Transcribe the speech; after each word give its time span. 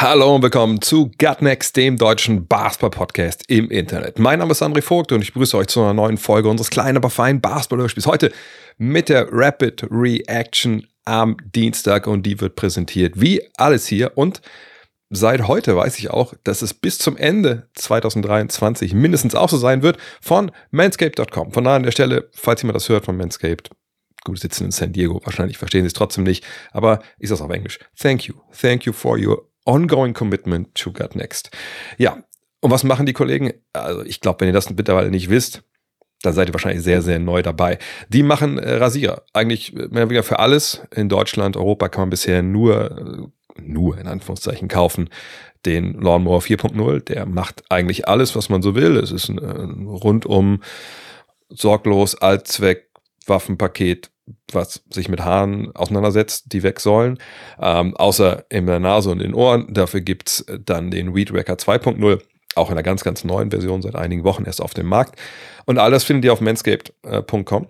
Hallo 0.00 0.34
und 0.34 0.42
willkommen 0.42 0.82
zu 0.82 1.12
Gutnext, 1.20 1.76
dem 1.76 1.96
deutschen 1.96 2.48
Basketball-Podcast 2.48 3.44
im 3.46 3.70
Internet. 3.70 4.18
Mein 4.18 4.40
Name 4.40 4.50
ist 4.50 4.60
André 4.60 4.82
Vogt 4.82 5.12
und 5.12 5.22
ich 5.22 5.32
begrüße 5.32 5.56
euch 5.56 5.68
zu 5.68 5.82
einer 5.82 5.94
neuen 5.94 6.16
Folge 6.16 6.48
unseres 6.48 6.70
kleinen, 6.70 6.96
aber 6.96 7.10
feinen 7.10 7.40
Basketball-Hörspiels. 7.40 8.08
Heute 8.08 8.32
mit 8.76 9.08
der 9.08 9.28
Rapid 9.30 9.86
Reaction 9.92 10.84
am 11.04 11.36
Dienstag 11.54 12.08
und 12.08 12.24
die 12.24 12.40
wird 12.40 12.56
präsentiert 12.56 13.20
wie 13.20 13.40
alles 13.56 13.86
hier 13.86 14.18
und 14.18 14.42
seit 15.10 15.46
heute 15.46 15.76
weiß 15.76 15.96
ich 16.00 16.10
auch, 16.10 16.34
dass 16.42 16.62
es 16.62 16.74
bis 16.74 16.98
zum 16.98 17.16
Ende 17.16 17.68
2023 17.74 18.94
mindestens 18.94 19.36
auch 19.36 19.48
so 19.48 19.58
sein 19.58 19.84
wird 19.84 19.98
von 20.20 20.50
manscaped.com. 20.72 21.52
Von 21.52 21.62
daher 21.62 21.76
an 21.76 21.84
der 21.84 21.92
Stelle, 21.92 22.28
falls 22.32 22.62
jemand 22.62 22.74
das 22.74 22.88
hört 22.88 23.04
von 23.04 23.16
Manscaped, 23.16 23.70
gut, 24.24 24.40
sitzen 24.40 24.64
in 24.64 24.70
San 24.72 24.92
Diego, 24.92 25.20
wahrscheinlich 25.24 25.56
verstehen 25.56 25.82
sie 25.82 25.88
es 25.88 25.92
trotzdem 25.92 26.24
nicht, 26.24 26.44
aber 26.72 27.00
ich 27.20 27.28
sage 27.28 27.38
es 27.38 27.42
auf 27.42 27.50
Englisch. 27.52 27.78
Thank 27.96 28.24
you. 28.24 28.34
Thank 28.60 28.86
you 28.86 28.92
for 28.92 29.16
your 29.16 29.53
ongoing 29.64 30.14
commitment 30.14 30.74
to 30.74 30.92
Gut 30.92 31.16
Next. 31.16 31.50
Ja, 31.98 32.22
und 32.60 32.70
was 32.70 32.84
machen 32.84 33.06
die 33.06 33.12
Kollegen? 33.12 33.52
Also 33.72 34.02
ich 34.04 34.20
glaube, 34.20 34.40
wenn 34.40 34.48
ihr 34.48 34.54
das 34.54 34.70
mittlerweile 34.70 35.10
nicht 35.10 35.30
wisst, 35.30 35.62
dann 36.22 36.32
seid 36.32 36.48
ihr 36.48 36.54
wahrscheinlich 36.54 36.82
sehr, 36.82 37.02
sehr 37.02 37.18
neu 37.18 37.42
dabei. 37.42 37.78
Die 38.08 38.22
machen 38.22 38.58
äh, 38.58 38.76
Rasierer. 38.76 39.22
Eigentlich 39.32 39.74
mehr 39.74 39.88
oder 39.88 40.08
weniger 40.08 40.22
für 40.22 40.38
alles. 40.38 40.80
In 40.94 41.08
Deutschland, 41.08 41.56
Europa 41.56 41.88
kann 41.88 42.02
man 42.02 42.10
bisher 42.10 42.42
nur, 42.42 43.30
äh, 43.58 43.60
nur 43.60 43.98
in 43.98 44.06
Anführungszeichen 44.06 44.68
kaufen, 44.68 45.10
den 45.66 46.00
Lawnmower 46.00 46.40
4.0. 46.40 47.00
Der 47.04 47.26
macht 47.26 47.64
eigentlich 47.68 48.08
alles, 48.08 48.34
was 48.34 48.48
man 48.48 48.62
so 48.62 48.74
will. 48.74 48.96
Es 48.96 49.12
ist 49.12 49.28
ein, 49.28 49.38
ein 49.38 49.86
rundum 49.86 50.62
sorglos 51.50 52.14
Allzweck 52.14 52.88
Waffenpaket, 53.26 54.10
was 54.52 54.82
sich 54.90 55.08
mit 55.08 55.20
Haaren 55.20 55.74
auseinandersetzt, 55.74 56.52
die 56.52 56.62
weg 56.62 56.80
sollen. 56.80 57.18
Ähm, 57.60 57.96
außer 57.96 58.44
in 58.48 58.66
der 58.66 58.80
Nase 58.80 59.10
und 59.10 59.18
den 59.18 59.34
Ohren. 59.34 59.72
Dafür 59.72 60.00
gibt's 60.00 60.44
dann 60.64 60.90
den 60.90 61.14
Weed 61.14 61.32
Wacker 61.32 61.54
2.0 61.54 62.20
auch 62.56 62.68
in 62.68 62.74
einer 62.74 62.82
ganz, 62.82 63.02
ganz 63.04 63.24
neuen 63.24 63.50
Version 63.50 63.82
seit 63.82 63.96
einigen 63.96 64.24
Wochen 64.24 64.44
erst 64.44 64.60
auf 64.60 64.74
dem 64.74 64.86
Markt. 64.86 65.18
Und 65.66 65.78
all 65.78 65.90
das 65.90 66.04
findet 66.04 66.24
ihr 66.24 66.32
auf 66.32 66.40
manscaped.com. 66.40 67.68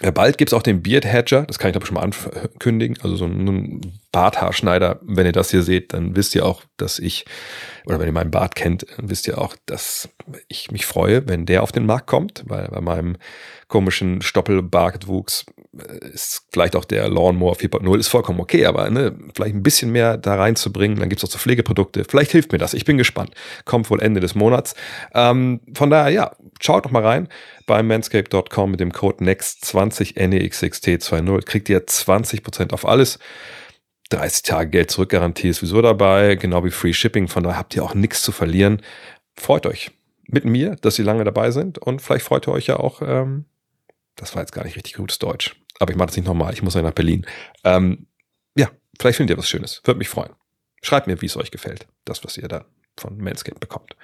Äh, 0.00 0.10
bald 0.10 0.38
gibt's 0.38 0.54
auch 0.54 0.62
den 0.62 0.82
Beard 0.82 1.04
Hedger, 1.04 1.42
das 1.42 1.58
kann 1.58 1.68
ich 1.68 1.72
glaube 1.72 1.86
schon 1.86 1.94
mal 1.94 2.02
ankündigen, 2.02 2.96
also 3.02 3.16
so 3.16 3.26
einen 3.26 4.00
Barthaarschneider. 4.10 5.00
Wenn 5.02 5.26
ihr 5.26 5.32
das 5.32 5.50
hier 5.50 5.62
seht, 5.62 5.92
dann 5.92 6.16
wisst 6.16 6.34
ihr 6.34 6.46
auch, 6.46 6.62
dass 6.78 6.98
ich, 6.98 7.26
oder 7.84 8.00
wenn 8.00 8.06
ihr 8.06 8.12
meinen 8.12 8.30
Bart 8.30 8.54
kennt, 8.54 8.86
dann 8.96 9.10
wisst 9.10 9.26
ihr 9.28 9.38
auch, 9.38 9.54
dass 9.66 10.08
ich 10.48 10.70
mich 10.70 10.86
freue, 10.86 11.28
wenn 11.28 11.44
der 11.44 11.62
auf 11.62 11.72
den 11.72 11.84
Markt 11.84 12.06
kommt, 12.06 12.42
weil 12.46 12.68
bei 12.68 12.80
meinem 12.80 13.16
komischen 13.68 14.22
Stoppelbartwuchs 14.22 15.44
ist 16.12 16.46
vielleicht 16.52 16.76
auch 16.76 16.84
der 16.84 17.08
Lawnmower 17.08 17.56
4.0 17.56 17.98
ist 17.98 18.08
vollkommen 18.08 18.40
okay, 18.40 18.66
aber 18.66 18.90
ne, 18.90 19.16
vielleicht 19.34 19.54
ein 19.54 19.62
bisschen 19.62 19.90
mehr 19.90 20.18
da 20.18 20.34
reinzubringen, 20.34 20.98
dann 20.98 21.08
gibt's 21.08 21.24
auch 21.24 21.30
so 21.30 21.38
Pflegeprodukte. 21.38 22.04
Vielleicht 22.04 22.32
hilft 22.32 22.52
mir 22.52 22.58
das. 22.58 22.74
Ich 22.74 22.84
bin 22.84 22.98
gespannt. 22.98 23.34
Kommt 23.64 23.88
wohl 23.88 24.00
Ende 24.00 24.20
des 24.20 24.34
Monats. 24.34 24.74
Ähm, 25.14 25.60
von 25.74 25.88
daher, 25.88 26.10
ja, 26.10 26.36
schaut 26.60 26.84
doch 26.84 26.90
mal 26.90 27.04
rein 27.04 27.28
bei 27.66 27.82
manscape.com 27.82 28.70
mit 28.70 28.80
dem 28.80 28.92
Code 28.92 29.24
NEXT20 29.24 30.16
NEXXT20 30.16 31.44
kriegt 31.44 31.68
ihr 31.68 31.86
20% 31.86 32.72
auf 32.72 32.86
alles. 32.86 33.18
30 34.10 34.42
Tage 34.42 34.70
Geld 34.70 34.90
zurückgarantie 34.90 35.48
ist 35.48 35.58
sowieso 35.58 35.80
dabei, 35.80 36.34
genau 36.34 36.64
wie 36.64 36.70
Free 36.70 36.92
Shipping. 36.92 37.28
Von 37.28 37.44
daher 37.44 37.58
habt 37.58 37.74
ihr 37.74 37.82
auch 37.82 37.94
nichts 37.94 38.22
zu 38.22 38.30
verlieren. 38.30 38.82
Freut 39.36 39.64
euch 39.64 39.90
mit 40.26 40.44
mir, 40.44 40.76
dass 40.76 40.98
ihr 40.98 41.04
lange 41.04 41.24
dabei 41.24 41.50
sind 41.50 41.78
und 41.78 42.02
vielleicht 42.02 42.26
freut 42.26 42.46
ihr 42.46 42.52
euch 42.52 42.66
ja 42.66 42.76
auch, 42.76 43.00
ähm, 43.02 43.46
das 44.22 44.34
war 44.36 44.42
jetzt 44.42 44.52
gar 44.52 44.64
nicht 44.64 44.76
richtig 44.76 44.94
gutes 44.94 45.18
Deutsch, 45.18 45.56
aber 45.80 45.90
ich 45.90 45.96
mache 45.96 46.06
das 46.06 46.16
nicht 46.16 46.26
nochmal, 46.26 46.52
ich 46.52 46.62
muss 46.62 46.74
ja 46.74 46.82
nach 46.82 46.92
Berlin. 46.92 47.26
Ähm, 47.64 48.06
ja, 48.56 48.70
vielleicht 48.98 49.16
findet 49.16 49.36
ihr 49.36 49.38
was 49.38 49.48
Schönes, 49.48 49.82
würde 49.84 49.98
mich 49.98 50.08
freuen. 50.08 50.30
Schreibt 50.80 51.08
mir, 51.08 51.20
wie 51.20 51.26
es 51.26 51.36
euch 51.36 51.50
gefällt, 51.50 51.88
das, 52.04 52.24
was 52.24 52.36
ihr 52.36 52.46
da 52.46 52.64
von 52.96 53.18
Manscaped 53.18 53.58
bekommt. 53.58 53.96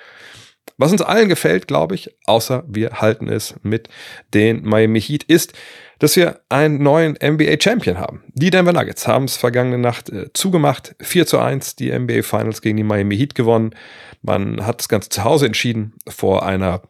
Was 0.77 0.91
uns 0.91 1.03
allen 1.03 1.29
gefällt, 1.29 1.69
glaube 1.69 1.95
ich, 1.95 2.17
außer 2.27 2.65
wir 2.67 3.01
halten 3.01 3.29
es 3.29 3.55
mit 3.63 3.89
den 4.35 4.65
Miami 4.65 5.01
Heat, 5.01 5.23
ist, 5.23 5.53
dass 6.01 6.17
wir 6.17 6.41
einen 6.49 6.83
neuen 6.83 7.17
NBA 7.23 7.61
Champion 7.61 7.99
haben. 7.99 8.25
Die 8.35 8.51
Denver 8.51 8.73
Nuggets 8.73 9.07
haben 9.07 9.25
es 9.25 9.37
vergangene 9.37 9.79
Nacht 9.79 10.11
äh, 10.11 10.33
zugemacht. 10.33 10.97
4 11.01 11.27
zu 11.27 11.39
1 11.39 11.77
die 11.77 11.97
NBA 11.97 12.23
Finals 12.23 12.61
gegen 12.61 12.77
die 12.77 12.83
Miami 12.83 13.17
Heat 13.17 13.35
gewonnen. 13.37 13.75
Man 14.23 14.67
hat 14.67 14.81
das 14.81 14.89
Ganze 14.89 15.11
zu 15.11 15.23
Hause 15.23 15.47
entschieden 15.47 15.95
vor 16.09 16.45
einer 16.45 16.83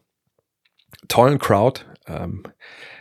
tollen 1.07 1.37
Crowd. 1.39 1.81
Ähm, 2.07 2.43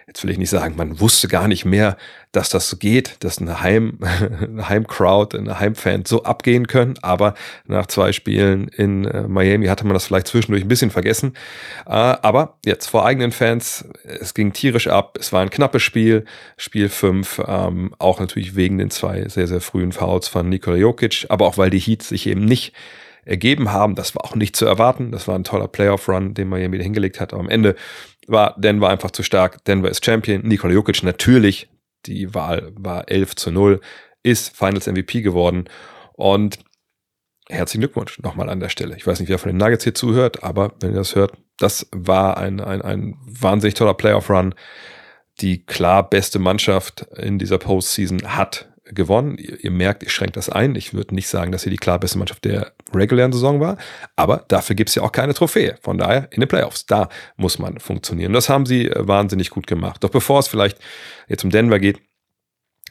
jetzt 0.08 0.24
will 0.24 0.30
ich 0.30 0.38
nicht 0.38 0.50
sagen, 0.50 0.74
man 0.74 1.00
wusste 1.00 1.28
gar 1.28 1.48
nicht 1.48 1.66
mehr, 1.66 1.98
dass 2.32 2.48
das 2.48 2.68
so 2.68 2.78
geht, 2.78 3.16
dass 3.20 3.38
eine, 3.38 3.60
Heim, 3.60 3.98
eine 4.40 4.68
Heimcrowd, 4.68 5.34
eine 5.34 5.60
Heimfan 5.60 6.06
so 6.06 6.24
abgehen 6.24 6.66
können. 6.66 6.94
Aber 7.02 7.34
nach 7.66 7.86
zwei 7.86 8.12
Spielen 8.12 8.68
in 8.68 9.04
äh, 9.04 9.28
Miami 9.28 9.66
hatte 9.66 9.84
man 9.84 9.92
das 9.92 10.06
vielleicht 10.06 10.26
zwischendurch 10.26 10.64
ein 10.64 10.68
bisschen 10.68 10.90
vergessen. 10.90 11.34
Äh, 11.86 11.90
aber 11.90 12.56
jetzt 12.64 12.86
vor 12.86 13.04
eigenen 13.04 13.32
Fans, 13.32 13.84
es 14.02 14.32
ging 14.32 14.54
tierisch 14.54 14.88
ab. 14.88 15.18
Es 15.20 15.32
war 15.32 15.42
ein 15.42 15.50
knappes 15.50 15.82
Spiel, 15.82 16.24
Spiel 16.56 16.88
5, 16.88 17.42
ähm, 17.46 17.94
auch 17.98 18.18
natürlich 18.18 18.56
wegen 18.56 18.78
den 18.78 18.90
zwei 18.90 19.28
sehr, 19.28 19.46
sehr 19.46 19.60
frühen 19.60 19.92
Fouls 19.92 20.26
von 20.26 20.48
Nikola 20.48 20.76
Jokic, 20.76 21.26
aber 21.28 21.46
auch 21.46 21.58
weil 21.58 21.70
die 21.70 21.78
Heat 21.78 22.02
sich 22.02 22.26
eben 22.26 22.46
nicht 22.46 22.72
ergeben 23.26 23.72
haben. 23.72 23.94
Das 23.94 24.14
war 24.14 24.24
auch 24.24 24.34
nicht 24.34 24.56
zu 24.56 24.64
erwarten. 24.64 25.12
Das 25.12 25.28
war 25.28 25.34
ein 25.34 25.44
toller 25.44 25.68
Playoff-Run, 25.68 26.32
den 26.32 26.48
Miami 26.48 26.78
hingelegt 26.78 27.20
hat. 27.20 27.34
Aber 27.34 27.42
am 27.42 27.50
Ende 27.50 27.76
war 28.28 28.54
Denver 28.58 28.88
einfach 28.88 29.10
zu 29.10 29.22
stark. 29.22 29.64
Denver 29.64 29.90
ist 29.90 30.04
Champion. 30.04 30.42
Nikola 30.42 30.74
Jokic 30.74 31.02
natürlich. 31.02 31.68
Die 32.06 32.34
Wahl 32.34 32.72
war 32.76 33.08
11 33.08 33.36
zu 33.36 33.50
0. 33.50 33.80
Ist 34.22 34.56
Finals 34.56 34.86
MVP 34.86 35.22
geworden. 35.22 35.68
Und 36.14 36.58
herzlichen 37.48 37.80
Glückwunsch 37.80 38.18
nochmal 38.20 38.48
an 38.48 38.60
der 38.60 38.68
Stelle. 38.68 38.96
Ich 38.96 39.06
weiß 39.06 39.20
nicht, 39.20 39.28
wer 39.28 39.38
von 39.38 39.50
den 39.50 39.56
Nuggets 39.56 39.84
hier 39.84 39.94
zuhört, 39.94 40.42
aber 40.42 40.72
wenn 40.80 40.90
ihr 40.92 40.98
das 40.98 41.14
hört, 41.14 41.32
das 41.58 41.88
war 41.92 42.36
ein, 42.36 42.60
ein, 42.60 42.82
ein 42.82 43.16
wahnsinnig 43.24 43.74
toller 43.74 43.94
Playoff-Run. 43.94 44.54
Die 45.40 45.64
klar 45.64 46.08
beste 46.08 46.38
Mannschaft 46.38 47.06
in 47.16 47.38
dieser 47.38 47.58
Postseason 47.58 48.36
hat 48.36 48.67
gewonnen. 48.92 49.36
Ihr, 49.38 49.64
ihr 49.64 49.70
merkt, 49.70 50.02
ich 50.02 50.12
schränke 50.12 50.34
das 50.34 50.48
ein. 50.48 50.74
Ich 50.74 50.94
würde 50.94 51.14
nicht 51.14 51.28
sagen, 51.28 51.52
dass 51.52 51.62
sie 51.62 51.70
die 51.70 51.76
klar 51.76 51.98
beste 51.98 52.18
Mannschaft 52.18 52.44
der 52.44 52.72
regulären 52.94 53.32
Saison 53.32 53.60
war, 53.60 53.76
aber 54.16 54.44
dafür 54.48 54.76
gibt 54.76 54.88
es 54.90 54.94
ja 54.94 55.02
auch 55.02 55.12
keine 55.12 55.34
Trophäe. 55.34 55.76
Von 55.82 55.98
daher 55.98 56.28
in 56.32 56.40
den 56.40 56.48
Playoffs, 56.48 56.86
da 56.86 57.08
muss 57.36 57.58
man 57.58 57.78
funktionieren. 57.80 58.32
Das 58.32 58.48
haben 58.48 58.66
sie 58.66 58.88
äh, 58.88 59.06
wahnsinnig 59.06 59.50
gut 59.50 59.66
gemacht. 59.66 60.02
Doch 60.04 60.10
bevor 60.10 60.40
es 60.40 60.48
vielleicht 60.48 60.78
jetzt 61.28 61.44
um 61.44 61.50
Denver 61.50 61.78
geht, 61.78 62.00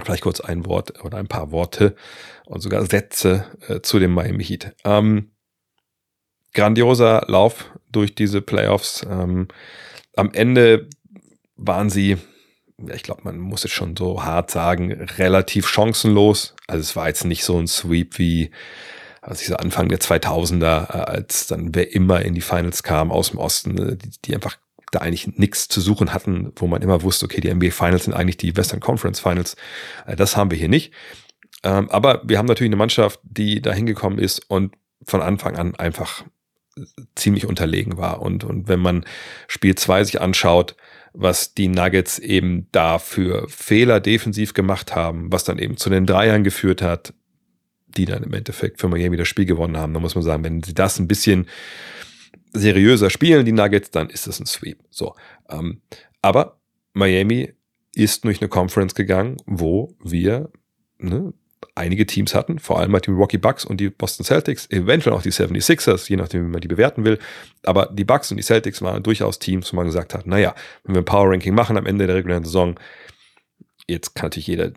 vielleicht 0.04 0.24
kurz 0.24 0.42
ein 0.42 0.66
Wort 0.66 1.04
oder 1.04 1.18
ein 1.18 1.28
paar 1.28 1.52
Worte 1.52 1.96
und 2.46 2.62
sogar 2.62 2.86
Sätze 2.86 3.46
äh, 3.68 3.82
zu 3.82 4.00
dem 4.00 4.14
Miami 4.14 4.44
Heat. 4.44 4.76
Ähm, 4.86 5.32
grandioser 6.54 7.26
Lauf 7.28 7.72
durch 7.92 8.16
diese 8.16 8.42
Playoffs. 8.42 9.06
Ähm, 9.10 9.48
am 10.16 10.32
Ende 10.34 10.90
waren 11.56 11.90
sie 11.90 12.18
ich 12.94 13.04
glaube, 13.04 13.22
man 13.24 13.40
muss 13.40 13.66
es 13.66 13.72
schon 13.72 13.96
so 13.96 14.24
hart 14.24 14.52
sagen, 14.52 14.92
relativ 14.92 15.68
chancenlos. 15.68 16.56
Also 16.68 16.82
es 16.82 16.96
war 16.96 17.08
jetzt 17.08 17.26
nicht 17.26 17.44
so 17.44 17.58
ein 17.58 17.68
Sweep 17.68 18.20
wie, 18.20 18.52
also 19.22 19.40
dieser 19.40 19.60
Anfang 19.60 19.90
der 19.90 20.00
2000er, 20.00 20.90
äh, 20.90 20.98
als 20.98 21.48
dann 21.48 21.74
wer 21.74 21.94
immer 21.94 22.22
in 22.22 22.36
die 22.36 22.42
Finals 22.42 22.84
kam 22.84 23.12
aus 23.12 23.32
dem 23.32 23.40
Osten, 23.40 23.78
äh, 23.78 23.96
die, 23.98 24.12
die 24.26 24.36
einfach 24.36 24.58
da 24.92 25.00
eigentlich 25.00 25.28
nichts 25.38 25.68
zu 25.68 25.82
suchen 25.82 26.14
hatten, 26.14 26.54
wo 26.56 26.68
man 26.68 26.82
immer 26.82 27.02
wusste, 27.02 27.26
okay, 27.26 27.42
die 27.42 27.54
NBA 27.54 27.72
Finals 27.72 28.06
sind 28.06 28.14
eigentlich 28.14 28.38
die 28.38 28.56
Western 28.56 28.80
Conference 28.80 29.20
Finals. 29.20 29.56
Äh, 30.06 30.16
das 30.16 30.38
haben 30.38 30.52
wir 30.52 30.58
hier 30.58 30.70
nicht. 30.70 30.94
Ähm, 31.64 31.90
aber 31.90 32.22
wir 32.26 32.38
haben 32.38 32.46
natürlich 32.46 32.70
eine 32.70 32.78
Mannschaft, 32.78 33.20
die 33.24 33.62
da 33.62 33.74
hingekommen 33.74 34.20
ist 34.20 34.50
und 34.50 34.76
von 35.04 35.22
Anfang 35.22 35.58
an 35.58 35.76
einfach 35.76 36.24
ziemlich 37.16 37.48
unterlegen 37.48 37.98
war. 37.98 38.22
Und, 38.22 38.44
und 38.44 38.68
wenn 38.68 38.80
man 38.80 39.04
Spiel 39.48 39.74
2 39.74 40.04
sich 40.04 40.22
anschaut, 40.22 40.76
was 41.20 41.56
die 41.56 41.68
Nuggets 41.68 42.20
eben 42.20 42.68
da 42.72 43.00
für 43.00 43.50
Fehler 43.50 44.00
defensiv 44.00 44.54
gemacht 44.54 44.96
haben, 44.96 45.32
was 45.32 45.44
dann 45.44 45.58
eben 45.58 45.76
zu 45.76 45.90
den 45.90 46.06
Dreiern 46.06 46.44
geführt 46.44 46.84
hat, 46.84 47.14
die 47.88 48.06
dann 48.06 48.22
im 48.22 48.34
Endeffekt 48.34 48.80
für 48.80 48.88
Miami 48.88 49.18
das 49.18 49.28
Spiel 49.28 49.46
gewonnen 49.46 49.78
haben. 49.78 49.96
Da 49.96 50.00
muss 50.00 50.14
man 50.14 50.24
sagen, 50.24 50.44
wenn 50.44 50.62
sie 50.62 50.76
das 50.76 51.00
ein 51.00 51.08
bisschen 51.08 51.48
seriöser 52.54 53.10
spielen, 53.10 53.46
die 53.46 53.52
Nuggets, 53.52 53.90
dann 53.90 54.12
ist 54.12 54.28
das 54.28 54.40
ein 54.40 54.46
Sweep. 54.46 54.80
So. 54.92 55.16
Ähm, 55.50 55.82
aber 56.22 56.60
Miami 56.94 57.54
ist 57.96 58.24
durch 58.24 58.40
eine 58.40 58.50
Conference 58.50 58.94
gegangen, 58.94 59.38
wo 59.48 59.96
wir 60.04 60.52
ne, 61.00 61.34
einige 61.78 62.06
Teams 62.06 62.36
hatten, 62.36 62.60
vor 62.60 62.80
allem 62.80 62.92
halt 62.94 63.08
die 63.08 63.12
Milwaukee 63.12 63.38
Bucks 63.38 63.64
und 63.64 63.80
die 63.80 63.90
Boston 63.90 64.26
Celtics, 64.26 64.70
eventuell 64.70 65.16
auch 65.16 65.22
die 65.22 65.32
76ers, 65.32 66.10
je 66.10 66.18
nachdem, 66.18 66.46
wie 66.46 66.52
man 66.52 66.62
die 66.62 66.68
bewerten 66.68 67.06
will. 67.06 67.20
Aber 67.64 67.90
die 67.92 68.04
Bucks 68.04 68.32
und 68.32 68.38
die 68.38 68.44
Celtics 68.44 68.82
waren 68.82 69.04
durchaus 69.04 69.40
Teams, 69.40 69.72
wo 69.72 69.78
man 69.78 69.86
gesagt 69.86 70.14
hat, 70.14 70.28
naja, 70.28 70.56
wenn 70.84 70.96
wir 70.96 71.02
ein 71.02 71.06
Power 71.06 71.32
Ranking 71.32 71.56
machen 71.56 71.78
am 71.78 71.86
Ende 71.86 72.08
der 72.08 72.16
regulären 72.16 72.44
Saison, 72.44 72.76
jetzt 73.88 74.16
kann 74.16 74.26
natürlich 74.26 74.48
jeder 74.48 74.72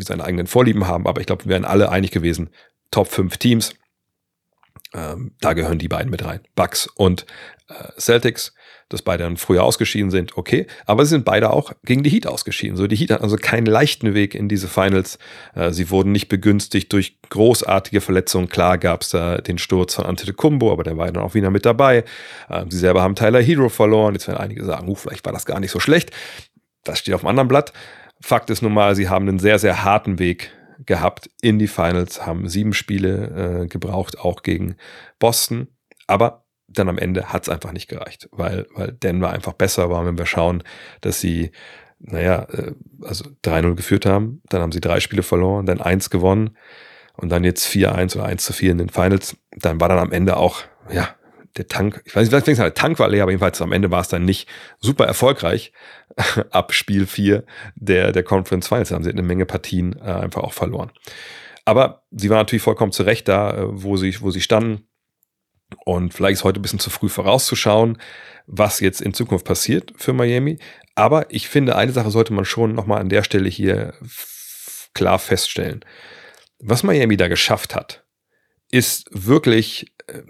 seine 0.00 0.24
eigenen 0.24 0.46
Vorlieben 0.46 0.86
haben, 0.86 1.06
aber 1.06 1.20
ich 1.20 1.26
glaube, 1.26 1.44
wir 1.44 1.50
wären 1.50 1.64
alle 1.64 1.90
einig 1.90 2.10
gewesen, 2.12 2.50
Top 2.90 3.08
5 3.08 3.36
Teams, 3.38 3.74
ähm, 4.94 5.34
da 5.40 5.52
gehören 5.52 5.78
die 5.78 5.88
beiden 5.88 6.10
mit 6.10 6.24
rein. 6.24 6.40
Bucks 6.54 6.86
und 6.86 7.26
äh, 7.68 8.00
Celtics 8.00 8.52
dass 8.92 9.02
beide 9.02 9.24
dann 9.24 9.36
früher 9.36 9.64
ausgeschieden 9.64 10.10
sind, 10.10 10.36
okay. 10.36 10.66
Aber 10.86 11.04
sie 11.04 11.10
sind 11.10 11.24
beide 11.24 11.50
auch 11.50 11.72
gegen 11.84 12.02
die 12.02 12.10
Heat 12.10 12.26
ausgeschieden. 12.26 12.76
So, 12.76 12.86
die 12.86 12.96
Heat 12.96 13.10
hatten 13.10 13.24
also 13.24 13.36
keinen 13.36 13.66
leichten 13.66 14.14
Weg 14.14 14.34
in 14.34 14.48
diese 14.48 14.68
Finals. 14.68 15.18
Äh, 15.54 15.72
sie 15.72 15.90
wurden 15.90 16.12
nicht 16.12 16.28
begünstigt 16.28 16.92
durch 16.92 17.18
großartige 17.30 18.00
Verletzungen. 18.00 18.48
Klar 18.48 18.78
gab 18.78 19.02
es 19.02 19.10
da 19.10 19.38
den 19.38 19.58
Sturz 19.58 19.94
von 19.94 20.04
Antetokounmpo, 20.04 20.70
aber 20.70 20.84
der 20.84 20.96
war 20.96 21.10
dann 21.10 21.22
auch 21.22 21.34
wieder 21.34 21.50
mit 21.50 21.64
dabei. 21.64 22.04
Äh, 22.48 22.64
sie 22.68 22.78
selber 22.78 23.02
haben 23.02 23.14
Tyler 23.14 23.40
Hero 23.40 23.68
verloren. 23.68 24.14
Jetzt 24.14 24.28
werden 24.28 24.38
einige 24.38 24.64
sagen, 24.64 24.88
uh, 24.88 24.94
vielleicht 24.94 25.24
war 25.24 25.32
das 25.32 25.46
gar 25.46 25.60
nicht 25.60 25.70
so 25.70 25.80
schlecht. 25.80 26.10
Das 26.84 26.98
steht 26.98 27.14
auf 27.14 27.22
dem 27.22 27.28
anderen 27.28 27.48
Blatt. 27.48 27.72
Fakt 28.20 28.50
ist 28.50 28.62
nun 28.62 28.74
mal, 28.74 28.94
sie 28.94 29.08
haben 29.08 29.28
einen 29.28 29.38
sehr, 29.38 29.58
sehr 29.58 29.84
harten 29.84 30.18
Weg 30.18 30.52
gehabt 30.86 31.30
in 31.40 31.58
die 31.58 31.68
Finals, 31.68 32.26
haben 32.26 32.48
sieben 32.48 32.72
Spiele 32.72 33.62
äh, 33.62 33.66
gebraucht, 33.66 34.18
auch 34.18 34.42
gegen 34.42 34.76
Boston. 35.18 35.68
Aber 36.06 36.44
dann 36.68 36.88
am 36.88 36.98
Ende 36.98 37.32
hat 37.32 37.42
es 37.42 37.48
einfach 37.48 37.72
nicht 37.72 37.88
gereicht, 37.88 38.28
weil, 38.32 38.66
weil 38.74 38.92
Denver 38.92 39.30
einfach 39.30 39.52
besser 39.52 39.90
war. 39.90 40.04
Wenn 40.06 40.18
wir 40.18 40.26
schauen, 40.26 40.62
dass 41.00 41.20
sie, 41.20 41.52
naja, 41.98 42.46
äh, 42.50 42.72
also 43.02 43.24
3-0 43.44 43.74
geführt 43.74 44.06
haben, 44.06 44.42
dann 44.48 44.62
haben 44.62 44.72
sie 44.72 44.80
drei 44.80 45.00
Spiele 45.00 45.22
verloren, 45.22 45.66
dann 45.66 45.80
eins 45.80 46.10
gewonnen 46.10 46.56
und 47.14 47.30
dann 47.30 47.44
jetzt 47.44 47.66
4-1 47.66 48.16
oder 48.16 48.26
1 48.26 48.44
zu 48.44 48.52
4 48.52 48.72
in 48.72 48.78
den 48.78 48.88
Finals, 48.88 49.36
dann 49.50 49.80
war 49.80 49.88
dann 49.88 49.98
am 49.98 50.12
Ende 50.12 50.36
auch, 50.36 50.62
ja, 50.90 51.14
der 51.56 51.68
Tank, 51.68 52.02
ich 52.04 52.16
weiß 52.16 52.30
nicht, 52.30 52.58
der 52.58 52.74
Tank 52.74 52.98
war 52.98 53.08
leer, 53.08 53.22
aber 53.22 53.32
jedenfalls 53.32 53.60
am 53.60 53.72
Ende 53.72 53.90
war 53.90 54.00
es 54.00 54.08
dann 54.08 54.24
nicht 54.24 54.48
super 54.80 55.06
erfolgreich. 55.06 55.72
Ab 56.50 56.72
Spiel 56.72 57.06
4 57.06 57.44
der, 57.74 58.12
der 58.12 58.22
Conference 58.22 58.68
Finals 58.68 58.90
haben 58.90 59.04
sie 59.04 59.10
eine 59.10 59.22
Menge 59.22 59.46
Partien 59.46 59.96
äh, 59.98 60.12
einfach 60.12 60.42
auch 60.42 60.52
verloren. 60.52 60.90
Aber 61.64 62.02
sie 62.10 62.28
waren 62.30 62.38
natürlich 62.38 62.62
vollkommen 62.62 62.92
zurecht 62.92 63.28
da, 63.28 63.52
äh, 63.52 63.64
wo 63.68 63.96
sie, 63.96 64.20
wo 64.20 64.30
sie 64.30 64.40
standen 64.40 64.86
und 65.84 66.14
vielleicht 66.14 66.34
ist 66.34 66.44
heute 66.44 66.60
ein 66.60 66.62
bisschen 66.62 66.78
zu 66.78 66.90
früh 66.90 67.08
vorauszuschauen, 67.08 67.98
was 68.46 68.80
jetzt 68.80 69.00
in 69.00 69.14
Zukunft 69.14 69.46
passiert 69.46 69.92
für 69.96 70.12
Miami. 70.12 70.58
Aber 70.94 71.32
ich 71.32 71.48
finde, 71.48 71.76
eine 71.76 71.92
Sache 71.92 72.10
sollte 72.10 72.32
man 72.32 72.44
schon 72.44 72.74
nochmal 72.74 73.00
an 73.00 73.08
der 73.08 73.22
Stelle 73.22 73.48
hier 73.48 73.94
klar 74.94 75.18
feststellen. 75.18 75.84
Was 76.58 76.82
Miami 76.82 77.16
da 77.16 77.28
geschafft 77.28 77.74
hat, 77.74 78.04
ist 78.70 79.08
wirklich, 79.10 79.94
äh, 80.06 80.22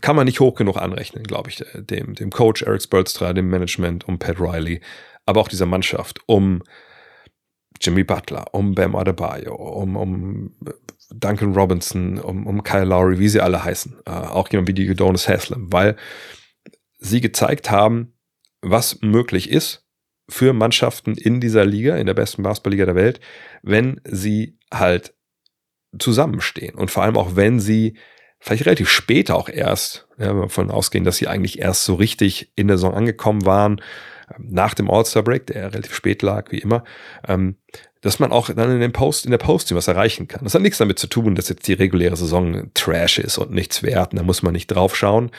kann 0.00 0.16
man 0.16 0.26
nicht 0.26 0.40
hoch 0.40 0.54
genug 0.54 0.76
anrechnen, 0.76 1.24
glaube 1.24 1.50
ich, 1.50 1.64
dem, 1.74 2.14
dem 2.14 2.30
Coach 2.30 2.62
Eric 2.62 2.82
Spolstra, 2.82 3.32
dem 3.32 3.48
Management, 3.48 4.08
um 4.08 4.18
Pat 4.18 4.40
Riley, 4.40 4.80
aber 5.24 5.40
auch 5.40 5.48
dieser 5.48 5.66
Mannschaft, 5.66 6.20
um 6.26 6.62
Jimmy 7.80 8.04
Butler, 8.04 8.46
um 8.52 8.74
Bam 8.74 8.96
Adebayo, 8.96 9.54
um, 9.54 9.96
um 9.96 10.56
Duncan 11.10 11.54
Robinson, 11.54 12.18
um, 12.18 12.46
um 12.46 12.62
Kyle 12.62 12.84
Lowry, 12.84 13.18
wie 13.18 13.28
sie 13.28 13.40
alle 13.40 13.64
heißen. 13.64 13.96
Äh, 14.06 14.10
auch 14.10 14.48
jemand 14.50 14.68
wie 14.68 14.74
die 14.74 14.94
Donis 14.94 15.28
Haslam, 15.28 15.72
weil 15.72 15.96
sie 16.98 17.20
gezeigt 17.20 17.70
haben, 17.70 18.14
was 18.62 19.00
möglich 19.02 19.50
ist 19.50 19.84
für 20.28 20.52
Mannschaften 20.52 21.14
in 21.14 21.40
dieser 21.40 21.64
Liga, 21.64 21.96
in 21.96 22.06
der 22.06 22.14
besten 22.14 22.42
Basketballliga 22.42 22.86
der 22.86 22.96
Welt, 22.96 23.20
wenn 23.62 24.00
sie 24.04 24.58
halt 24.72 25.14
zusammenstehen. 25.98 26.74
Und 26.74 26.90
vor 26.90 27.04
allem 27.04 27.16
auch, 27.16 27.36
wenn 27.36 27.60
sie 27.60 27.96
vielleicht 28.40 28.66
relativ 28.66 28.88
spät 28.88 29.30
auch 29.30 29.48
erst, 29.48 30.06
ja, 30.18 30.28
wenn 30.28 30.36
wir 30.36 30.42
davon 30.42 30.70
ausgehen, 30.70 31.04
dass 31.04 31.16
sie 31.16 31.28
eigentlich 31.28 31.58
erst 31.58 31.84
so 31.84 31.94
richtig 31.94 32.52
in 32.56 32.68
der 32.68 32.76
Saison 32.76 32.94
angekommen 32.94 33.44
waren, 33.44 33.80
nach 34.38 34.74
dem 34.74 34.90
All-Star-Break, 34.90 35.46
der 35.46 35.72
relativ 35.72 35.94
spät 35.94 36.22
lag, 36.22 36.50
wie 36.50 36.58
immer, 36.58 36.84
ähm, 37.28 37.56
dass 38.00 38.18
man 38.18 38.32
auch 38.32 38.50
dann 38.50 38.70
in, 38.70 38.80
dem 38.80 38.92
Post, 38.92 39.24
in 39.24 39.30
der 39.30 39.38
Posting 39.38 39.76
was 39.76 39.88
erreichen 39.88 40.28
kann. 40.28 40.44
Das 40.44 40.54
hat 40.54 40.62
nichts 40.62 40.78
damit 40.78 40.98
zu 40.98 41.06
tun, 41.06 41.34
dass 41.34 41.48
jetzt 41.48 41.66
die 41.66 41.72
reguläre 41.72 42.16
Saison 42.16 42.70
Trash 42.74 43.18
ist 43.18 43.38
und 43.38 43.52
nichts 43.52 43.82
wert, 43.82 44.12
und 44.12 44.18
da 44.18 44.22
muss 44.24 44.42
man 44.42 44.52
nicht 44.52 44.68
drauf 44.68 44.96
schauen, 44.96 45.30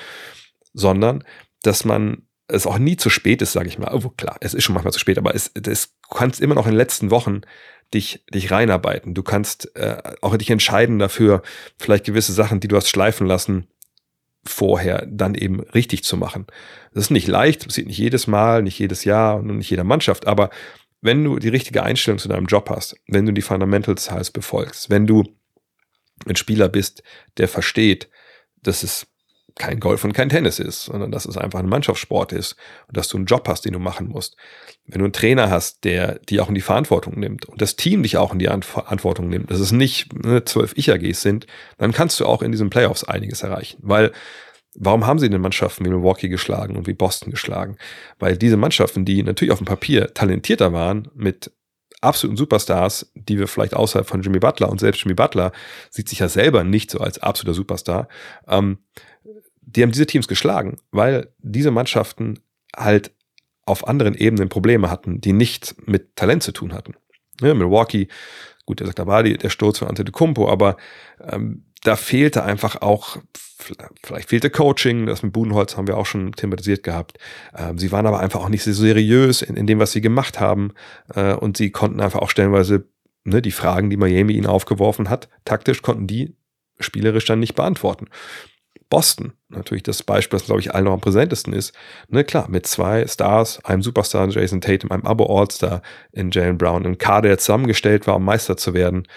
sondern 0.73 1.23
dass 1.63 1.85
man 1.85 2.23
es 2.47 2.65
auch 2.65 2.77
nie 2.77 2.95
zu 2.95 3.09
spät 3.09 3.41
ist, 3.41 3.51
sage 3.51 3.67
ich 3.67 3.77
mal. 3.77 3.93
Oh, 3.93 4.09
klar, 4.09 4.37
es 4.39 4.53
ist 4.53 4.63
schon 4.63 4.73
manchmal 4.73 4.93
zu 4.93 4.99
spät, 4.99 5.17
aber 5.17 5.35
es, 5.35 5.51
es 5.53 5.95
kannst 6.09 6.39
immer 6.39 6.55
noch 6.55 6.65
in 6.65 6.71
den 6.71 6.77
letzten 6.77 7.11
Wochen 7.11 7.41
dich, 7.93 8.23
dich 8.33 8.51
reinarbeiten. 8.51 9.13
Du 9.13 9.23
kannst 9.23 9.75
äh, 9.75 9.97
auch 10.21 10.35
dich 10.37 10.49
entscheiden 10.49 10.99
dafür, 10.99 11.41
vielleicht 11.77 12.05
gewisse 12.05 12.33
Sachen, 12.33 12.59
die 12.59 12.67
du 12.67 12.75
hast 12.75 12.89
schleifen 12.89 13.27
lassen, 13.27 13.67
vorher 14.45 15.05
dann 15.09 15.35
eben 15.35 15.61
richtig 15.61 16.03
zu 16.03 16.17
machen. 16.17 16.47
Das 16.93 17.05
ist 17.05 17.11
nicht 17.11 17.27
leicht, 17.27 17.61
das 17.61 17.67
passiert 17.67 17.87
nicht 17.87 17.97
jedes 17.97 18.27
Mal, 18.27 18.63
nicht 18.63 18.79
jedes 18.79 19.03
Jahr 19.03 19.37
und 19.37 19.57
nicht 19.57 19.69
jeder 19.69 19.83
Mannschaft, 19.83 20.27
aber 20.27 20.49
wenn 21.01 21.23
du 21.23 21.37
die 21.37 21.49
richtige 21.49 21.83
Einstellung 21.83 22.17
zu 22.17 22.27
deinem 22.27 22.47
Job 22.47 22.69
hast, 22.69 22.95
wenn 23.07 23.25
du 23.25 23.31
die 23.31 23.41
Fundamentals 23.41 24.09
heißt 24.09 24.33
befolgst, 24.33 24.89
wenn 24.89 25.05
du 25.05 25.23
ein 26.25 26.35
Spieler 26.35 26.69
bist, 26.69 27.03
der 27.37 27.47
versteht, 27.47 28.09
dass 28.63 28.83
es 28.83 29.07
kein 29.57 29.79
Golf 29.79 30.03
und 30.03 30.13
kein 30.13 30.29
Tennis 30.29 30.59
ist, 30.59 30.85
sondern 30.85 31.11
dass 31.11 31.25
es 31.25 31.37
einfach 31.37 31.59
ein 31.59 31.69
Mannschaftssport 31.69 32.31
ist 32.31 32.55
und 32.87 32.97
dass 32.97 33.07
du 33.07 33.17
einen 33.17 33.25
Job 33.25 33.47
hast, 33.47 33.65
den 33.65 33.73
du 33.73 33.79
machen 33.79 34.07
musst. 34.07 34.37
Wenn 34.85 34.99
du 34.99 35.05
einen 35.05 35.13
Trainer 35.13 35.49
hast, 35.49 35.83
der 35.83 36.19
die 36.29 36.39
auch 36.39 36.49
in 36.49 36.55
die 36.55 36.61
Verantwortung 36.61 37.19
nimmt 37.19 37.45
und 37.45 37.61
das 37.61 37.75
Team 37.75 38.03
dich 38.03 38.17
auch 38.17 38.33
in 38.33 38.39
die 38.39 38.49
Verantwortung 38.61 39.29
nimmt, 39.29 39.51
dass 39.51 39.59
es 39.59 39.71
nicht 39.71 40.13
ne, 40.13 40.43
zwölf 40.45 40.73
Ich-AGs 40.75 41.21
sind, 41.21 41.47
dann 41.77 41.91
kannst 41.91 42.19
du 42.19 42.25
auch 42.25 42.41
in 42.41 42.51
diesen 42.51 42.69
Playoffs 42.69 43.03
einiges 43.03 43.43
erreichen. 43.43 43.77
Weil 43.81 44.11
Warum 44.79 45.07
haben 45.07 45.17
sie 45.17 45.27
denn 45.27 45.41
Mannschaften 45.41 45.85
wie 45.85 45.89
Milwaukee 45.89 46.29
geschlagen 46.29 46.77
und 46.77 46.85
wie 46.85 46.93
Boston 46.93 47.31
geschlagen? 47.31 47.77
Weil 48.19 48.37
diese 48.37 48.57
Mannschaften, 48.57 49.05
die 49.05 49.23
natürlich 49.23 49.51
auf 49.51 49.57
dem 49.57 49.65
Papier 49.65 50.13
talentierter 50.13 50.71
waren, 50.71 51.09
mit 51.15 51.51
absoluten 52.01 52.37
Superstars, 52.37 53.11
die 53.15 53.39
wir 53.39 53.47
vielleicht 53.47 53.73
außerhalb 53.73 54.07
von 54.07 54.21
Jimmy 54.21 54.39
Butler 54.39 54.69
und 54.69 54.79
selbst 54.79 55.01
Jimmy 55.01 55.15
Butler 55.15 55.51
sieht 55.89 56.09
sich 56.09 56.19
ja 56.19 56.29
selber 56.29 56.63
nicht 56.63 56.91
so 56.91 56.99
als 56.99 57.19
absoluter 57.19 57.55
Superstar, 57.55 58.07
ähm, 58.47 58.79
die 59.67 59.83
haben 59.83 59.91
diese 59.91 60.05
Teams 60.05 60.27
geschlagen, 60.27 60.77
weil 60.91 61.29
diese 61.39 61.71
Mannschaften 61.71 62.39
halt 62.75 63.11
auf 63.65 63.87
anderen 63.87 64.15
Ebenen 64.15 64.49
Probleme 64.49 64.89
hatten, 64.89 65.19
die 65.19 65.33
nicht 65.33 65.75
mit 65.85 66.15
Talent 66.15 66.41
zu 66.41 66.53
tun 66.53 66.73
hatten. 66.73 66.93
Ja, 67.41 67.53
Milwaukee, 67.53 68.07
gut, 68.65 68.79
der 68.79 68.87
sagt, 68.87 68.99
da 68.99 69.07
war 69.07 69.23
die, 69.23 69.37
der 69.37 69.49
Sturz 69.49 69.79
von 69.79 69.89
Antetokounmpo, 69.89 70.49
aber 70.49 70.77
ähm, 71.21 71.65
da 71.83 71.95
fehlte 71.95 72.43
einfach 72.43 72.81
auch, 72.81 73.17
vielleicht 74.03 74.29
fehlte 74.29 74.49
Coaching, 74.49 75.05
das 75.05 75.21
mit 75.21 75.33
Budenholz 75.33 75.75
haben 75.75 75.87
wir 75.87 75.97
auch 75.97 76.05
schon 76.05 76.31
thematisiert 76.31 76.83
gehabt. 76.83 77.17
Ähm, 77.55 77.77
sie 77.77 77.91
waren 77.91 78.07
aber 78.07 78.19
einfach 78.19 78.39
auch 78.39 78.49
nicht 78.49 78.63
so 78.63 78.71
seriös 78.71 79.41
in, 79.41 79.55
in 79.55 79.67
dem, 79.67 79.79
was 79.79 79.91
sie 79.91 80.01
gemacht 80.01 80.39
haben. 80.39 80.73
Äh, 81.13 81.33
und 81.33 81.57
sie 81.57 81.71
konnten 81.71 81.99
einfach 81.99 82.21
auch 82.21 82.29
stellenweise 82.29 82.87
ne, 83.25 83.41
die 83.41 83.51
Fragen, 83.51 83.89
die 83.89 83.97
Miami 83.97 84.33
ihnen 84.33 84.47
aufgeworfen 84.47 85.09
hat, 85.09 85.29
taktisch 85.45 85.81
konnten 85.81 86.07
die 86.07 86.35
spielerisch 86.79 87.25
dann 87.25 87.39
nicht 87.39 87.55
beantworten. 87.55 88.07
Boston, 88.89 89.33
natürlich 89.49 89.83
das 89.83 90.03
Beispiel, 90.03 90.39
das 90.39 90.45
glaube 90.45 90.61
ich 90.61 90.73
allen 90.73 90.85
noch 90.85 90.93
am 90.93 91.01
präsentesten 91.01 91.53
ist. 91.53 91.73
Ne, 92.09 92.23
klar, 92.23 92.47
mit 92.49 92.67
zwei 92.67 93.05
Stars, 93.07 93.63
einem 93.65 93.81
Superstar 93.81 94.29
Jason 94.29 94.61
Tatum, 94.61 94.91
einem 94.91 95.05
Abo-All-Star 95.05 95.81
in 96.11 96.31
Jalen 96.31 96.57
Brown, 96.57 96.85
einem 96.85 96.97
Kader, 96.97 97.29
der 97.29 97.37
zusammengestellt 97.37 98.07
war, 98.07 98.15
um 98.15 98.25
Meister 98.25 98.57
zu 98.57 98.73
werden. 98.73 99.07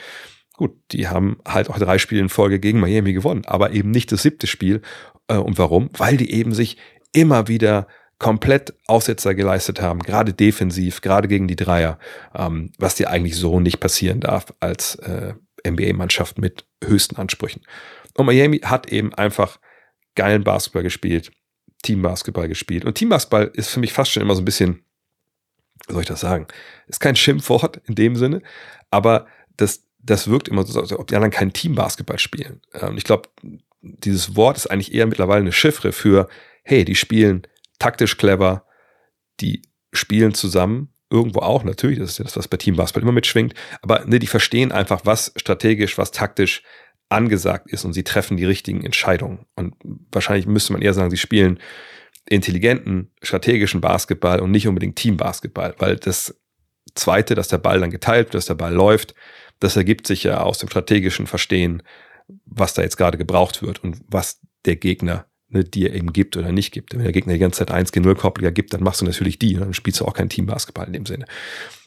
Gut, 0.56 0.72
die 0.90 1.08
haben 1.08 1.38
halt 1.46 1.70
auch 1.70 1.78
drei 1.78 1.98
Spiele 1.98 2.20
in 2.20 2.28
Folge 2.28 2.60
gegen 2.60 2.80
Miami 2.80 3.12
gewonnen, 3.12 3.44
aber 3.46 3.70
eben 3.70 3.90
nicht 3.90 4.12
das 4.12 4.22
siebte 4.22 4.46
Spiel. 4.46 4.82
Äh, 5.28 5.36
und 5.36 5.58
warum? 5.58 5.90
Weil 5.96 6.16
die 6.16 6.32
eben 6.32 6.52
sich 6.52 6.76
immer 7.12 7.48
wieder 7.48 7.86
komplett 8.18 8.74
Aussetzer 8.86 9.34
geleistet 9.34 9.80
haben, 9.80 10.00
gerade 10.00 10.34
defensiv, 10.34 11.00
gerade 11.00 11.26
gegen 11.26 11.48
die 11.48 11.56
Dreier, 11.56 11.98
ähm, 12.34 12.70
was 12.78 12.94
dir 12.94 13.08
eigentlich 13.08 13.36
so 13.36 13.60
nicht 13.60 13.80
passieren 13.80 14.20
darf 14.20 14.52
als 14.60 14.96
äh, 14.96 15.32
NBA-Mannschaft 15.66 16.38
mit 16.38 16.66
höchsten 16.84 17.16
Ansprüchen. 17.16 17.62
Und 18.14 18.26
Miami 18.26 18.58
hat 18.58 18.90
eben 18.92 19.14
einfach 19.14 19.58
geilen 20.14 20.44
Basketball 20.44 20.82
gespielt, 20.82 21.30
Teambasketball 21.82 22.48
gespielt. 22.48 22.84
Und 22.84 22.94
Teambasketball 22.94 23.50
ist 23.54 23.70
für 23.70 23.80
mich 23.80 23.92
fast 23.92 24.10
schon 24.12 24.22
immer 24.22 24.34
so 24.34 24.42
ein 24.42 24.44
bisschen, 24.44 24.84
wie 25.86 25.92
soll 25.92 26.02
ich 26.02 26.08
das 26.08 26.20
sagen, 26.20 26.46
ist 26.86 27.00
kein 27.00 27.16
Schimpfwort 27.16 27.80
in 27.86 27.94
dem 27.94 28.16
Sinne, 28.16 28.42
aber 28.90 29.26
das 29.56 29.90
das 30.02 30.28
wirkt 30.28 30.48
immer 30.48 30.64
so, 30.64 30.80
als 30.80 30.92
ob 30.92 31.06
die 31.06 31.14
anderen 31.14 31.32
kein 31.32 31.52
Teambasketball 31.52 32.18
spielen. 32.18 32.60
Ähm, 32.72 32.96
ich 32.96 33.04
glaube, 33.04 33.28
dieses 33.82 34.36
Wort 34.36 34.56
ist 34.56 34.66
eigentlich 34.66 34.94
eher 34.94 35.06
mittlerweile 35.06 35.40
eine 35.40 35.52
Chiffre 35.52 35.92
für, 35.92 36.28
hey, 36.62 36.84
die 36.84 36.94
spielen 36.94 37.46
taktisch 37.78 38.16
clever, 38.16 38.64
die 39.40 39.62
spielen 39.92 40.34
zusammen, 40.34 40.92
irgendwo 41.10 41.40
auch 41.40 41.64
natürlich, 41.64 41.98
das 41.98 42.10
ist 42.10 42.18
ja 42.18 42.24
das, 42.24 42.36
was 42.36 42.48
bei 42.48 42.56
Teambasketball 42.56 43.02
immer 43.02 43.12
mitschwingt, 43.12 43.54
aber 43.82 44.04
ne, 44.04 44.18
die 44.18 44.26
verstehen 44.26 44.70
einfach, 44.70 45.00
was 45.04 45.32
strategisch, 45.36 45.98
was 45.98 46.12
taktisch 46.12 46.62
angesagt 47.10 47.70
ist 47.70 47.84
und 47.84 47.92
sie 47.92 48.04
treffen 48.04 48.36
die 48.36 48.44
richtigen 48.44 48.84
Entscheidungen. 48.84 49.46
Und 49.56 49.74
wahrscheinlich 50.10 50.46
müsste 50.46 50.72
man 50.72 50.80
eher 50.80 50.94
sagen, 50.94 51.10
sie 51.10 51.16
spielen 51.16 51.58
intelligenten, 52.28 53.10
strategischen 53.22 53.80
Basketball 53.80 54.40
und 54.40 54.50
nicht 54.50 54.68
unbedingt 54.68 54.96
Teambasketball, 54.96 55.74
weil 55.78 55.96
das 55.96 56.40
Zweite, 56.94 57.34
dass 57.34 57.48
der 57.48 57.58
Ball 57.58 57.80
dann 57.80 57.90
geteilt 57.90 58.28
wird, 58.28 58.34
dass 58.34 58.46
der 58.46 58.54
Ball 58.54 58.72
läuft, 58.72 59.14
das 59.58 59.76
ergibt 59.76 60.06
sich 60.06 60.24
ja 60.24 60.40
aus 60.40 60.58
dem 60.58 60.68
strategischen 60.68 61.26
Verstehen, 61.26 61.82
was 62.46 62.74
da 62.74 62.82
jetzt 62.82 62.96
gerade 62.96 63.18
gebraucht 63.18 63.62
wird 63.62 63.82
und 63.82 64.00
was 64.08 64.40
der 64.64 64.76
Gegner 64.76 65.26
ne, 65.48 65.64
dir 65.64 65.92
eben 65.92 66.12
gibt 66.12 66.36
oder 66.36 66.52
nicht 66.52 66.72
gibt. 66.72 66.94
Wenn 66.94 67.02
der 67.02 67.12
Gegner 67.12 67.34
die 67.34 67.38
ganze 67.38 67.58
Zeit 67.58 67.70
1 67.70 67.92
gegen 67.92 68.04
0 68.04 68.14
Koppliger 68.14 68.52
gibt, 68.52 68.72
dann 68.72 68.82
machst 68.82 69.00
du 69.00 69.04
natürlich 69.04 69.38
die 69.38 69.54
und 69.54 69.60
dann 69.60 69.74
spielst 69.74 70.00
du 70.00 70.04
auch 70.04 70.14
kein 70.14 70.28
Teambasketball 70.28 70.86
in 70.86 70.92
dem 70.92 71.06
Sinne. 71.06 71.26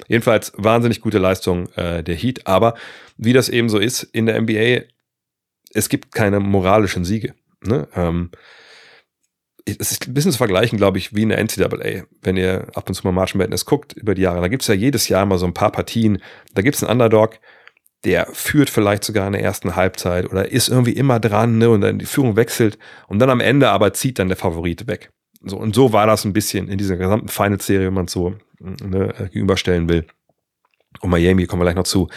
Jedenfalls 0.08 0.52
wahnsinnig 0.58 1.02
gute 1.02 1.18
Leistung 1.18 1.70
äh, 1.74 2.04
der 2.04 2.16
Heat, 2.16 2.46
aber 2.46 2.76
wie 3.18 3.34
das 3.34 3.50
eben 3.50 3.70
so 3.70 3.80
ist 3.80 4.04
in 4.04 4.26
der 4.26 4.42
NBA, 4.42 4.84
es 5.74 5.90
gibt 5.90 6.14
keine 6.14 6.40
moralischen 6.40 7.04
Siege. 7.06 7.34
Ne? 7.66 7.88
Ähm, 7.96 8.32
es 9.66 9.92
ist 9.92 10.08
ein 10.08 10.14
bisschen 10.14 10.32
zu 10.32 10.38
vergleichen, 10.38 10.78
glaube 10.78 10.98
ich, 10.98 11.16
wie 11.16 11.24
in 11.24 11.30
der 11.30 11.40
NCAA. 11.40 12.04
Wenn 12.22 12.38
ihr 12.38 12.68
ab 12.74 12.88
und 12.88 12.96
zu 12.96 13.08
mal 13.08 13.14
March 13.14 13.34
Madness 13.34 13.66
guckt 13.66 13.94
über 13.94 14.14
die 14.14 14.24
Jahre, 14.24 14.42
da 14.42 14.50
gibt 14.50 14.64
es 14.64 14.68
ja 14.68 14.74
jedes 14.74 15.08
Jahr 15.08 15.26
mal 15.26 15.38
so 15.38 15.46
ein 15.46 15.54
paar 15.54 15.72
Partien. 15.72 16.22
Da 16.54 16.62
gibt 16.62 16.76
es 16.76 16.84
einen 16.84 16.92
Underdog, 16.92 17.40
der 18.04 18.28
führt 18.34 18.70
vielleicht 18.70 19.04
sogar 19.04 19.26
in 19.28 19.34
der 19.34 19.42
ersten 19.42 19.76
Halbzeit 19.76 20.30
oder 20.30 20.52
ist 20.52 20.68
irgendwie 20.68 20.92
immer 20.92 21.20
dran 21.20 21.58
ne, 21.58 21.70
und 21.70 21.82
dann 21.82 22.00
die 22.00 22.06
Führung 22.06 22.36
wechselt 22.36 22.78
und 23.08 23.20
dann 23.20 23.30
am 23.30 23.40
Ende 23.40 23.70
aber 23.70 23.94
zieht 23.94 24.20
dann 24.20 24.28
der 24.28 24.38
Favorit 24.38 24.88
weg. 24.88 25.12
So, 25.42 25.58
und 25.58 25.74
so 25.74 25.94
war 25.94 26.08
das 26.08 26.26
ein 26.26 26.34
bisschen 26.34 26.68
in 26.68 26.78
dieser 26.78 26.98
gesamten 26.98 27.30
Final-Serie, 27.30 27.88
wenn 27.88 27.94
man 27.94 28.06
es 28.06 28.12
so 28.12 28.36
ne, 28.60 29.14
gegenüberstellen 29.32 29.88
will. 29.88 30.06
Und 31.00 31.10
Miami, 31.10 31.46
kommen 31.48 31.62
wir 31.62 31.66
gleich 31.66 31.76
noch 31.76 31.84
zu, 31.84 32.10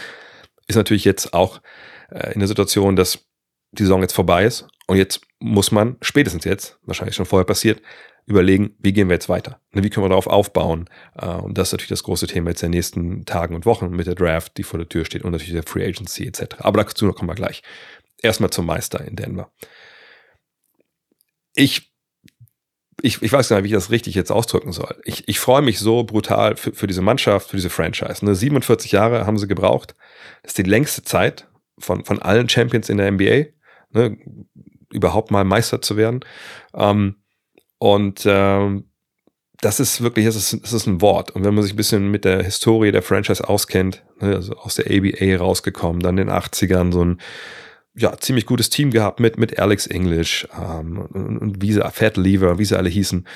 ist 0.67 0.75
natürlich 0.75 1.05
jetzt 1.05 1.33
auch 1.33 1.61
äh, 2.09 2.33
in 2.33 2.39
der 2.39 2.47
Situation, 2.47 2.95
dass 2.95 3.26
die 3.71 3.83
Saison 3.83 4.01
jetzt 4.01 4.13
vorbei 4.13 4.45
ist 4.45 4.67
und 4.87 4.97
jetzt 4.97 5.21
muss 5.39 5.71
man, 5.71 5.97
spätestens 6.01 6.45
jetzt, 6.45 6.79
wahrscheinlich 6.83 7.15
schon 7.15 7.25
vorher 7.25 7.45
passiert, 7.45 7.81
überlegen, 8.27 8.75
wie 8.79 8.93
gehen 8.93 9.07
wir 9.07 9.15
jetzt 9.15 9.29
weiter? 9.29 9.59
Ne, 9.71 9.83
wie 9.83 9.89
können 9.89 10.05
wir 10.05 10.09
darauf 10.09 10.27
aufbauen? 10.27 10.89
Äh, 11.15 11.27
und 11.27 11.57
das 11.57 11.69
ist 11.69 11.73
natürlich 11.73 11.89
das 11.89 12.03
große 12.03 12.27
Thema 12.27 12.49
jetzt 12.49 12.61
der 12.61 12.69
nächsten 12.69 13.25
Tagen 13.25 13.55
und 13.55 13.65
Wochen 13.65 13.89
mit 13.89 14.05
der 14.05 14.15
Draft, 14.15 14.57
die 14.57 14.63
vor 14.63 14.77
der 14.77 14.89
Tür 14.89 15.05
steht 15.05 15.23
und 15.23 15.31
natürlich 15.31 15.53
der 15.53 15.63
Free 15.63 15.85
Agency 15.85 16.27
etc. 16.27 16.57
Aber 16.59 16.83
dazu 16.83 17.11
kommen 17.13 17.29
wir 17.29 17.35
gleich. 17.35 17.63
Erstmal 18.21 18.49
zum 18.49 18.65
Meister 18.65 19.03
in 19.05 19.15
Denver. 19.15 19.49
Ich, 21.55 21.93
ich, 23.01 23.21
ich 23.21 23.31
weiß 23.31 23.47
gar 23.47 23.57
nicht, 23.57 23.63
wie 23.63 23.69
ich 23.69 23.73
das 23.73 23.91
richtig 23.91 24.13
jetzt 24.13 24.31
ausdrücken 24.31 24.73
soll. 24.73 24.99
Ich, 25.05 25.27
ich 25.27 25.39
freue 25.39 25.61
mich 25.61 25.79
so 25.79 26.03
brutal 26.03 26.57
für, 26.57 26.73
für 26.73 26.87
diese 26.87 27.01
Mannschaft, 27.01 27.51
für 27.51 27.57
diese 27.57 27.69
Franchise. 27.69 28.25
Ne, 28.25 28.35
47 28.35 28.91
Jahre 28.91 29.25
haben 29.25 29.37
sie 29.37 29.47
gebraucht. 29.47 29.95
Das 30.43 30.51
ist 30.51 30.57
die 30.57 30.63
längste 30.63 31.03
Zeit 31.03 31.47
von, 31.79 32.03
von 32.03 32.21
allen 32.21 32.49
Champions 32.49 32.89
in 32.89 32.97
der 32.97 33.11
NBA. 33.11 33.56
Ne, 33.91 34.17
überhaupt 34.91 35.31
mal 35.31 35.43
Meister 35.43 35.81
zu 35.81 35.97
werden. 35.97 36.21
Ähm, 36.73 37.15
und 37.77 38.23
ähm, 38.25 38.89
das 39.61 39.79
ist 39.79 40.01
wirklich, 40.01 40.25
das 40.25 40.35
ist, 40.35 40.63
das 40.63 40.73
ist 40.73 40.87
ein 40.87 41.01
Wort. 41.01 41.31
Und 41.31 41.43
wenn 41.43 41.53
man 41.53 41.63
sich 41.63 41.73
ein 41.73 41.77
bisschen 41.77 42.11
mit 42.11 42.25
der 42.25 42.43
Historie 42.43 42.91
der 42.91 43.01
Franchise 43.01 43.47
auskennt, 43.47 44.03
ne, 44.19 44.35
also 44.35 44.53
aus 44.55 44.75
der 44.75 44.85
ABA 44.85 45.37
rausgekommen, 45.37 46.01
dann 46.01 46.17
in 46.17 46.27
den 46.27 46.35
80ern 46.35 46.91
so 46.91 47.03
ein 47.03 47.21
ja, 47.95 48.15
ziemlich 48.17 48.45
gutes 48.45 48.69
Team 48.69 48.91
gehabt 48.91 49.19
mit, 49.19 49.37
mit 49.37 49.57
Alex 49.59 49.87
English 49.87 50.47
ähm, 50.55 50.99
und, 51.11 51.37
und 51.39 51.63
sie, 51.63 51.81
Fat 51.91 52.17
Lever, 52.17 52.59
wie 52.59 52.65
sie 52.65 52.77
alle 52.77 52.89
hießen 52.89 53.27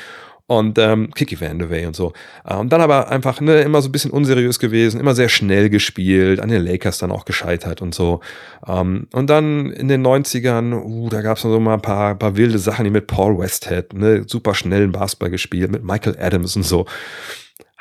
und 0.47 0.77
ähm, 0.77 1.11
Kiki 1.13 1.39
Van 1.39 1.59
de 1.59 1.69
Way 1.69 1.85
und 1.85 1.95
so. 1.95 2.13
Und 2.43 2.71
dann 2.73 2.81
aber 2.81 3.09
einfach 3.09 3.39
ne, 3.41 3.61
immer 3.61 3.81
so 3.81 3.89
ein 3.89 3.91
bisschen 3.91 4.11
unseriös 4.11 4.59
gewesen, 4.59 4.99
immer 4.99 5.15
sehr 5.15 5.29
schnell 5.29 5.69
gespielt, 5.69 6.39
an 6.39 6.49
den 6.49 6.63
Lakers 6.63 6.97
dann 6.97 7.11
auch 7.11 7.25
gescheitert 7.25 7.81
und 7.81 7.95
so. 7.95 8.19
Ähm, 8.67 9.07
und 9.13 9.29
dann 9.29 9.71
in 9.71 9.87
den 9.87 10.05
90ern, 10.05 10.73
uh, 10.83 11.09
da 11.09 11.21
gab 11.21 11.37
es 11.37 11.43
noch 11.43 11.51
so 11.51 11.59
mal 11.59 11.75
ein 11.75 11.81
paar, 11.81 12.15
paar 12.15 12.35
wilde 12.35 12.59
Sachen, 12.59 12.85
die 12.85 12.91
mit 12.91 13.07
Paul 13.07 13.39
Westhead, 13.39 13.93
ne, 13.93 14.23
super 14.27 14.53
schnellen 14.53 14.91
Basketball 14.91 15.29
gespielt, 15.29 15.71
mit 15.71 15.83
Michael 15.83 16.17
Adams 16.19 16.55
und 16.55 16.63
so 16.63 16.85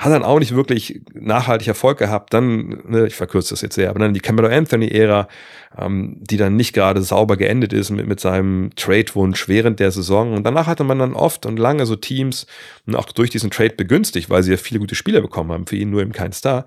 hat 0.01 0.13
dann 0.13 0.23
auch 0.23 0.39
nicht 0.39 0.55
wirklich 0.55 1.03
nachhaltig 1.13 1.69
Erfolg 1.69 1.99
gehabt. 1.99 2.33
Dann, 2.33 2.81
ne, 2.89 3.07
ich 3.07 3.15
verkürze 3.15 3.51
das 3.51 3.61
jetzt 3.61 3.75
sehr, 3.75 3.91
aber 3.91 3.99
dann 3.99 4.15
die 4.15 4.21
Camelo 4.21 4.49
Anthony-Ära, 4.49 5.29
ähm, 5.77 6.17
die 6.21 6.39
dann 6.39 6.57
nicht 6.57 6.73
gerade 6.73 7.03
sauber 7.03 7.37
geendet 7.37 7.75
ist 7.75 7.91
mit, 7.91 8.07
mit 8.07 8.19
seinem 8.19 8.71
Trade-Wunsch 8.77 9.47
während 9.47 9.79
der 9.79 9.91
Saison. 9.91 10.33
Und 10.33 10.45
danach 10.45 10.67
hatte 10.67 10.85
man 10.85 10.99
dann 10.99 11.13
oft 11.13 11.45
und 11.45 11.59
lange 11.59 11.85
so 11.85 11.97
Teams, 11.97 12.47
und 12.87 12.97
auch 12.97 13.13
durch 13.13 13.29
diesen 13.29 13.51
Trade 13.51 13.75
begünstigt, 13.77 14.31
weil 14.31 14.43
sie 14.43 14.53
ja 14.53 14.57
viele 14.57 14.81
gute 14.81 14.95
Spieler 14.95 15.21
bekommen 15.21 15.53
haben, 15.53 15.67
für 15.67 15.77
ihn 15.77 15.91
nur 15.91 16.01
eben 16.01 16.13
kein 16.13 16.33
Star, 16.33 16.65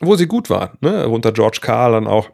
wo 0.00 0.16
sie 0.16 0.26
gut 0.26 0.48
waren. 0.48 0.78
Ne? 0.80 1.06
Unter 1.06 1.32
George 1.32 1.58
Carl 1.60 1.92
dann 1.92 2.06
auch 2.06 2.30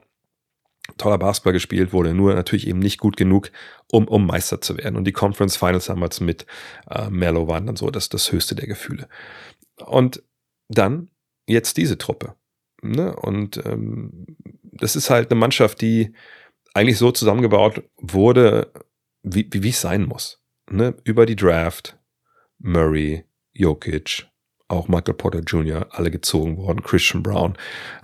toller 0.96 1.18
Basketball 1.18 1.54
gespielt 1.54 1.92
wurde, 1.92 2.14
nur 2.14 2.34
natürlich 2.34 2.68
eben 2.68 2.78
nicht 2.78 3.00
gut 3.00 3.16
genug, 3.16 3.50
um, 3.90 4.06
um 4.06 4.28
Meister 4.28 4.60
zu 4.60 4.78
werden. 4.78 4.94
Und 4.94 5.06
die 5.06 5.12
Conference 5.12 5.56
Finals 5.56 5.87
damals 5.87 6.20
mit 6.20 6.46
äh, 6.88 7.10
Merlo 7.10 7.49
waren 7.49 7.66
dann 7.66 7.76
so 7.76 7.90
das, 7.90 8.08
das 8.08 8.30
höchste 8.30 8.54
der 8.54 8.68
Gefühle. 8.68 9.08
Und 9.82 10.22
dann 10.68 11.10
jetzt 11.46 11.76
diese 11.76 11.99
Truppe. 11.99 12.34
Ne? 12.82 13.14
Und 13.16 13.64
ähm, 13.64 14.26
das 14.62 14.96
ist 14.96 15.10
halt 15.10 15.30
eine 15.30 15.38
Mannschaft, 15.38 15.80
die 15.80 16.12
eigentlich 16.75 16.99
so 16.99 17.10
zusammengebaut 17.10 17.82
wurde, 17.96 18.72
wie, 19.22 19.49
wie, 19.52 19.62
wie 19.62 19.70
es 19.70 19.80
sein 19.80 20.04
muss. 20.04 20.42
Ne? 20.70 20.94
Über 21.04 21.26
die 21.26 21.37
Draft, 21.37 21.99
Murray, 22.58 23.25
Jokic, 23.52 24.28
auch 24.68 24.88
Michael 24.88 25.14
Porter 25.14 25.40
Jr., 25.40 25.88
alle 25.90 26.10
gezogen 26.10 26.56
worden, 26.56 26.82
Christian 26.82 27.22
Brown. 27.22 27.56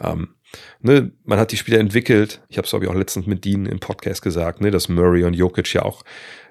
Ähm, 0.03 0.36
ne, 0.81 1.13
man 1.25 1.39
hat 1.39 1.53
die 1.53 1.57
Spieler 1.57 1.79
entwickelt. 1.79 2.43
Ich 2.49 2.59
habe 2.59 2.65
es, 2.65 2.71
glaube 2.71 2.85
ich, 2.85 2.91
auch 2.91 2.95
letztens 2.95 3.27
mit 3.27 3.45
Dean 3.45 3.67
im 3.67 3.81
Podcast 3.81 4.23
gesagt, 4.23 4.61
ne, 4.61 4.71
dass 4.71 4.89
Murray 4.89 5.25
und 5.25 5.35
Jokic 5.35 5.73
ja 5.75 5.83
auch 5.83 6.03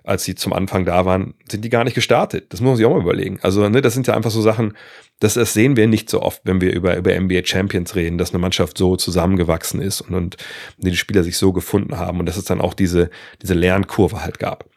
als 0.05 0.23
sie 0.23 0.35
zum 0.35 0.53
Anfang 0.53 0.85
da 0.85 1.05
waren, 1.05 1.33
sind 1.49 1.65
die 1.65 1.69
gar 1.69 1.83
nicht 1.83 1.95
gestartet. 1.95 2.53
Das 2.53 2.61
muss 2.61 2.69
man 2.69 2.77
sich 2.77 2.85
auch 2.85 2.93
mal 2.93 3.01
überlegen. 3.01 3.39
Also, 3.41 3.67
ne, 3.67 3.81
das 3.81 3.93
sind 3.93 4.07
ja 4.07 4.13
einfach 4.13 4.29
so 4.29 4.41
Sachen, 4.41 4.77
das, 5.19 5.33
das 5.33 5.53
sehen 5.53 5.75
wir 5.75 5.87
nicht 5.87 6.09
so 6.09 6.21
oft, 6.21 6.41
wenn 6.43 6.61
wir 6.61 6.73
über, 6.73 6.95
über 6.95 7.19
NBA 7.19 7.41
Champions 7.43 7.95
reden, 7.95 8.17
dass 8.17 8.31
eine 8.31 8.39
Mannschaft 8.39 8.77
so 8.77 8.95
zusammengewachsen 8.95 9.81
ist 9.81 10.01
und, 10.01 10.13
und 10.13 10.37
die 10.77 10.95
Spieler 10.95 11.23
sich 11.23 11.37
so 11.37 11.53
gefunden 11.53 11.97
haben 11.97 12.19
und 12.19 12.27
dass 12.27 12.37
es 12.37 12.45
dann 12.45 12.61
auch 12.61 12.73
diese, 12.73 13.09
diese 13.41 13.55
Lernkurve 13.55 14.21
halt 14.21 14.39
gab. 14.39 14.69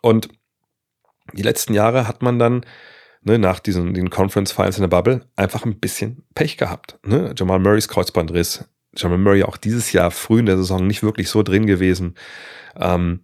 Und 0.00 0.28
die 1.32 1.42
letzten 1.42 1.74
Jahre 1.74 2.06
hat 2.06 2.22
man 2.22 2.38
dann 2.38 2.64
ne, 3.28 3.38
nach 3.38 3.60
diesen 3.60 3.94
den 3.94 4.10
Conference 4.10 4.52
Finals 4.52 4.78
in 4.78 4.82
der 4.82 4.88
Bubble 4.88 5.20
einfach 5.36 5.64
ein 5.64 5.78
bisschen 5.78 6.24
Pech 6.34 6.56
gehabt. 6.56 6.98
Ne? 7.06 7.34
Jamal 7.36 7.60
Murrays 7.60 7.88
Kreuzbandriss. 7.88 8.64
Jamal 8.96 9.18
Murray 9.18 9.42
auch 9.42 9.56
dieses 9.56 9.92
Jahr 9.92 10.10
früh 10.10 10.40
in 10.40 10.46
der 10.46 10.56
Saison 10.56 10.86
nicht 10.86 11.02
wirklich 11.02 11.28
so 11.28 11.42
drin 11.42 11.66
gewesen. 11.66 12.14
Ähm, 12.76 13.20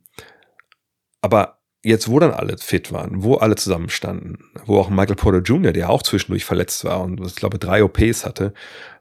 aber 1.23 1.59
jetzt, 1.83 2.09
wo 2.09 2.19
dann 2.19 2.33
alle 2.33 2.59
fit 2.59 2.93
waren, 2.93 3.23
wo 3.23 3.37
alle 3.37 3.57
zusammenstanden, 3.57 4.39
wo 4.67 4.79
auch 4.79 4.91
Michael 4.91 5.17
Porter 5.17 5.41
Jr., 5.41 5.73
der 5.73 5.91
auch 5.91 6.03
zwischendurch 6.03 6.45
verletzt 6.45 6.85
war 6.85 7.01
und 7.01 7.21
ich 7.25 7.35
glaube 7.35 7.59
drei 7.59 7.83
OPs 7.83 8.25
hatte, 8.25 8.53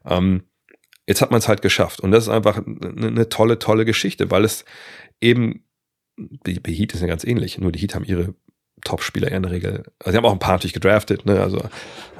ähm, 0.04 0.44
jetzt 1.06 1.20
hat 1.20 1.30
man 1.30 1.38
es 1.38 1.48
halt 1.48 1.62
geschafft. 1.62 2.00
Und 2.00 2.10
das 2.10 2.24
ist 2.24 2.30
einfach 2.30 2.62
eine, 2.66 3.08
eine 3.08 3.28
tolle, 3.28 3.58
tolle 3.58 3.84
Geschichte, 3.84 4.30
weil 4.30 4.44
es 4.44 4.64
eben, 5.20 5.64
die, 6.16 6.62
die 6.62 6.74
Heat 6.74 6.94
ist 6.94 7.00
ja 7.00 7.06
ganz 7.06 7.24
ähnlich, 7.24 7.58
nur 7.58 7.72
die 7.72 7.78
Heat 7.78 7.94
haben 7.94 8.04
ihre 8.04 8.34
Top-Spieler 8.84 9.30
in 9.30 9.42
der 9.42 9.52
Regel, 9.52 9.84
also 9.98 10.10
sie 10.10 10.16
haben 10.16 10.24
auch 10.26 10.32
ein 10.32 10.38
paar 10.38 10.54
natürlich 10.54 10.72
gedraftet, 10.72 11.24
ne, 11.26 11.40
also 11.40 11.58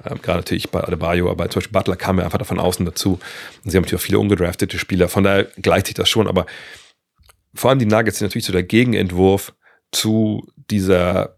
ähm, 0.04 0.20
gerade 0.22 0.38
natürlich 0.38 0.70
bei 0.70 0.82
Adebayo, 0.82 1.30
aber 1.30 1.48
zum 1.50 1.60
Beispiel 1.60 1.72
Butler 1.72 1.96
kam 1.96 2.18
ja 2.18 2.24
einfach 2.24 2.38
davon 2.38 2.58
außen 2.58 2.86
dazu. 2.86 3.18
Und 3.64 3.70
sie 3.70 3.76
haben 3.76 3.82
natürlich 3.82 4.00
auch 4.00 4.06
viele 4.06 4.18
ungedraftete 4.18 4.78
Spieler, 4.78 5.08
von 5.08 5.24
daher 5.24 5.44
gleicht 5.60 5.86
sich 5.86 5.94
das 5.94 6.08
schon, 6.08 6.26
aber 6.26 6.46
vor 7.54 7.70
allem 7.70 7.78
die 7.78 7.86
Nuggets 7.86 8.18
sind 8.18 8.28
natürlich 8.28 8.46
so 8.46 8.52
der 8.52 8.62
Gegenentwurf 8.62 9.54
zu 9.92 10.46
dieser 10.70 11.36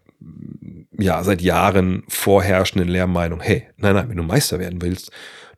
ja 0.98 1.22
seit 1.22 1.42
Jahren 1.42 2.04
vorherrschenden 2.08 2.88
Lehrmeinung, 2.88 3.40
hey, 3.40 3.68
nein, 3.76 3.94
nein, 3.94 4.08
wenn 4.08 4.16
du 4.16 4.22
Meister 4.22 4.58
werden 4.58 4.80
willst, 4.82 5.10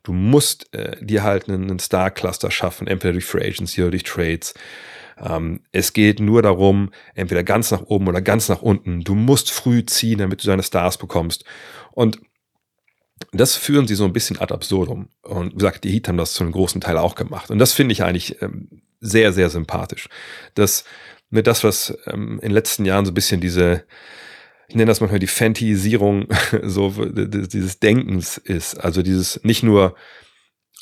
du 0.03 0.13
musst 0.13 0.73
äh, 0.73 0.97
dir 1.03 1.23
halt 1.23 1.47
einen, 1.49 1.69
einen 1.69 1.79
Star-Cluster 1.79 2.51
schaffen, 2.51 2.87
entweder 2.87 3.13
durch 3.13 3.25
Free 3.25 3.45
Agency 3.45 3.81
oder 3.81 3.91
durch 3.91 4.03
Trades. 4.03 4.53
Ähm, 5.21 5.61
es 5.71 5.93
geht 5.93 6.19
nur 6.19 6.41
darum, 6.41 6.91
entweder 7.15 7.43
ganz 7.43 7.71
nach 7.71 7.83
oben 7.83 8.07
oder 8.07 8.21
ganz 8.21 8.49
nach 8.49 8.61
unten. 8.61 9.01
Du 9.01 9.15
musst 9.15 9.51
früh 9.51 9.85
ziehen, 9.85 10.19
damit 10.19 10.43
du 10.43 10.47
deine 10.47 10.63
Stars 10.63 10.97
bekommst. 10.97 11.45
Und 11.91 12.19
das 13.31 13.55
führen 13.55 13.87
sie 13.87 13.95
so 13.95 14.05
ein 14.05 14.13
bisschen 14.13 14.39
ad 14.39 14.53
absurdum. 14.53 15.09
Und 15.21 15.51
wie 15.51 15.57
gesagt, 15.57 15.83
die 15.83 15.91
Heat 15.91 16.07
haben 16.07 16.17
das 16.17 16.33
zu 16.33 16.43
einem 16.43 16.53
großen 16.53 16.81
Teil 16.81 16.97
auch 16.97 17.15
gemacht. 17.15 17.51
Und 17.51 17.59
das 17.59 17.73
finde 17.73 17.93
ich 17.93 18.03
eigentlich 18.03 18.41
ähm, 18.41 18.81
sehr, 19.01 19.33
sehr 19.33 19.49
sympathisch. 19.49 20.07
Dass 20.55 20.83
mit 21.29 21.47
das, 21.47 21.63
was 21.63 21.97
ähm, 22.07 22.33
in 22.35 22.49
den 22.49 22.51
letzten 22.51 22.85
Jahren 22.85 23.05
so 23.05 23.11
ein 23.11 23.15
bisschen 23.15 23.41
diese, 23.41 23.85
ich 24.67 24.75
nenne 24.75 24.87
das 24.87 25.01
manchmal 25.01 25.19
die 25.19 25.27
Fantisierung 25.27 26.27
so 26.63 26.89
dieses 27.05 27.79
Denkens 27.79 28.37
ist. 28.37 28.75
Also 28.75 29.01
dieses 29.01 29.43
nicht 29.43 29.63
nur 29.63 29.95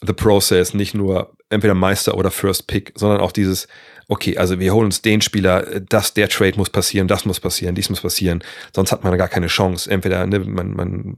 the 0.05 0.13
process, 0.13 0.73
nicht 0.73 0.93
nur 0.93 1.35
entweder 1.49 1.73
Meister 1.73 2.15
oder 2.15 2.31
First 2.31 2.67
Pick, 2.67 2.93
sondern 2.95 3.19
auch 3.19 3.31
dieses, 3.31 3.67
okay, 4.09 4.37
also 4.37 4.59
wir 4.59 4.73
holen 4.73 4.85
uns 4.85 5.01
den 5.01 5.21
Spieler, 5.21 5.81
das, 5.81 6.13
der 6.13 6.29
Trade 6.29 6.57
muss 6.57 6.69
passieren, 6.69 7.07
das 7.07 7.25
muss 7.25 7.39
passieren, 7.39 7.75
dies 7.75 7.89
muss 7.89 8.01
passieren, 8.01 8.43
sonst 8.73 8.91
hat 8.91 9.03
man 9.03 9.17
gar 9.17 9.27
keine 9.27 9.47
Chance. 9.47 9.89
Entweder 9.89 10.25
ne, 10.25 10.39
man, 10.39 10.73
man 10.73 11.17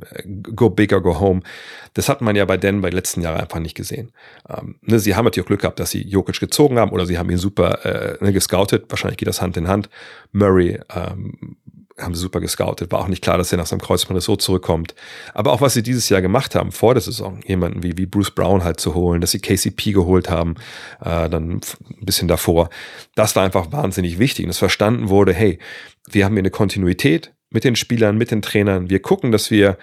go 0.55 0.69
big 0.69 0.91
or 0.93 1.01
go 1.01 1.19
home. 1.19 1.41
Das 1.93 2.09
hat 2.09 2.21
man 2.21 2.35
ja 2.35 2.45
bei 2.45 2.57
Denver 2.57 2.83
bei 2.83 2.89
den 2.89 2.95
letzten 2.95 3.21
Jahren 3.21 3.39
einfach 3.39 3.59
nicht 3.59 3.75
gesehen. 3.75 4.11
Ähm, 4.49 4.75
ne, 4.81 4.99
sie 4.99 5.15
haben 5.15 5.25
natürlich 5.25 5.45
auch 5.45 5.49
Glück 5.49 5.61
gehabt, 5.61 5.79
dass 5.79 5.91
sie 5.91 6.07
Jokic 6.07 6.39
gezogen 6.39 6.79
haben 6.79 6.91
oder 6.91 7.05
sie 7.05 7.17
haben 7.17 7.29
ihn 7.29 7.37
super 7.37 7.85
äh, 7.85 8.23
ne, 8.23 8.33
gescoutet. 8.33 8.85
Wahrscheinlich 8.89 9.17
geht 9.17 9.27
das 9.27 9.41
Hand 9.41 9.57
in 9.57 9.67
Hand. 9.67 9.89
Murray 10.31 10.79
ähm, 10.95 11.57
haben 11.99 12.15
sie 12.15 12.21
super 12.21 12.39
gescoutet. 12.39 12.91
War 12.91 12.99
auch 12.99 13.07
nicht 13.07 13.23
klar, 13.23 13.37
dass 13.37 13.51
er 13.51 13.57
nach 13.57 13.65
seinem 13.65 13.81
Kreuzband 13.81 14.21
so 14.21 14.35
zurückkommt. 14.35 14.95
Aber 15.33 15.51
auch 15.51 15.61
was 15.61 15.73
sie 15.73 15.83
dieses 15.83 16.09
Jahr 16.09 16.21
gemacht 16.21 16.55
haben, 16.55 16.71
vor 16.71 16.93
der 16.93 17.01
Saison, 17.01 17.39
jemanden 17.45 17.83
wie, 17.83 17.97
wie 17.97 18.05
Bruce 18.05 18.31
Brown 18.31 18.63
halt 18.63 18.79
zu 18.79 18.95
holen, 18.95 19.21
dass 19.21 19.31
sie 19.31 19.39
KCP 19.39 19.91
geholt 19.91 20.29
haben, 20.29 20.55
äh, 21.01 21.29
dann 21.29 21.55
ein 21.55 21.61
bisschen 22.05 22.27
davor. 22.27 22.69
Das 23.15 23.35
war 23.35 23.43
einfach 23.43 23.71
wahnsinnig 23.71 24.19
wichtig. 24.19 24.45
Und 24.45 24.51
es 24.51 24.57
verstanden 24.57 25.09
wurde, 25.09 25.33
hey, 25.33 25.59
wir 26.09 26.25
haben 26.25 26.33
hier 26.33 26.41
eine 26.41 26.51
Kontinuität 26.51 27.33
mit 27.49 27.63
den 27.63 27.75
Spielern, 27.75 28.17
mit 28.17 28.31
den 28.31 28.41
Trainern. 28.41 28.89
Wir 28.89 29.01
gucken, 29.01 29.31
dass 29.31 29.51
wir 29.51 29.77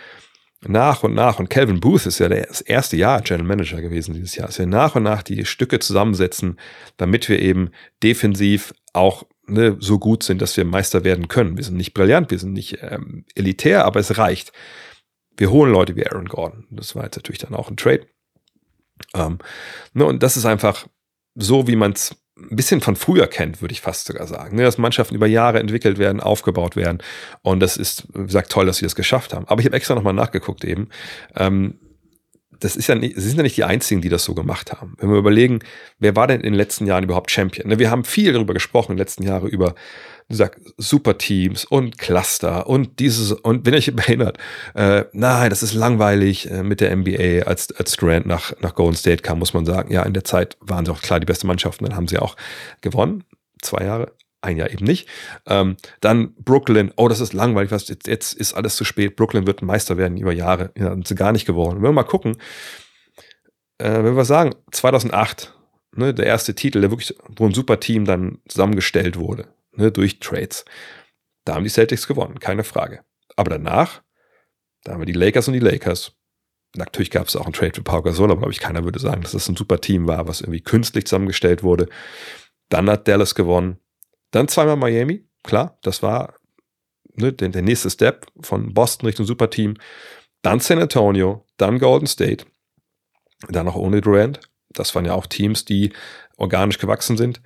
nach 0.63 1.03
und 1.03 1.15
nach, 1.15 1.39
und 1.39 1.51
Calvin 1.51 1.81
Booth 1.81 2.07
ist 2.07 2.19
ja 2.19 2.29
das 2.29 2.61
erste 2.61 2.97
Jahr 2.97 3.21
General 3.21 3.47
Manager 3.47 3.81
gewesen 3.81 4.15
dieses 4.15 4.35
Jahr, 4.37 4.47
dass 4.47 4.59
wir 4.59 4.67
nach 4.67 4.95
und 4.95 5.03
nach 5.03 5.23
die 5.23 5.45
Stücke 5.45 5.79
zusammensetzen, 5.79 6.59
damit 6.97 7.29
wir 7.29 7.41
eben 7.41 7.71
defensiv 8.03 8.73
auch 8.93 9.25
ne, 9.47 9.77
so 9.81 9.99
gut 9.99 10.23
sind, 10.23 10.43
dass 10.43 10.57
wir 10.57 10.65
Meister 10.65 11.05
werden 11.05 11.29
können. 11.29 11.57
Wir 11.57 11.65
sind 11.65 11.77
nicht 11.77 11.95
brillant, 11.95 12.31
wir 12.31 12.39
sind 12.39 12.53
nicht 12.53 12.79
ähm, 12.83 13.25
elitär, 13.35 13.85
aber 13.85 14.01
es 14.01 14.19
reicht. 14.19 14.53
Wir 15.37 15.51
holen 15.51 15.73
Leute 15.73 15.97
wie 15.97 16.07
Aaron 16.07 16.29
Gordon. 16.29 16.67
Das 16.71 16.95
war 16.97 17.05
jetzt 17.05 17.17
natürlich 17.17 17.41
dann 17.41 17.55
auch 17.55 17.71
ein 17.71 17.77
Trade. 17.77 18.07
Ähm, 19.15 19.39
ne, 19.93 20.05
und 20.05 20.23
das 20.23 20.37
ist 20.37 20.47
einfach 20.47 20.87
so, 21.35 21.67
wie 21.67 21.77
man 21.77 21.93
es 21.93 22.17
ein 22.39 22.57
bisschen 22.57 22.81
von 22.81 22.97
früher 22.97 23.27
kennt, 23.27 23.63
würde 23.63 23.73
ich 23.73 23.81
fast 23.81 24.07
sogar 24.07 24.27
sagen. 24.27 24.57
Ne, 24.57 24.63
dass 24.63 24.79
Mannschaften 24.79 25.15
über 25.15 25.27
Jahre 25.27 25.59
entwickelt 25.59 25.99
werden, 25.99 26.21
aufgebaut 26.21 26.77
werden. 26.77 27.03
Und 27.43 27.61
das 27.61 27.77
ist, 27.77 28.07
wie 28.15 28.27
gesagt, 28.27 28.53
toll, 28.53 28.67
dass 28.67 28.79
sie 28.79 28.87
das 28.87 28.97
geschafft 28.97 29.33
haben. 29.33 29.47
Aber 29.49 29.61
ich 29.61 29.67
habe 29.67 29.77
extra 29.77 29.95
nochmal 29.95 30.13
nachgeguckt 30.13 30.65
eben. 30.65 30.89
Ähm, 31.35 31.79
das 32.61 32.77
ist 32.77 32.87
ja 32.87 32.95
nicht, 32.95 33.17
sie 33.17 33.29
sind 33.29 33.37
ja 33.37 33.43
nicht 33.43 33.57
die 33.57 33.65
einzigen, 33.65 34.01
die 34.01 34.09
das 34.09 34.25
so 34.25 34.35
gemacht 34.35 34.73
haben. 34.73 34.95
Wenn 34.99 35.11
wir 35.11 35.19
überlegen, 35.19 35.61
wer 35.99 36.17
war 36.17 36.27
denn 36.27 36.41
in 36.41 36.53
den 36.53 36.55
letzten 36.55 36.87
Jahren 36.87 37.05
überhaupt 37.05 37.31
Champion? 37.31 37.69
Ne, 37.69 37.79
wir 37.79 37.91
haben 37.91 38.05
viel 38.05 38.33
darüber 38.33 38.55
gesprochen 38.55 38.93
in 38.93 38.97
den 38.97 39.03
letzten 39.03 39.23
Jahren 39.23 39.47
über 39.49 39.75
Superteams 40.77 41.65
und 41.67 41.99
Cluster 41.99 42.67
und 42.67 42.99
dieses, 42.99 43.33
und 43.33 43.65
wenn 43.65 43.75
ihr 43.75 43.79
euch 43.79 43.89
erinnert, 43.97 44.39
äh, 44.75 45.05
nein, 45.13 45.51
das 45.51 45.63
ist 45.63 45.75
langweilig 45.75 46.51
äh, 46.51 46.63
mit 46.63 46.81
der 46.81 46.95
NBA, 46.97 47.47
als, 47.47 47.71
als 47.73 47.97
Durant 47.97 48.27
nach, 48.27 48.53
nach 48.61 48.75
Golden 48.75 48.97
State 48.97 49.23
kam, 49.23 49.39
muss 49.39 49.55
man 49.55 49.65
sagen, 49.65 49.93
ja, 49.93 50.03
in 50.03 50.15
der 50.15 50.25
Zeit 50.25 50.57
waren 50.61 50.85
sie 50.85 50.93
auch 50.93 51.01
klar 51.01 51.21
die 51.21 51.27
beste 51.27 51.47
Mannschaft 51.47 51.81
und 51.81 51.89
dann 51.89 51.97
haben 51.97 52.09
sie 52.09 52.19
auch 52.19 52.37
gewonnen. 52.81 53.25
Zwei 53.63 53.85
Jahre, 53.85 54.13
ein 54.47 54.57
Jahr 54.57 54.71
eben 54.71 54.85
nicht. 54.85 55.09
Ähm, 55.47 55.77
dann 56.01 56.35
Brooklyn, 56.35 56.93
oh, 56.97 57.09
das 57.09 57.21
ist 57.21 57.33
langweilig, 57.33 57.71
was, 57.71 57.89
jetzt, 57.89 58.07
jetzt 58.07 58.33
ist 58.33 58.55
alles 58.55 58.77
zu 58.77 58.85
spät. 58.85 59.17
Brooklyn 59.17 59.47
wird 59.47 59.63
Meister 59.63 59.97
werden 59.97 60.17
über 60.17 60.33
Jahre. 60.33 60.71
Ja, 60.77 60.91
sind 60.91 61.09
sie 61.09 61.15
gar 61.15 61.33
nicht 61.33 61.47
geworden. 61.47 61.77
Wenn 61.77 61.91
wir 61.91 61.93
mal 61.93 62.05
gucken, 62.05 62.37
äh, 63.79 64.03
wenn 64.03 64.17
wir 64.17 64.25
sagen, 64.25 64.55
2008, 64.71 65.55
ne, 65.97 66.15
der 66.15 66.27
erste 66.27 66.55
Titel, 66.55 66.81
der 66.81 66.91
wirklich, 66.91 67.15
wo 67.29 67.47
ein 67.47 67.55
super 67.55 67.81
Team 67.81 68.05
dann 68.05 68.39
zusammengestellt 68.49 69.19
wurde, 69.19 69.49
ne, 69.73 69.91
durch 69.91 70.21
Trades. 70.21 70.65
Da 71.45 71.55
haben 71.55 71.65
die 71.65 71.71
Celtics 71.71 72.07
gewonnen, 72.07 72.41
keine 72.41 72.65
Frage. 72.65 73.05
Aber 73.37 73.51
danach, 73.51 74.03
da 74.85 74.93
haben 74.93 75.01
wir 75.01 75.07
die 75.07 75.13
Lakers 75.13 75.49
und 75.49 75.55
die 75.55 75.61
Lakers. 75.61 76.13
Natürlich 76.77 77.11
gab 77.11 77.29
es 77.29 77.37
auch 77.37 77.45
einen 77.45 77.53
Trade 77.53 77.73
für 77.75 77.83
Pau 77.83 78.03
Gasol, 78.03 78.31
aber 78.31 78.41
glaube 78.41 78.53
ich, 78.53 78.61
keiner 78.61 78.85
würde 78.85 78.99
sagen, 78.99 79.23
dass 79.23 79.33
das 79.33 79.49
ein 79.49 79.57
super 79.57 79.81
Team 79.81 80.07
war, 80.07 80.29
was 80.29 80.41
irgendwie 80.41 80.61
künstlich 80.61 81.07
zusammengestellt 81.07 81.63
wurde. 81.63 81.89
Dann 82.69 82.91
hat 82.91 83.09
Dallas 83.09 83.35
gewonnen. 83.35 83.79
Dann 84.37 84.49
zweimal 84.49 84.77
Miami, 84.77 85.27
klar, 85.45 85.79
das 85.81 86.03
war 86.03 86.35
ne, 87.15 87.33
der, 87.33 87.49
der 87.49 87.63
nächste 87.63 87.89
Step 87.89 88.27
von 88.43 88.75
Boston 88.75 89.07
Richtung 89.07 89.25
Superteam. 89.25 89.79
Dann 90.43 90.61
San 90.61 90.79
Antonio, 90.79 91.47
dann 91.57 91.79
Golden 91.79 92.07
State, 92.07 92.45
dann 93.49 93.67
auch 93.67 93.77
ohne 93.77 94.03
Durant. 94.03 94.41
Das 94.69 94.95
waren 94.95 95.07
ja 95.07 95.15
auch 95.15 95.27
Teams, 95.27 95.65
die 95.65 95.95
organisch 96.37 96.77
gewachsen 96.77 97.17
sind. 97.17 97.41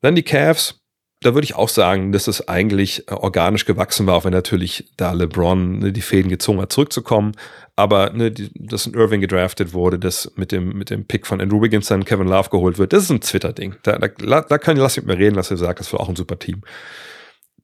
Dann 0.00 0.14
die 0.14 0.22
Cavs, 0.22 0.81
da 1.22 1.34
würde 1.34 1.44
ich 1.44 1.54
auch 1.54 1.68
sagen, 1.68 2.12
dass 2.12 2.28
es 2.28 2.48
eigentlich 2.48 3.08
äh, 3.08 3.14
organisch 3.14 3.64
gewachsen 3.64 4.06
war, 4.06 4.14
auch 4.14 4.24
wenn 4.24 4.32
natürlich 4.32 4.90
da 4.96 5.12
LeBron 5.12 5.78
ne, 5.78 5.92
die 5.92 6.02
Fäden 6.02 6.28
gezogen 6.28 6.60
hat, 6.60 6.72
zurückzukommen. 6.72 7.32
Aber 7.76 8.10
ne, 8.10 8.30
die, 8.30 8.50
dass 8.54 8.86
ein 8.86 8.94
Irving 8.94 9.20
gedraftet 9.20 9.72
wurde, 9.72 9.98
dass 9.98 10.32
mit 10.36 10.52
dem, 10.52 10.76
mit 10.76 10.90
dem 10.90 11.06
Pick 11.06 11.26
von 11.26 11.40
Andrew 11.40 11.62
Wiggins 11.62 11.86
dann 11.86 12.04
Kevin 12.04 12.28
Love 12.28 12.50
geholt 12.50 12.78
wird, 12.78 12.92
das 12.92 13.04
ist 13.04 13.10
ein 13.10 13.20
Twitter-Ding. 13.20 13.76
Da, 13.82 13.98
da, 13.98 14.08
da 14.08 14.58
kann 14.58 14.76
ich, 14.76 14.82
lass 14.82 14.96
mich 14.96 15.06
mal 15.06 15.16
reden, 15.16 15.36
was 15.36 15.50
ihr 15.50 15.56
sagt, 15.56 15.80
das 15.80 15.92
war 15.92 16.00
auch 16.00 16.08
ein 16.08 16.16
super 16.16 16.38
Team. 16.38 16.62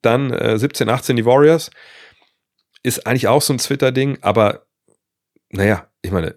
Dann 0.02 0.32
äh, 0.32 0.58
17, 0.58 0.88
18 0.88 1.16
die 1.16 1.24
Warriors. 1.24 1.70
Ist 2.82 3.06
eigentlich 3.06 3.28
auch 3.28 3.42
so 3.42 3.52
ein 3.52 3.58
Twitter-Ding, 3.58 4.18
aber 4.22 4.66
naja, 5.50 5.88
ich 6.02 6.12
meine, 6.12 6.36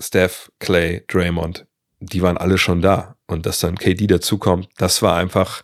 Steph, 0.00 0.50
Clay, 0.58 1.04
Draymond, 1.08 1.66
die 2.00 2.22
waren 2.22 2.36
alle 2.36 2.58
schon 2.58 2.80
da. 2.80 3.16
Und 3.26 3.46
dass 3.46 3.60
dann 3.60 3.78
KD 3.78 4.06
dazukommt, 4.06 4.68
das 4.76 5.02
war 5.02 5.16
einfach, 5.16 5.62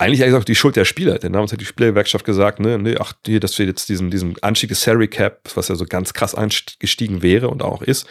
eigentlich 0.00 0.22
eigentlich 0.22 0.34
auch 0.34 0.44
die 0.44 0.54
Schuld 0.54 0.76
der 0.76 0.86
Spieler, 0.86 1.18
denn 1.18 1.34
damals 1.34 1.52
hat 1.52 1.60
die 1.60 1.66
Spielergewerkschaft 1.66 2.24
gesagt, 2.24 2.58
ne, 2.58 2.78
ne, 2.78 2.96
ach, 2.98 3.12
hier, 3.26 3.38
dass 3.38 3.58
wir 3.58 3.66
jetzt 3.66 3.90
diesen, 3.90 4.10
diesen 4.10 4.42
Anstieg 4.42 4.70
des 4.70 4.80
Salary 4.80 5.08
Cap, 5.08 5.50
was 5.54 5.68
ja 5.68 5.74
so 5.74 5.84
ganz 5.84 6.14
krass 6.14 6.34
angestiegen 6.34 7.20
wäre 7.20 7.48
und 7.48 7.62
auch 7.62 7.82
ist, 7.82 8.06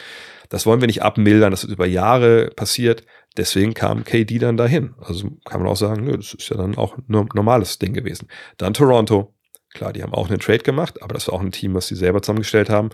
das 0.50 0.68
wollen 0.68 0.82
wir 0.82 0.88
nicht 0.88 1.02
abmildern, 1.02 1.50
das 1.50 1.64
ist 1.64 1.72
über 1.72 1.88
Jahre 1.88 2.52
passiert, 2.56 3.04
deswegen 3.38 3.74
kam 3.74 4.04
KD 4.04 4.38
dann 4.38 4.56
dahin. 4.56 4.94
Also 5.00 5.32
kann 5.46 5.62
man 5.62 5.72
auch 5.72 5.78
sagen, 5.78 6.06
ne, 6.06 6.18
das 6.18 6.36
ist 6.36 6.50
ja 6.50 6.58
dann 6.58 6.78
auch 6.78 6.96
ein 6.98 7.04
normales 7.08 7.80
Ding 7.80 7.94
gewesen. 7.94 8.28
Dann 8.58 8.76
Toronto, 8.76 9.34
klar, 9.74 9.92
die 9.92 10.04
haben 10.04 10.14
auch 10.14 10.30
einen 10.30 10.40
Trade 10.40 10.60
gemacht, 10.60 11.02
aber 11.02 11.16
das 11.16 11.28
war 11.28 11.34
auch 11.34 11.42
ein 11.42 11.52
Team, 11.52 11.74
was 11.74 11.88
sie 11.88 11.96
selber 11.96 12.22
zusammengestellt 12.22 12.70
haben. 12.70 12.90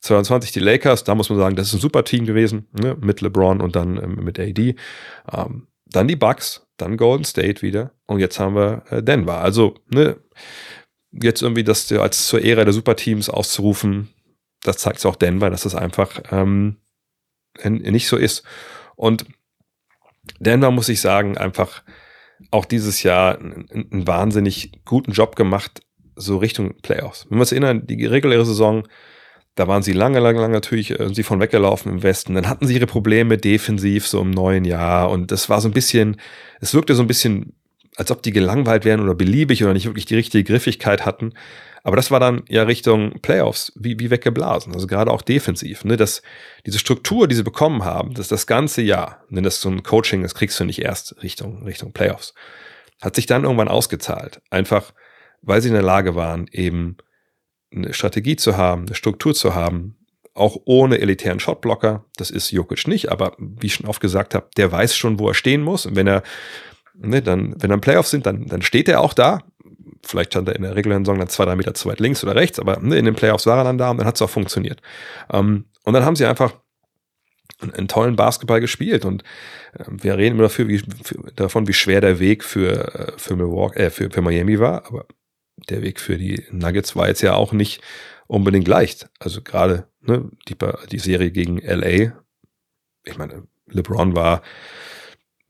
22 0.00 0.52
die 0.52 0.60
Lakers, 0.60 1.04
da 1.04 1.14
muss 1.14 1.30
man 1.30 1.38
sagen, 1.38 1.56
das 1.56 1.68
ist 1.68 1.74
ein 1.74 1.80
super 1.80 2.04
Team 2.04 2.26
gewesen, 2.26 2.68
ne, 2.72 2.94
mit 3.00 3.22
LeBron 3.22 3.62
und 3.62 3.74
dann 3.74 3.96
ähm, 3.96 4.16
mit 4.22 4.38
AD. 4.38 4.76
Ähm, 5.32 5.66
dann 5.86 6.08
die 6.08 6.16
Bucks, 6.16 6.67
dann 6.78 6.96
Golden 6.96 7.24
State 7.24 7.62
wieder 7.62 7.92
und 8.06 8.20
jetzt 8.20 8.40
haben 8.40 8.54
wir 8.54 8.84
äh, 8.90 9.02
Denver. 9.02 9.38
Also, 9.38 9.74
ne, 9.88 10.16
jetzt 11.12 11.42
irgendwie 11.42 11.64
das 11.64 11.90
als 11.92 12.26
zur 12.26 12.42
Ära 12.42 12.64
der 12.64 12.72
Superteams 12.72 13.28
auszurufen, 13.28 14.08
das 14.62 14.78
zeigt 14.78 15.04
auch 15.06 15.16
Denver, 15.16 15.50
dass 15.50 15.62
das 15.62 15.74
einfach 15.74 16.20
ähm, 16.30 16.78
nicht 17.64 18.08
so 18.08 18.16
ist. 18.16 18.42
Und 18.96 19.26
Denver 20.40 20.70
muss 20.70 20.88
ich 20.88 21.00
sagen, 21.00 21.38
einfach 21.38 21.82
auch 22.50 22.64
dieses 22.64 23.02
Jahr 23.02 23.38
einen 23.38 24.06
wahnsinnig 24.06 24.84
guten 24.84 25.12
Job 25.12 25.36
gemacht, 25.36 25.82
so 26.14 26.38
Richtung 26.38 26.76
Playoffs. 26.82 27.26
Wenn 27.28 27.38
wir 27.38 27.42
uns 27.42 27.52
erinnern, 27.52 27.86
die 27.86 28.04
reguläre 28.04 28.44
Saison, 28.44 28.86
da 29.58 29.66
waren 29.66 29.82
sie 29.82 29.92
lange, 29.92 30.20
lange, 30.20 30.40
lange 30.40 30.54
natürlich 30.54 30.98
äh, 30.98 31.12
sie 31.12 31.24
von 31.24 31.40
weggelaufen 31.40 31.90
im 31.90 32.02
Westen. 32.04 32.34
Dann 32.34 32.48
hatten 32.48 32.66
sie 32.66 32.74
ihre 32.74 32.86
Probleme 32.86 33.38
defensiv 33.38 34.06
so 34.06 34.20
im 34.20 34.30
neuen 34.30 34.64
Jahr 34.64 35.10
und 35.10 35.32
das 35.32 35.48
war 35.48 35.60
so 35.60 35.68
ein 35.68 35.74
bisschen, 35.74 36.20
es 36.60 36.74
wirkte 36.74 36.94
so 36.94 37.02
ein 37.02 37.08
bisschen, 37.08 37.54
als 37.96 38.12
ob 38.12 38.22
die 38.22 38.30
gelangweilt 38.30 38.84
wären 38.84 39.00
oder 39.00 39.16
beliebig 39.16 39.64
oder 39.64 39.72
nicht 39.72 39.86
wirklich 39.86 40.06
die 40.06 40.14
richtige 40.14 40.44
Griffigkeit 40.44 41.04
hatten. 41.04 41.32
Aber 41.82 41.96
das 41.96 42.12
war 42.12 42.20
dann 42.20 42.42
ja 42.48 42.62
Richtung 42.62 43.20
Playoffs 43.20 43.72
wie, 43.74 43.98
wie 43.98 44.10
weggeblasen. 44.10 44.74
Also 44.74 44.86
gerade 44.86 45.10
auch 45.10 45.22
defensiv. 45.22 45.84
Ne? 45.84 45.96
Das, 45.96 46.22
diese 46.64 46.78
Struktur, 46.78 47.26
die 47.26 47.34
sie 47.34 47.42
bekommen 47.42 47.84
haben, 47.84 48.14
das 48.14 48.28
das 48.28 48.46
ganze 48.46 48.82
Jahr, 48.82 49.24
denn 49.28 49.42
das 49.42 49.60
so 49.60 49.70
ein 49.70 49.82
Coaching, 49.82 50.22
das 50.22 50.36
kriegst 50.36 50.60
du 50.60 50.64
nicht 50.64 50.82
erst 50.82 51.20
Richtung, 51.22 51.64
Richtung 51.64 51.92
Playoffs, 51.92 52.32
hat 53.02 53.16
sich 53.16 53.26
dann 53.26 53.42
irgendwann 53.42 53.68
ausgezahlt. 53.68 54.40
Einfach, 54.50 54.92
weil 55.42 55.62
sie 55.62 55.68
in 55.68 55.74
der 55.74 55.82
Lage 55.82 56.14
waren, 56.14 56.46
eben 56.52 56.96
eine 57.74 57.92
Strategie 57.92 58.36
zu 58.36 58.56
haben, 58.56 58.86
eine 58.86 58.94
Struktur 58.94 59.34
zu 59.34 59.54
haben, 59.54 59.96
auch 60.34 60.56
ohne 60.64 61.00
elitären 61.00 61.40
Shotblocker. 61.40 62.04
Das 62.16 62.30
ist 62.30 62.50
Jokic 62.50 62.86
nicht, 62.86 63.10
aber 63.10 63.34
wie 63.38 63.66
ich 63.66 63.74
schon 63.74 63.86
oft 63.86 64.00
gesagt 64.00 64.34
habe, 64.34 64.48
der 64.56 64.70
weiß 64.70 64.96
schon, 64.96 65.18
wo 65.18 65.28
er 65.28 65.34
stehen 65.34 65.62
muss. 65.62 65.84
Und 65.84 65.96
wenn 65.96 66.06
er, 66.06 66.22
ne, 66.94 67.20
dann, 67.22 67.54
wenn 67.58 67.70
dann 67.70 67.80
Playoffs 67.80 68.10
sind, 68.10 68.26
dann, 68.26 68.46
dann 68.46 68.62
steht 68.62 68.88
er 68.88 69.00
auch 69.00 69.14
da. 69.14 69.42
Vielleicht 70.04 70.32
stand 70.32 70.48
er 70.48 70.56
in 70.56 70.62
der 70.62 70.76
regulären 70.76 71.04
Saison 71.04 71.18
dann 71.18 71.28
zwei, 71.28 71.44
drei 71.44 71.56
Meter 71.56 71.74
zu 71.74 71.88
weit 71.88 72.00
links 72.00 72.22
oder 72.22 72.36
rechts, 72.36 72.60
aber 72.60 72.78
ne, 72.80 72.96
in 72.96 73.04
den 73.04 73.14
Playoffs 73.14 73.46
war 73.46 73.58
er 73.58 73.64
dann 73.64 73.78
da 73.78 73.90
und 73.90 73.98
dann 73.98 74.06
hat 74.06 74.14
es 74.14 74.22
auch 74.22 74.30
funktioniert. 74.30 74.80
Ähm, 75.32 75.64
und 75.84 75.92
dann 75.92 76.04
haben 76.04 76.16
sie 76.16 76.24
einfach 76.24 76.54
einen, 77.60 77.74
einen 77.74 77.88
tollen 77.88 78.16
Basketball 78.16 78.60
gespielt 78.60 79.04
und 79.04 79.22
äh, 79.74 79.84
wir 79.88 80.16
reden 80.16 80.36
immer 80.36 80.44
dafür, 80.44 80.68
wie, 80.68 80.78
für, 80.78 81.32
davon, 81.34 81.66
wie 81.66 81.72
schwer 81.72 82.00
der 82.00 82.20
Weg 82.20 82.44
für, 82.44 82.94
äh, 82.94 83.12
für 83.16 83.34
Milwaukee, 83.34 83.80
äh, 83.80 83.90
für, 83.90 84.10
für 84.10 84.22
Miami 84.22 84.60
war, 84.60 84.86
aber 84.86 85.06
der 85.68 85.82
Weg 85.82 86.00
für 86.00 86.16
die 86.16 86.44
Nuggets 86.50 86.96
war 86.96 87.08
jetzt 87.08 87.22
ja 87.22 87.34
auch 87.34 87.52
nicht 87.52 87.80
unbedingt 88.26 88.68
leicht. 88.68 89.08
Also 89.18 89.42
gerade 89.42 89.88
ne, 90.00 90.30
die, 90.48 90.56
die 90.90 90.98
Serie 90.98 91.30
gegen 91.30 91.58
LA, 91.58 92.12
ich 93.04 93.18
meine, 93.18 93.46
LeBron 93.66 94.14
war 94.14 94.42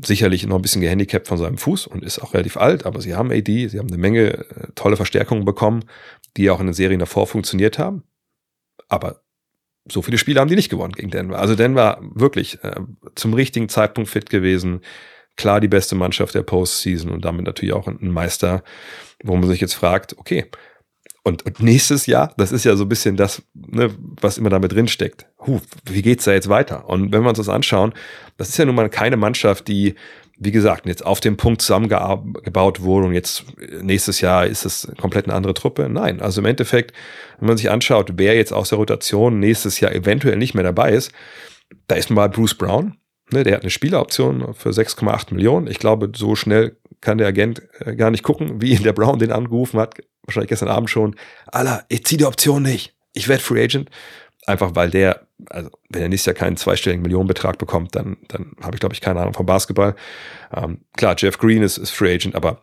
sicherlich 0.01 0.47
noch 0.47 0.57
ein 0.57 0.63
bisschen 0.63 0.81
gehandicapt 0.81 1.27
von 1.27 1.39
seinem 1.39 1.59
Fuß 1.59 1.89
und 1.89 2.05
ist 2.05 2.21
auch 2.21 2.35
relativ 2.35 2.57
alt, 2.57 2.87
aber 2.87 3.01
sie 3.01 3.17
haben 3.17 3.33
AD, 3.33 3.69
sie 3.69 3.79
haben 3.79 3.89
eine 3.89 3.99
Menge 3.99 4.39
äh, 4.39 4.69
tolle 4.75 4.97
Verstärkungen 4.97 5.45
bekommen, 5.45 5.85
die 6.37 6.51
auch 6.51 6.61
in 6.61 6.67
den 6.67 6.75
Serien 6.75 7.01
davor 7.01 7.27
funktioniert 7.27 7.79
haben. 7.79 8.05
Aber 8.89 9.23
so 9.91 10.03
viele 10.03 10.19
Spiele 10.19 10.41
haben 10.41 10.49
die 10.49 10.57
nicht 10.57 10.69
gewonnen 10.69 10.93
gegen 10.93 11.11
Denver. 11.11 11.39
Also 11.39 11.57
Denver 11.57 12.01
wirklich 12.15 12.63
äh, 12.63 12.77
zum 13.17 13.35
richtigen 13.35 13.69
Zeitpunkt 13.69 14.09
fit 14.09 14.31
gewesen, 14.31 14.83
klar 15.37 15.61
die 15.61 15.69
beste 15.69 15.95
Mannschaft 15.95 16.35
der 16.35 16.43
Postseason 16.43 17.11
und 17.11 17.25
damit 17.25 17.47
natürlich 17.47 17.75
auch 17.75 17.87
ein 17.87 18.11
Meister, 18.11 18.63
wo 19.23 19.37
man 19.37 19.49
sich 19.49 19.61
jetzt 19.61 19.75
fragt, 19.75 20.17
okay, 20.19 20.47
und, 21.25 21.45
und 21.45 21.61
nächstes 21.61 22.07
Jahr, 22.07 22.33
das 22.39 22.53
ist 22.53 22.65
ja 22.65 22.75
so 22.77 22.85
ein 22.85 22.89
bisschen 22.89 23.17
das, 23.17 23.43
ne, 23.55 23.91
was 24.21 24.39
immer 24.39 24.51
damit 24.51 24.73
drin 24.73 24.89
steckt. 24.89 25.27
Huh, 25.47 25.61
wie 25.85 26.03
geht's 26.03 26.25
da 26.25 26.33
jetzt 26.33 26.49
weiter? 26.49 26.89
Und 26.89 27.13
wenn 27.13 27.23
wir 27.23 27.29
uns 27.29 27.39
das 27.39 27.51
anschauen, 27.51 27.93
das 28.39 28.49
ist 28.49 28.57
ja 28.57 28.65
nun 28.65 28.75
mal 28.75 28.89
keine 28.89 29.17
Mannschaft, 29.17 29.69
die 29.69 29.95
wie 30.41 30.53
gesagt, 30.53 30.87
jetzt 30.87 31.05
auf 31.05 31.21
dem 31.21 31.37
Punkt 31.37 31.63
zusammengebaut 31.63 32.81
wurde 32.81 33.09
und 33.09 33.15
jetzt 33.15 33.45
nächstes 33.83 34.21
Jahr 34.21 34.47
ist 34.47 34.65
es 34.65 34.89
komplett 35.01 35.27
eine 35.27 35.35
andere 35.35 35.55
Truppe. 35.55 35.89
Nein, 35.89 36.21
also 36.21 36.41
im 36.41 36.47
Endeffekt, 36.47 36.93
wenn 37.41 37.49
man 37.49 37.57
sich 37.57 37.71
anschaut, 37.71 38.13
wer 38.17 38.37
jetzt 38.37 38.53
aus 38.53 38.69
der 38.69 38.79
Rotation 38.79 39.41
nächstes 39.41 39.81
Jahr 39.81 39.93
eventuell 39.93 40.37
nicht 40.37 40.55
mehr 40.55 40.63
dabei 40.63 40.93
ist, 40.93 41.11
da 41.89 41.97
ist 41.97 42.11
mal 42.11 42.29
Bruce 42.29 42.55
Brown, 42.55 42.97
ne, 43.33 43.43
der 43.43 43.55
hat 43.55 43.63
eine 43.63 43.71
Spieleroption 43.71 44.55
für 44.55 44.71
6,8 44.71 45.35
Millionen. 45.35 45.67
Ich 45.67 45.81
glaube, 45.81 46.13
so 46.15 46.37
schnell 46.37 46.77
kann 47.01 47.19
der 47.19 47.29
Agent 47.29 47.63
äh, 47.81 47.95
gar 47.95 48.11
nicht 48.11 48.23
gucken, 48.23 48.61
wie 48.61 48.77
der 48.77 48.93
Brown 48.93 49.19
den 49.19 49.33
angerufen 49.33 49.81
hat, 49.81 49.97
wahrscheinlich 50.23 50.51
gestern 50.51 50.69
Abend 50.69 50.91
schon. 50.91 51.17
Alter, 51.47 51.85
ich 51.89 52.05
zieh 52.05 52.17
die 52.17 52.27
Option 52.27 52.63
nicht. 52.63 52.95
Ich 53.13 53.29
werde 53.29 53.43
Free 53.43 53.63
Agent. 53.63 53.91
Einfach 54.47 54.75
weil 54.75 54.91
der, 54.91 55.27
also 55.51 55.71
wenn 55.91 56.03
er 56.03 56.09
nächstes 56.09 56.27
Jahr 56.27 56.35
keinen 56.35 56.57
zweistelligen 56.57 57.03
Millionenbetrag 57.03 57.59
bekommt, 57.59 57.95
dann, 57.95 58.17
dann 58.29 58.53
habe 58.63 58.77
ich, 58.77 58.81
glaube 58.81 58.95
ich, 58.95 59.03
keine 59.03 59.21
Ahnung 59.21 59.35
vom 59.35 59.45
Basketball. 59.45 59.95
Ähm, 60.55 60.81
klar, 60.97 61.17
Jeff 61.19 61.39
Green 61.39 61.63
ist, 61.63 61.77
ist 61.77 61.91
Free 61.91 62.15
Agent, 62.15 62.35
aber 62.35 62.63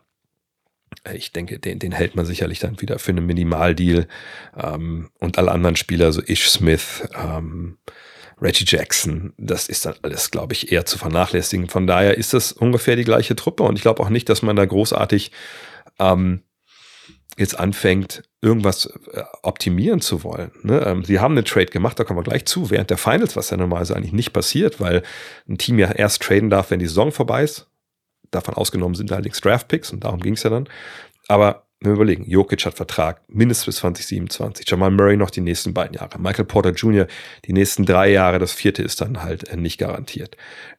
ich 1.14 1.32
denke, 1.32 1.60
den, 1.60 1.78
den 1.78 1.92
hält 1.92 2.16
man 2.16 2.26
sicherlich 2.26 2.60
dann 2.60 2.82
wieder 2.82 2.98
für 2.98 3.12
einen 3.12 3.26
Minimaldeal. 3.26 4.08
Ähm, 4.58 5.10
und 5.20 5.38
alle 5.38 5.52
anderen 5.52 5.76
Spieler, 5.76 6.12
so 6.12 6.22
Ish 6.26 6.50
Smith, 6.50 7.08
ähm, 7.16 7.78
Reggie 8.42 8.66
Jackson, 8.68 9.34
das 9.38 9.70
ist 9.70 9.86
dann 9.86 9.96
alles, 10.02 10.32
glaube 10.32 10.54
ich, 10.54 10.72
eher 10.72 10.86
zu 10.86 10.98
vernachlässigen. 10.98 11.70
Von 11.70 11.88
daher 11.88 12.18
ist 12.18 12.34
das 12.34 12.52
ungefähr 12.52 12.96
die 12.96 13.04
gleiche 13.04 13.36
Truppe 13.36 13.64
und 13.64 13.76
ich 13.78 13.82
glaube 13.82 14.04
auch 14.04 14.10
nicht, 14.10 14.28
dass 14.30 14.42
man 14.42 14.56
da 14.56 14.66
großartig 14.66 15.32
ähm, 16.00 16.44
jetzt 17.38 17.58
anfängt, 17.60 18.24
irgendwas 18.42 18.86
äh, 19.12 19.24
optimieren 19.42 20.02
zu 20.02 20.24
wollen. 20.24 20.52
Ne? 20.64 20.82
Ähm, 20.86 21.04
sie 21.04 21.20
haben 21.20 21.36
einen 21.36 21.46
Trade 21.46 21.68
gemacht, 21.68 22.00
da 22.00 22.04
kommen 22.04 22.20
wir 22.20 22.24
gleich 22.24 22.46
zu, 22.46 22.70
während 22.70 22.90
der 22.90 22.98
Finals, 22.98 23.36
was 23.36 23.50
ja 23.50 23.58
normalerweise 23.58 23.96
eigentlich 23.96 24.14
nicht 24.14 24.34
passiert, 24.34 24.80
weil 24.80 25.04
ein 25.48 25.58
Team 25.58 25.80
ja 25.80 25.92
erst 25.92 26.22
traden 26.22 26.50
darf, 26.50 26.72
wenn 26.72 26.80
die 26.80 26.88
Saison 26.88 27.12
vorbei 27.12 27.44
ist. 27.44 27.68
Davon 28.32 28.54
ausgenommen 28.54 28.96
sind 28.96 29.12
allerdings 29.12 29.42
Draftpicks 29.42 29.92
und 29.92 30.04
darum 30.04 30.20
ging 30.20 30.34
es 30.34 30.44
ja 30.44 30.50
dann. 30.50 30.68
Aber 31.28 31.65
wenn 31.86 31.92
wir 31.92 31.96
überlegen, 31.96 32.30
Jokic 32.30 32.66
hat 32.66 32.76
Vertrag 32.76 33.22
mindestens 33.28 33.66
bis 33.66 33.76
2027, 33.78 34.70
Jamal 34.70 34.92
Murray 34.92 35.18
noch 35.18 35.30
die 35.30 35.42
nächsten 35.42 35.74
beiden 35.74 35.96
Jahre, 35.96 36.20
Michael 36.20 36.46
Porter 36.46 36.72
Jr. 36.72 37.08
die 37.46 37.54
nächsten 37.54 37.86
drei 37.86 38.12
Jahre, 38.12 38.40
das 38.40 38.54
vierte 38.54 38.84
ist 38.84 39.02
dann 39.02 39.24
halt 39.24 39.48
äh, 39.48 39.58
nicht 39.58 39.78
garantiert. 39.78 40.36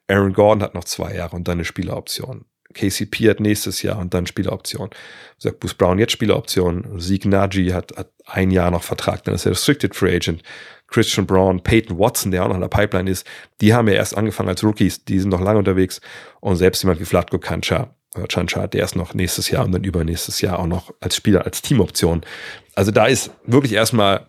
Aaron 0.07 0.33
Gordon 0.33 0.63
hat 0.63 0.75
noch 0.75 0.83
zwei 0.83 1.15
Jahre 1.15 1.35
und 1.35 1.47
dann 1.47 1.57
eine 1.57 1.65
Spieleroption. 1.65 2.45
KCP 2.73 3.29
hat 3.29 3.39
nächstes 3.39 3.81
Jahr 3.81 3.97
und 3.97 4.13
dann 4.13 4.27
Spieleroption. 4.27 4.89
Sagt 5.37 5.59
Bruce 5.59 5.73
Brown 5.73 5.99
jetzt 5.99 6.11
Spieleroption. 6.11 6.99
Sieg 6.99 7.25
Nagy 7.25 7.69
hat, 7.69 7.95
hat 7.97 8.11
ein 8.25 8.51
Jahr 8.51 8.71
noch 8.71 8.83
Vertrag, 8.83 9.23
dann 9.23 9.35
ist 9.35 9.45
er 9.45 9.51
Restricted 9.51 9.95
Free 9.95 10.15
Agent. 10.15 10.43
Christian 10.87 11.25
Brown, 11.25 11.61
Peyton 11.61 11.99
Watson, 11.99 12.31
der 12.31 12.43
auch 12.43 12.47
noch 12.47 12.55
in 12.55 12.61
der 12.61 12.69
Pipeline 12.69 13.09
ist, 13.11 13.27
die 13.59 13.73
haben 13.73 13.87
ja 13.89 13.95
erst 13.95 14.15
angefangen 14.15 14.49
als 14.49 14.63
Rookies, 14.63 15.03
die 15.03 15.19
sind 15.19 15.29
noch 15.29 15.41
lange 15.41 15.59
unterwegs. 15.59 15.99
Und 16.39 16.55
selbst 16.55 16.81
jemand 16.83 17.01
wie 17.01 17.05
Vladko 17.05 17.39
Kancha, 17.39 17.93
Chancha, 18.27 18.67
der 18.67 18.83
ist 18.83 18.95
noch 18.95 19.13
nächstes 19.13 19.49
Jahr 19.49 19.65
und 19.65 19.71
dann 19.71 19.83
übernächstes 19.83 20.41
Jahr 20.41 20.59
auch 20.59 20.67
noch 20.67 20.93
als 20.99 21.15
Spieler, 21.15 21.45
als 21.45 21.61
Teamoption. 21.61 22.21
Also 22.75 22.91
da 22.91 23.05
ist 23.05 23.31
wirklich 23.45 23.73
erstmal 23.73 24.27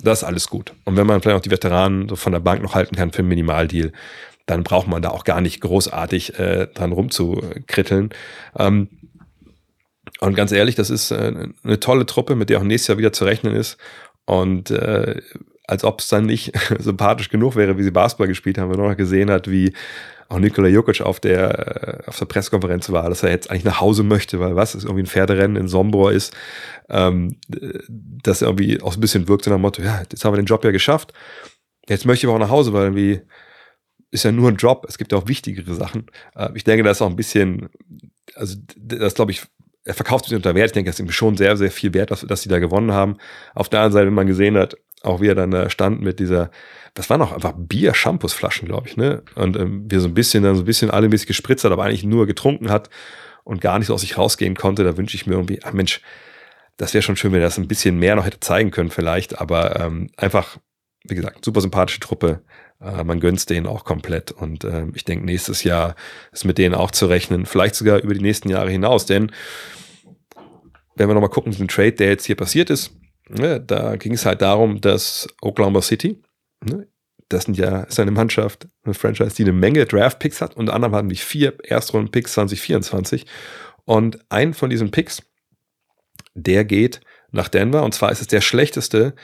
das 0.00 0.24
alles 0.24 0.48
gut. 0.48 0.74
Und 0.84 0.96
wenn 0.96 1.06
man 1.06 1.20
vielleicht 1.20 1.38
auch 1.38 1.42
die 1.42 1.50
Veteranen 1.50 2.08
so 2.08 2.16
von 2.16 2.32
der 2.32 2.40
Bank 2.40 2.62
noch 2.62 2.74
halten 2.74 2.96
kann 2.96 3.12
für 3.12 3.20
einen 3.20 3.28
Minimaldeal, 3.28 3.92
dann 4.46 4.62
braucht 4.62 4.86
man 4.86 5.02
da 5.02 5.10
auch 5.10 5.24
gar 5.24 5.40
nicht 5.40 5.60
großartig 5.60 6.38
äh, 6.38 6.68
dran 6.68 6.92
rumzukritteln. 6.92 8.10
Ähm, 8.56 8.88
und 10.20 10.34
ganz 10.34 10.52
ehrlich, 10.52 10.76
das 10.76 10.90
ist 10.90 11.10
äh, 11.10 11.48
eine 11.64 11.80
tolle 11.80 12.06
Truppe, 12.06 12.36
mit 12.36 12.48
der 12.48 12.58
auch 12.58 12.62
nächstes 12.62 12.88
Jahr 12.88 12.98
wieder 12.98 13.12
zu 13.12 13.24
rechnen 13.24 13.54
ist. 13.54 13.76
Und 14.24 14.70
äh, 14.70 15.20
als 15.66 15.84
ob 15.84 16.00
es 16.00 16.08
dann 16.08 16.26
nicht 16.26 16.52
sympathisch 16.78 17.28
genug 17.28 17.56
wäre, 17.56 17.78
wie 17.78 17.82
sie 17.82 17.90
Basketball 17.90 18.28
gespielt 18.28 18.58
haben, 18.58 18.70
wenn 18.70 18.78
man 18.78 18.90
noch 18.90 18.96
gesehen 18.96 19.30
hat, 19.30 19.50
wie 19.50 19.72
auch 20.28 20.38
Nikola 20.38 20.68
Jokic 20.68 21.00
auf 21.02 21.20
der, 21.20 22.04
äh, 22.04 22.08
auf 22.08 22.18
der 22.18 22.26
Pressekonferenz 22.26 22.90
war, 22.90 23.08
dass 23.08 23.22
er 23.22 23.30
jetzt 23.30 23.50
eigentlich 23.50 23.64
nach 23.64 23.80
Hause 23.80 24.02
möchte, 24.02 24.40
weil 24.40 24.56
was, 24.56 24.74
es 24.74 24.84
irgendwie 24.84 25.04
ein 25.04 25.06
Pferderennen 25.06 25.56
in 25.56 25.68
Sombor 25.68 26.12
ist, 26.12 26.34
ähm, 26.88 27.36
dass 27.48 28.42
er 28.42 28.48
irgendwie 28.48 28.80
auch 28.82 28.94
ein 28.94 29.00
bisschen 29.00 29.28
wirkt 29.28 29.46
in 29.46 29.52
dem 29.52 29.60
Motto, 29.60 29.82
ja, 29.82 30.02
jetzt 30.10 30.24
haben 30.24 30.32
wir 30.32 30.42
den 30.42 30.46
Job 30.46 30.64
ja 30.64 30.72
geschafft, 30.72 31.12
jetzt 31.88 32.06
möchte 32.06 32.26
ich 32.26 32.28
aber 32.28 32.36
auch 32.36 32.46
nach 32.46 32.50
Hause, 32.50 32.72
weil 32.72 32.84
irgendwie 32.84 33.20
ist 34.10 34.24
ja 34.24 34.32
nur 34.32 34.48
ein 34.48 34.56
Job, 34.56 34.84
es 34.88 34.98
gibt 34.98 35.12
ja 35.12 35.18
auch 35.18 35.28
wichtigere 35.28 35.74
Sachen. 35.74 36.06
Äh, 36.34 36.50
ich 36.54 36.64
denke, 36.64 36.82
da 36.82 36.90
ist 36.90 37.02
auch 37.02 37.10
ein 37.10 37.16
bisschen, 37.16 37.68
also 38.34 38.56
das 38.76 39.14
glaube 39.14 39.32
ich, 39.32 39.42
er 39.84 39.94
verkauft 39.94 40.24
sich 40.24 40.34
unter 40.34 40.56
Wert. 40.56 40.66
Ich 40.66 40.72
denke, 40.72 40.90
das 40.90 40.98
ist 40.98 41.06
ihm 41.06 41.12
schon 41.12 41.36
sehr, 41.36 41.56
sehr 41.56 41.70
viel 41.70 41.94
wert, 41.94 42.10
dass, 42.10 42.22
dass 42.22 42.42
sie 42.42 42.48
da 42.48 42.58
gewonnen 42.58 42.92
haben. 42.92 43.18
Auf 43.54 43.68
der 43.68 43.80
anderen 43.80 43.92
Seite, 43.92 44.06
wenn 44.08 44.14
man 44.14 44.26
gesehen 44.26 44.56
hat, 44.56 44.76
auch 45.06 45.20
wie 45.20 45.28
er 45.28 45.34
dann 45.34 45.50
da 45.50 45.70
stand 45.70 46.02
mit 46.02 46.18
dieser, 46.18 46.50
das 46.94 47.08
waren 47.10 47.22
auch 47.22 47.32
einfach 47.32 47.54
Bier-Shampoos-Flaschen, 47.56 48.66
glaube 48.66 48.88
ich, 48.88 48.96
ne? 48.96 49.22
Und 49.34 49.56
ähm, 49.56 49.84
wir 49.90 50.00
so 50.00 50.08
ein 50.08 50.14
bisschen, 50.14 50.42
dann 50.42 50.56
so 50.56 50.62
ein 50.62 50.66
bisschen 50.66 50.90
alle 50.90 51.06
ein 51.06 51.10
bisschen 51.10 51.28
gespritzt 51.28 51.64
hat, 51.64 51.72
aber 51.72 51.84
eigentlich 51.84 52.04
nur 52.04 52.26
getrunken 52.26 52.70
hat 52.70 52.90
und 53.44 53.60
gar 53.60 53.78
nicht 53.78 53.88
so 53.88 53.94
aus 53.94 54.00
sich 54.00 54.18
rausgehen 54.18 54.56
konnte. 54.56 54.84
Da 54.84 54.96
wünsche 54.96 55.16
ich 55.16 55.26
mir 55.26 55.34
irgendwie, 55.34 55.60
ach 55.62 55.72
Mensch, 55.72 56.00
das 56.76 56.92
wäre 56.94 57.02
schon 57.02 57.16
schön, 57.16 57.32
wenn 57.32 57.40
er 57.40 57.46
das 57.46 57.58
ein 57.58 57.68
bisschen 57.68 57.98
mehr 57.98 58.16
noch 58.16 58.26
hätte 58.26 58.40
zeigen 58.40 58.70
können, 58.70 58.90
vielleicht. 58.90 59.40
Aber 59.40 59.78
ähm, 59.80 60.10
einfach, 60.16 60.58
wie 61.04 61.14
gesagt, 61.14 61.44
super 61.44 61.60
sympathische 61.60 62.00
Truppe. 62.00 62.42
Äh, 62.80 63.04
man 63.04 63.20
gönnt 63.20 63.48
denen 63.48 63.66
auch 63.66 63.84
komplett. 63.84 64.32
Und 64.32 64.64
äh, 64.64 64.86
ich 64.94 65.04
denke, 65.04 65.24
nächstes 65.24 65.64
Jahr 65.64 65.94
ist 66.32 66.44
mit 66.44 66.58
denen 66.58 66.74
auch 66.74 66.90
zu 66.90 67.06
rechnen. 67.06 67.46
Vielleicht 67.46 67.74
sogar 67.74 68.00
über 68.00 68.14
die 68.14 68.20
nächsten 68.20 68.48
Jahre 68.48 68.70
hinaus. 68.70 69.06
Denn 69.06 69.32
wenn 70.96 71.08
wir 71.08 71.14
nochmal 71.14 71.30
gucken, 71.30 71.52
diesen 71.52 71.68
Trade, 71.68 71.92
der 71.92 72.08
jetzt 72.08 72.26
hier 72.26 72.36
passiert 72.36 72.70
ist, 72.70 72.92
ne, 73.28 73.60
da 73.60 73.96
ging 73.96 74.12
es 74.12 74.26
halt 74.26 74.42
darum, 74.42 74.80
dass 74.80 75.28
Oklahoma 75.40 75.82
City, 75.82 76.22
ne, 76.64 76.88
das 77.28 77.44
sind 77.44 77.56
ja, 77.56 77.82
ist 77.82 77.98
eine 77.98 78.12
Mannschaft, 78.12 78.68
eine 78.84 78.94
Franchise, 78.94 79.34
die 79.34 79.42
eine 79.42 79.52
Menge 79.52 79.84
Draft-Picks 79.84 80.40
hat. 80.40 80.56
Unter 80.56 80.74
anderem 80.74 80.94
hatten 80.94 81.10
wir 81.10 81.16
vier 81.16 81.56
Erstrunden-Picks 81.64 82.34
2024. 82.34 83.26
Und 83.84 84.18
ein 84.28 84.54
von 84.54 84.70
diesen 84.70 84.90
Picks, 84.90 85.22
der 86.34 86.64
geht 86.64 87.00
nach 87.32 87.48
Denver. 87.48 87.82
Und 87.82 87.94
zwar 87.94 88.12
ist 88.12 88.20
es 88.20 88.28
der 88.28 88.40
schlechteste 88.40 89.14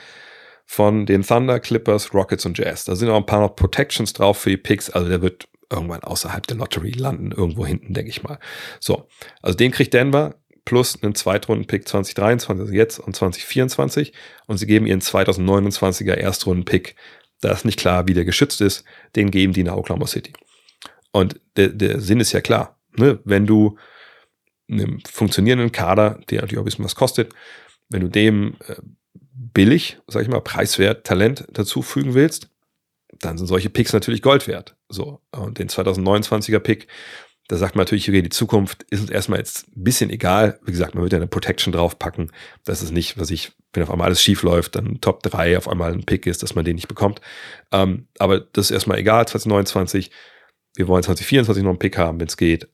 von 0.65 1.05
den 1.05 1.23
Thunder, 1.23 1.59
Clippers, 1.59 2.13
Rockets 2.13 2.45
und 2.45 2.57
Jazz. 2.57 2.85
Da 2.85 2.95
sind 2.95 3.09
auch 3.09 3.17
ein 3.17 3.25
paar 3.25 3.41
noch 3.41 3.55
Protections 3.55 4.13
drauf 4.13 4.37
für 4.37 4.49
die 4.49 4.57
Picks. 4.57 4.89
Also 4.89 5.07
der 5.07 5.21
wird 5.21 5.47
irgendwann 5.69 6.03
außerhalb 6.03 6.45
der 6.45 6.57
Lottery 6.57 6.91
landen, 6.91 7.31
irgendwo 7.31 7.65
hinten, 7.65 7.93
denke 7.93 8.09
ich 8.09 8.23
mal. 8.23 8.37
So, 8.79 9.07
also 9.41 9.57
den 9.57 9.71
kriegt 9.71 9.93
Denver 9.93 10.35
plus 10.65 11.01
einen 11.01 11.15
Zweitrunden-Pick 11.15 11.87
2023, 11.87 12.61
also 12.61 12.73
jetzt 12.73 12.99
und 12.99 13.15
2024. 13.15 14.13
Und 14.47 14.57
sie 14.57 14.65
geben 14.65 14.85
ihren 14.85 15.01
2029er 15.01 16.13
Erstrunden-Pick. 16.13 16.95
Da 17.41 17.51
ist 17.51 17.65
nicht 17.65 17.79
klar, 17.79 18.07
wie 18.07 18.13
der 18.13 18.25
geschützt 18.25 18.61
ist. 18.61 18.83
Den 19.15 19.31
geben 19.31 19.53
die 19.53 19.63
nach 19.63 19.75
Oklahoma 19.75 20.07
City. 20.07 20.33
Und 21.11 21.39
der, 21.57 21.69
der 21.69 21.99
Sinn 21.99 22.19
ist 22.19 22.31
ja 22.31 22.41
klar. 22.41 22.79
Ne? 22.95 23.19
Wenn 23.25 23.45
du 23.45 23.77
einem 24.69 25.01
funktionierenden 25.05 25.71
Kader, 25.71 26.19
der 26.29 26.41
natürlich 26.41 26.57
auch 26.57 26.63
ein 26.63 26.65
bisschen 26.65 26.85
was 26.85 26.95
kostet, 26.95 27.33
wenn 27.89 28.01
du 28.01 28.07
dem 28.07 28.55
äh, 28.67 28.75
billig, 29.53 29.99
sag 30.07 30.23
ich 30.23 30.29
mal, 30.29 30.41
preiswert 30.41 31.05
Talent 31.05 31.45
dazufügen 31.51 32.13
willst, 32.13 32.49
dann 33.19 33.37
sind 33.37 33.47
solche 33.47 33.69
Picks 33.69 33.93
natürlich 33.93 34.21
Gold 34.21 34.47
wert. 34.47 34.75
So. 34.89 35.21
Und 35.31 35.59
den 35.59 35.69
2029er 35.69 36.59
Pick, 36.59 36.87
da 37.47 37.57
sagt 37.57 37.75
man 37.75 37.81
natürlich, 37.81 38.07
okay, 38.07 38.21
die 38.21 38.29
Zukunft 38.29 38.83
ist 38.89 39.01
uns 39.01 39.09
erstmal 39.09 39.39
jetzt 39.39 39.67
ein 39.75 39.83
bisschen 39.83 40.09
egal. 40.09 40.59
Wie 40.63 40.71
gesagt, 40.71 40.95
man 40.95 41.03
wird 41.03 41.13
ja 41.13 41.19
eine 41.19 41.27
Protection 41.27 41.73
draufpacken. 41.73 42.31
Das 42.63 42.81
ist 42.81 42.91
nicht, 42.91 43.19
was 43.19 43.31
ich, 43.31 43.51
wenn 43.73 43.83
auf 43.83 43.91
einmal 43.91 44.07
alles 44.07 44.21
schief 44.21 44.43
läuft, 44.43 44.75
dann 44.75 45.01
Top 45.01 45.21
3 45.23 45.57
auf 45.57 45.67
einmal 45.67 45.91
ein 45.91 46.05
Pick 46.05 46.25
ist, 46.25 46.41
dass 46.41 46.55
man 46.55 46.63
den 46.63 46.75
nicht 46.75 46.87
bekommt. 46.87 47.19
Ähm, 47.71 48.07
aber 48.17 48.39
das 48.39 48.65
ist 48.65 48.71
erstmal 48.71 48.97
egal, 48.97 49.27
2029. 49.27 50.09
Wir 50.75 50.87
wollen 50.87 51.03
2024 51.03 51.63
noch 51.63 51.71
einen 51.71 51.79
Pick 51.79 51.97
haben, 51.97 52.19
wenn 52.19 52.27
es 52.27 52.37
geht. 52.37 52.69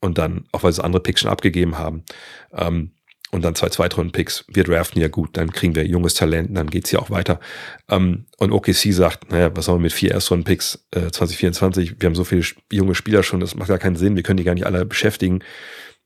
Und 0.00 0.18
dann, 0.18 0.46
auch 0.52 0.62
weil 0.62 0.72
sie 0.72 0.84
andere 0.84 1.02
Picks 1.02 1.22
schon 1.22 1.30
abgegeben 1.30 1.78
haben. 1.78 2.04
Ähm, 2.52 2.92
und 3.34 3.44
dann 3.44 3.56
zwei 3.56 3.68
Zweitrunden-Picks. 3.68 4.44
Wir 4.46 4.62
draften 4.62 5.02
ja 5.02 5.08
gut, 5.08 5.36
dann 5.36 5.50
kriegen 5.50 5.74
wir 5.74 5.84
junges 5.84 6.14
Talent, 6.14 6.56
dann 6.56 6.70
geht's 6.70 6.92
ja 6.92 7.00
auch 7.00 7.10
weiter. 7.10 7.40
Ähm, 7.88 8.26
und 8.38 8.52
OKC 8.52 8.92
sagt, 8.92 9.32
naja, 9.32 9.50
was 9.56 9.64
sollen 9.64 9.80
wir 9.80 9.82
mit 9.82 9.92
vier 9.92 10.12
Erstrunden-Picks 10.12 10.86
äh, 10.92 11.10
2024? 11.10 11.96
Wir 11.98 12.06
haben 12.06 12.14
so 12.14 12.22
viele 12.22 12.44
junge 12.70 12.94
Spieler 12.94 13.24
schon, 13.24 13.40
das 13.40 13.56
macht 13.56 13.68
gar 13.68 13.78
keinen 13.78 13.96
Sinn, 13.96 14.14
wir 14.14 14.22
können 14.22 14.36
die 14.36 14.44
gar 14.44 14.54
nicht 14.54 14.66
alle 14.66 14.86
beschäftigen. 14.86 15.40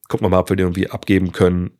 Gucken 0.09 0.25
wir 0.25 0.31
mal, 0.31 0.38
ob 0.38 0.49
wir 0.49 0.57
die 0.57 0.62
irgendwie 0.62 0.88
abgeben 0.88 1.33
können. 1.33 1.73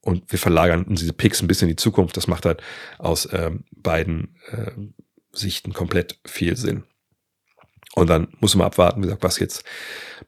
Und 0.00 0.32
wir 0.32 0.38
verlagern 0.38 0.86
diese 0.88 1.12
Picks 1.12 1.42
ein 1.42 1.48
bisschen 1.48 1.68
in 1.68 1.76
die 1.76 1.82
Zukunft. 1.82 2.16
Das 2.16 2.26
macht 2.26 2.46
halt 2.46 2.62
aus 2.98 3.28
ähm, 3.30 3.64
beiden 3.76 4.38
äh, 4.50 4.70
Sichten 5.32 5.74
komplett 5.74 6.18
viel 6.24 6.56
Sinn. 6.56 6.84
Und 7.94 8.08
dann 8.08 8.28
muss 8.40 8.54
man 8.54 8.66
abwarten, 8.66 9.02
wie 9.02 9.06
gesagt, 9.06 9.22
was 9.22 9.38
jetzt 9.38 9.64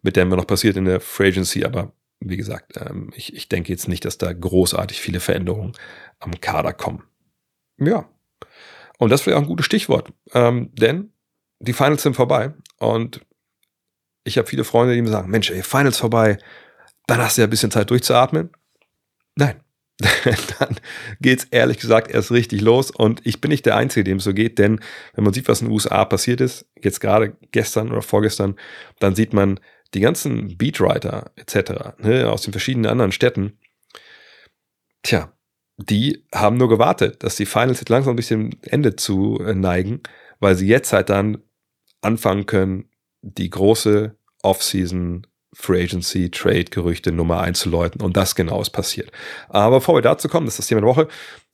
mit 0.03 0.17
Denver 0.17 0.37
noch 0.37 0.47
passiert 0.47 0.77
in 0.77 0.85
der 0.85 1.01
Free 1.01 1.29
Agency, 1.29 1.65
aber 1.65 1.93
wie 2.21 2.37
gesagt, 2.37 2.77
ähm, 2.77 3.11
ich, 3.15 3.35
ich 3.35 3.49
denke 3.49 3.73
jetzt 3.73 3.89
nicht, 3.89 4.05
dass 4.05 4.19
da 4.19 4.33
großartig 4.33 5.01
viele 5.01 5.21
Veränderungen 5.21 5.73
am 6.19 6.41
Kader 6.41 6.73
kommen. 6.73 7.03
Ja. 7.79 8.09
Und 8.99 9.11
das 9.11 9.27
wäre 9.27 9.37
auch 9.37 9.43
ein 9.43 9.49
gutes 9.49 9.67
Stichwort, 9.67 10.13
ähm, 10.33 10.71
denn 10.75 11.13
die 11.59 11.75
Finals 11.75 12.03
sind 12.03 12.17
vorbei 12.17 12.55
und 12.79 13.21
ich 14.25 14.39
habe 14.39 14.49
viele 14.49 14.65
Freunde, 14.65 14.95
die 14.95 15.03
mir 15.03 15.11
sagen, 15.11 15.31
Mensch, 15.31 15.51
ey, 15.51 15.63
Finals 15.63 15.99
vorbei, 15.99 16.39
dann 17.07 17.19
hast 17.19 17.37
du 17.37 17.43
ja 17.43 17.47
ein 17.47 17.51
bisschen 17.51 17.71
Zeit 17.71 17.91
durchzuatmen. 17.91 18.51
Nein, 19.37 19.61
dann 20.59 20.77
geht's 21.21 21.47
ehrlich 21.51 21.79
gesagt 21.79 22.11
erst 22.11 22.31
richtig 22.31 22.61
los. 22.61 22.91
Und 22.91 23.25
ich 23.25 23.41
bin 23.41 23.51
nicht 23.51 23.67
der 23.67 23.77
Einzige, 23.77 24.05
dem 24.05 24.19
es 24.19 24.25
so 24.25 24.35
geht, 24.35 24.59
denn 24.59 24.81
wenn 25.15 25.25
man 25.25 25.33
sieht, 25.33 25.49
was 25.49 25.61
in 25.61 25.69
den 25.69 25.73
USA 25.73 26.05
passiert 26.05 26.41
ist, 26.41 26.67
jetzt 26.83 27.01
gerade 27.01 27.37
gestern 27.53 27.93
oder 27.93 28.03
vorgestern, 28.03 28.57
dann 28.99 29.15
sieht 29.15 29.33
man, 29.33 29.61
die 29.95 30.01
ganzen 30.01 30.57
Beatwriter 30.57 31.31
etc. 31.37 31.99
Ne, 31.99 32.31
aus 32.31 32.43
den 32.43 32.53
verschiedenen 32.53 32.91
anderen 32.91 33.13
Städten, 33.13 33.59
tja, 35.03 35.33
die 35.79 36.25
haben 36.35 36.57
nur 36.57 36.69
gewartet, 36.69 37.23
dass 37.23 37.37
die 37.37 37.47
Finals 37.47 37.81
jetzt 37.81 37.91
langsam 37.91 38.15
ein 38.15 38.17
bisschen 38.17 38.57
Ende 38.63 38.97
zu 38.97 39.39
äh, 39.41 39.55
neigen, 39.55 40.03
weil 40.41 40.55
sie 40.55 40.67
jetzt 40.67 40.93
halt 40.93 41.11
dann 41.11 41.39
anfangen 42.01 42.47
können, 42.47 42.89
die 43.23 43.51
große 43.51 44.17
Offseason 44.43 45.27
Free 45.53 45.85
Agency 45.85 46.31
Trade 46.31 46.65
Gerüchte 46.65 47.13
Nummer 47.13 47.41
einzuläuten 47.41 48.03
und 48.03 48.17
das 48.17 48.35
genau 48.35 48.61
ist 48.61 48.71
passiert. 48.71 49.11
Aber 49.49 49.79
bevor 49.79 49.97
wir 49.97 50.03
dazu 50.03 50.29
kommen, 50.29 50.47
das 50.47 50.55
ist 50.55 50.61
das 50.61 50.67
Thema 50.67 50.83
der 50.83 50.91
Woche, 50.91 51.09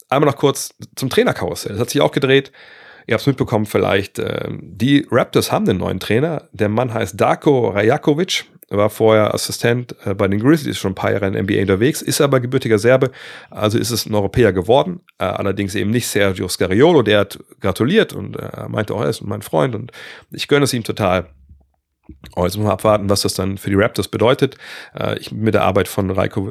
einmal 0.08 0.30
noch 0.30 0.38
kurz 0.38 0.74
zum 0.96 1.08
Trainerkarussell. 1.08 1.72
Das 1.72 1.80
hat 1.80 1.90
sich 1.90 2.00
auch 2.00 2.12
gedreht. 2.12 2.52
Ihr 3.06 3.14
habt 3.14 3.22
es 3.22 3.26
mitbekommen 3.26 3.66
vielleicht. 3.66 4.18
Äh, 4.18 4.48
die 4.60 5.06
Raptors 5.10 5.52
haben 5.52 5.68
einen 5.68 5.78
neuen 5.78 6.00
Trainer. 6.00 6.48
Der 6.52 6.68
Mann 6.68 6.92
heißt 6.92 7.20
Darko 7.20 7.68
Rajakovic 7.68 8.46
war 8.70 8.88
vorher 8.88 9.34
Assistent 9.34 9.94
äh, 10.06 10.14
bei 10.14 10.28
den 10.28 10.40
Grizzlies, 10.40 10.78
schon 10.78 10.92
ein 10.92 10.94
paar 10.94 11.12
Jahre 11.12 11.26
in 11.26 11.34
der 11.34 11.42
NBA 11.42 11.60
unterwegs, 11.60 12.00
ist 12.00 12.22
aber 12.22 12.40
gebürtiger 12.40 12.78
Serbe, 12.78 13.10
also 13.50 13.76
ist 13.76 13.90
es 13.90 14.06
ein 14.06 14.14
Europäer 14.14 14.54
geworden, 14.54 15.00
äh, 15.18 15.24
allerdings 15.24 15.74
eben 15.74 15.90
nicht 15.90 16.06
Sergio 16.06 16.48
Scariolo, 16.48 17.02
der 17.02 17.20
hat 17.20 17.38
gratuliert 17.60 18.14
und 18.14 18.38
meinte, 18.68 18.94
oh, 18.94 19.02
er 19.02 19.10
ist 19.10 19.20
mein 19.20 19.42
Freund 19.42 19.74
und 19.74 19.92
ich 20.30 20.48
gönne 20.48 20.64
es 20.64 20.72
ihm 20.72 20.84
total. 20.84 21.26
Oh, 22.34 22.44
jetzt 22.44 22.56
muss 22.56 22.64
man 22.64 22.72
abwarten, 22.72 23.10
was 23.10 23.22
das 23.22 23.34
dann 23.34 23.58
für 23.58 23.68
die 23.68 23.76
Raptors 23.76 24.08
bedeutet. 24.08 24.56
Ich 25.20 25.28
bin 25.28 25.40
mit 25.40 25.52
der 25.52 25.64
Arbeit 25.64 25.86
von 25.86 26.10
Rajko, 26.10 26.50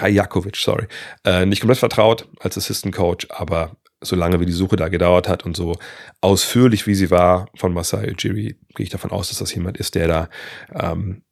Rajakovic, 0.00 0.56
sorry, 0.56 0.86
äh, 1.24 1.46
nicht 1.46 1.60
komplett 1.60 1.78
vertraut 1.78 2.28
als 2.40 2.56
Assistant 2.56 2.94
Coach, 2.94 3.26
aber 3.30 3.76
so 4.02 4.16
lange 4.16 4.40
wie 4.40 4.46
die 4.46 4.52
Suche 4.52 4.76
da 4.76 4.88
gedauert 4.88 5.28
hat 5.28 5.44
und 5.44 5.56
so 5.56 5.76
ausführlich 6.20 6.86
wie 6.86 6.94
sie 6.94 7.10
war 7.10 7.46
von 7.54 7.72
Masai 7.72 8.10
Ujiri, 8.10 8.56
gehe 8.74 8.84
ich 8.84 8.90
davon 8.90 9.10
aus, 9.10 9.28
dass 9.28 9.38
das 9.38 9.54
jemand 9.54 9.78
ist, 9.78 9.94
der 9.94 10.08
da 10.08 10.28
ähm, 10.74 11.22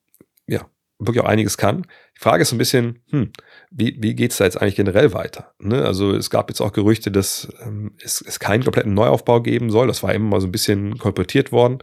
ja, 0.46 0.66
wirklich 1.00 1.24
auch 1.24 1.28
einiges 1.28 1.56
kann. 1.56 1.82
Die 2.16 2.20
Frage 2.20 2.42
ist 2.42 2.52
ein 2.52 2.58
bisschen, 2.58 3.02
hm, 3.10 3.32
wie, 3.70 3.96
wie 4.00 4.14
geht 4.14 4.32
es 4.32 4.36
da 4.36 4.44
jetzt 4.44 4.60
eigentlich 4.60 4.76
generell 4.76 5.12
weiter? 5.14 5.54
Ne? 5.58 5.84
Also 5.84 6.14
es 6.14 6.28
gab 6.28 6.50
jetzt 6.50 6.60
auch 6.60 6.72
Gerüchte, 6.72 7.10
dass 7.10 7.48
ähm, 7.64 7.92
es, 8.02 8.20
es 8.20 8.38
keinen 8.38 8.62
kompletten 8.62 8.94
Neuaufbau 8.94 9.40
geben 9.40 9.70
soll. 9.70 9.86
Das 9.86 10.02
war 10.02 10.12
immer 10.14 10.28
mal 10.28 10.40
so 10.40 10.46
ein 10.46 10.52
bisschen 10.52 10.98
kolportiert 10.98 11.52
worden. 11.52 11.78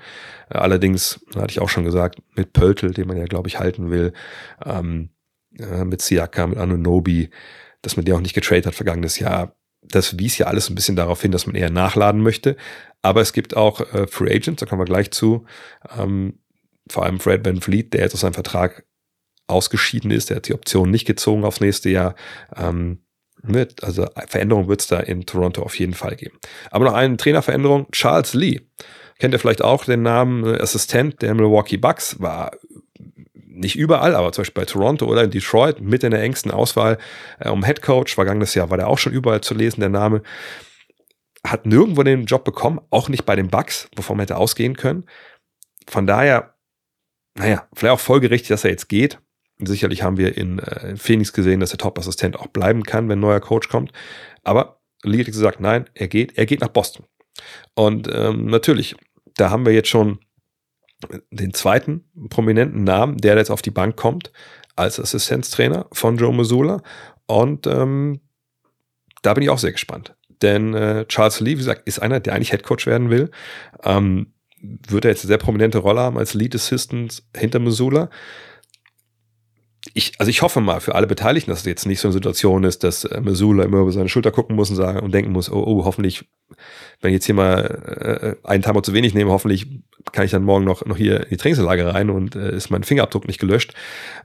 Äh, 0.49 0.59
allerdings, 0.59 1.25
hatte 1.35 1.51
ich 1.51 1.59
auch 1.59 1.69
schon 1.69 1.85
gesagt, 1.85 2.21
mit 2.35 2.53
Pöltl, 2.53 2.91
den 2.91 3.07
man 3.07 3.17
ja, 3.17 3.25
glaube 3.25 3.47
ich, 3.47 3.59
halten 3.59 3.89
will, 3.89 4.13
ähm, 4.63 5.09
äh, 5.57 5.83
mit 5.83 6.01
Siaka, 6.01 6.45
mit 6.45 6.59
Anunobi, 6.59 7.29
dass 7.81 7.95
man 7.97 8.05
die 8.05 8.13
auch 8.13 8.21
nicht 8.21 8.35
getradet 8.35 8.67
hat 8.67 8.75
vergangenes 8.75 9.17
Jahr. 9.19 9.55
Das 9.89 10.17
wies 10.19 10.37
ja 10.37 10.47
alles 10.47 10.69
ein 10.69 10.75
bisschen 10.75 10.95
darauf 10.95 11.21
hin, 11.21 11.31
dass 11.31 11.47
man 11.47 11.55
eher 11.55 11.69
nachladen 11.69 12.21
möchte. 12.21 12.55
Aber 13.01 13.21
es 13.21 13.33
gibt 13.33 13.55
auch 13.55 13.81
äh, 13.93 14.07
Free 14.07 14.33
Agents, 14.33 14.59
da 14.59 14.65
kommen 14.65 14.81
wir 14.81 14.85
gleich 14.85 15.11
zu, 15.11 15.45
ähm, 15.97 16.39
vor 16.89 17.03
allem 17.05 17.19
Fred 17.19 17.45
Van 17.45 17.61
Fleet, 17.61 17.93
der 17.93 18.01
jetzt 18.01 18.13
aus 18.13 18.21
seinem 18.21 18.33
Vertrag 18.33 18.85
ausgeschieden 19.47 20.11
ist, 20.11 20.29
der 20.29 20.37
hat 20.37 20.47
die 20.47 20.53
Option 20.53 20.91
nicht 20.91 21.05
gezogen 21.05 21.45
aufs 21.45 21.61
nächste 21.61 21.89
Jahr. 21.89 22.15
Ähm, 22.55 22.99
mit, 23.43 23.83
also 23.83 24.07
Veränderung 24.27 24.67
wird 24.67 24.81
es 24.81 24.87
da 24.87 24.99
in 24.99 25.25
Toronto 25.25 25.61
auf 25.61 25.77
jeden 25.79 25.93
Fall 25.93 26.15
geben. 26.15 26.37
Aber 26.71 26.85
noch 26.85 26.93
eine 26.93 27.17
Trainerveränderung, 27.17 27.89
Charles 27.91 28.33
Lee. 28.33 28.61
Kennt 29.19 29.33
ihr 29.33 29.39
vielleicht 29.39 29.63
auch 29.63 29.85
den 29.85 30.01
Namen 30.01 30.43
Assistent 30.59 31.21
der 31.21 31.33
Milwaukee 31.33 31.77
Bucks, 31.77 32.19
war 32.19 32.51
nicht 33.57 33.75
überall, 33.75 34.15
aber 34.15 34.31
zum 34.31 34.43
Beispiel 34.43 34.61
bei 34.61 34.65
Toronto 34.65 35.05
oder 35.05 35.23
in 35.23 35.31
Detroit 35.31 35.81
mit 35.81 36.03
in 36.03 36.11
der 36.11 36.21
engsten 36.21 36.51
Auswahl 36.51 36.97
äh, 37.39 37.49
um 37.49 37.65
Head 37.65 37.81
Coach. 37.81 38.15
Vergangenes 38.15 38.55
Jahr 38.55 38.69
war 38.69 38.77
der 38.77 38.87
auch 38.87 38.97
schon 38.97 39.13
überall 39.13 39.41
zu 39.41 39.53
lesen, 39.53 39.81
der 39.81 39.89
Name. 39.89 40.21
Hat 41.45 41.65
nirgendwo 41.65 42.03
den 42.03 42.25
Job 42.25 42.43
bekommen, 42.43 42.81
auch 42.89 43.09
nicht 43.09 43.25
bei 43.25 43.35
den 43.35 43.49
Bucks, 43.49 43.89
wovon 43.95 44.17
man 44.17 44.23
hätte 44.23 44.37
ausgehen 44.37 44.75
können. 44.75 45.05
Von 45.87 46.07
daher 46.07 46.57
naja, 47.37 47.67
vielleicht 47.73 47.93
auch 47.93 47.99
folgerichtig, 47.99 48.49
dass 48.49 48.63
er 48.63 48.71
jetzt 48.71 48.89
geht. 48.89 49.19
Sicherlich 49.59 50.03
haben 50.03 50.17
wir 50.17 50.37
in, 50.37 50.59
äh, 50.59 50.95
Phoenix 50.97 51.33
gesehen, 51.33 51.59
dass 51.59 51.69
der 51.69 51.79
Top-Assistent 51.79 52.37
auch 52.37 52.47
bleiben 52.47 52.83
kann, 52.83 53.09
wenn 53.09 53.19
ein 53.19 53.21
neuer 53.21 53.39
Coach 53.39 53.69
kommt. 53.69 53.91
Aber 54.43 54.81
Lee 55.03 55.19
hat 55.19 55.27
gesagt, 55.27 55.59
nein, 55.59 55.89
er 55.93 56.07
geht, 56.07 56.37
er 56.37 56.45
geht 56.45 56.61
nach 56.61 56.69
Boston. 56.69 57.05
Und 57.75 58.09
ähm, 58.11 58.47
natürlich, 58.47 58.95
da 59.35 59.49
haben 59.51 59.65
wir 59.65 59.73
jetzt 59.73 59.89
schon 59.89 60.19
den 61.31 61.53
zweiten 61.53 62.05
prominenten 62.29 62.83
Namen, 62.83 63.17
der 63.17 63.37
jetzt 63.37 63.51
auf 63.51 63.61
die 63.61 63.71
Bank 63.71 63.95
kommt, 63.95 64.31
als 64.75 64.99
Assistenztrainer 64.99 65.87
von 65.91 66.17
Joe 66.17 66.33
Missoula. 66.33 66.81
Und 67.25 67.67
ähm, 67.67 68.21
da 69.21 69.33
bin 69.33 69.43
ich 69.43 69.49
auch 69.49 69.59
sehr 69.59 69.71
gespannt. 69.71 70.15
Denn 70.41 70.73
äh, 70.73 71.05
Charles 71.07 71.39
Lee, 71.39 71.51
wie 71.51 71.57
gesagt, 71.57 71.87
ist 71.87 71.99
einer, 71.99 72.19
der 72.19 72.33
eigentlich 72.33 72.51
Head 72.51 72.63
Coach 72.63 72.85
werden 72.85 73.09
will. 73.09 73.31
Ähm, 73.83 74.33
wird 74.61 75.05
er 75.05 75.11
jetzt 75.11 75.23
eine 75.23 75.29
sehr 75.29 75.37
prominente 75.37 75.79
Rolle 75.79 76.01
haben 76.01 76.17
als 76.17 76.33
Lead 76.33 76.55
Assistant 76.55 77.23
hinter 77.35 77.59
Missoula. 77.59 78.09
Ich, 79.97 80.11
also 80.19 80.29
ich 80.29 80.43
hoffe 80.43 80.61
mal 80.61 80.79
für 80.79 80.93
alle 80.93 81.07
Beteiligten, 81.07 81.49
dass 81.49 81.61
es 81.61 81.65
jetzt 81.65 81.87
nicht 81.87 81.99
so 81.99 82.09
eine 82.09 82.13
Situation 82.13 82.63
ist, 82.65 82.83
dass 82.83 83.03
äh, 83.03 83.19
Missoula 83.19 83.63
immer 83.63 83.79
über 83.79 83.91
seine 83.91 84.09
Schulter 84.09 84.29
gucken 84.29 84.55
muss 84.55 84.69
und 84.69 84.75
sagen 84.75 84.99
und 84.99 85.11
denken 85.11 85.31
muss, 85.31 85.51
oh, 85.51 85.63
oh 85.65 85.85
hoffentlich, 85.85 86.29
wenn 87.01 87.09
ich 87.09 87.15
jetzt 87.15 87.25
hier 87.25 87.33
mal 87.33 88.37
äh, 88.43 88.47
einen 88.47 88.61
Timer 88.61 88.83
zu 88.83 88.93
wenig 88.93 89.15
nehme, 89.15 89.31
hoffentlich 89.31 89.65
kann 90.11 90.23
ich 90.23 90.29
dann 90.29 90.43
morgen 90.43 90.65
noch, 90.65 90.85
noch 90.85 90.97
hier 90.97 91.23
in 91.23 91.29
die 91.31 91.37
Trainingslage 91.37 91.91
rein 91.91 92.11
und 92.11 92.35
äh, 92.35 92.55
ist 92.55 92.69
mein 92.69 92.83
Fingerabdruck 92.83 93.25
nicht 93.25 93.39
gelöscht. 93.39 93.73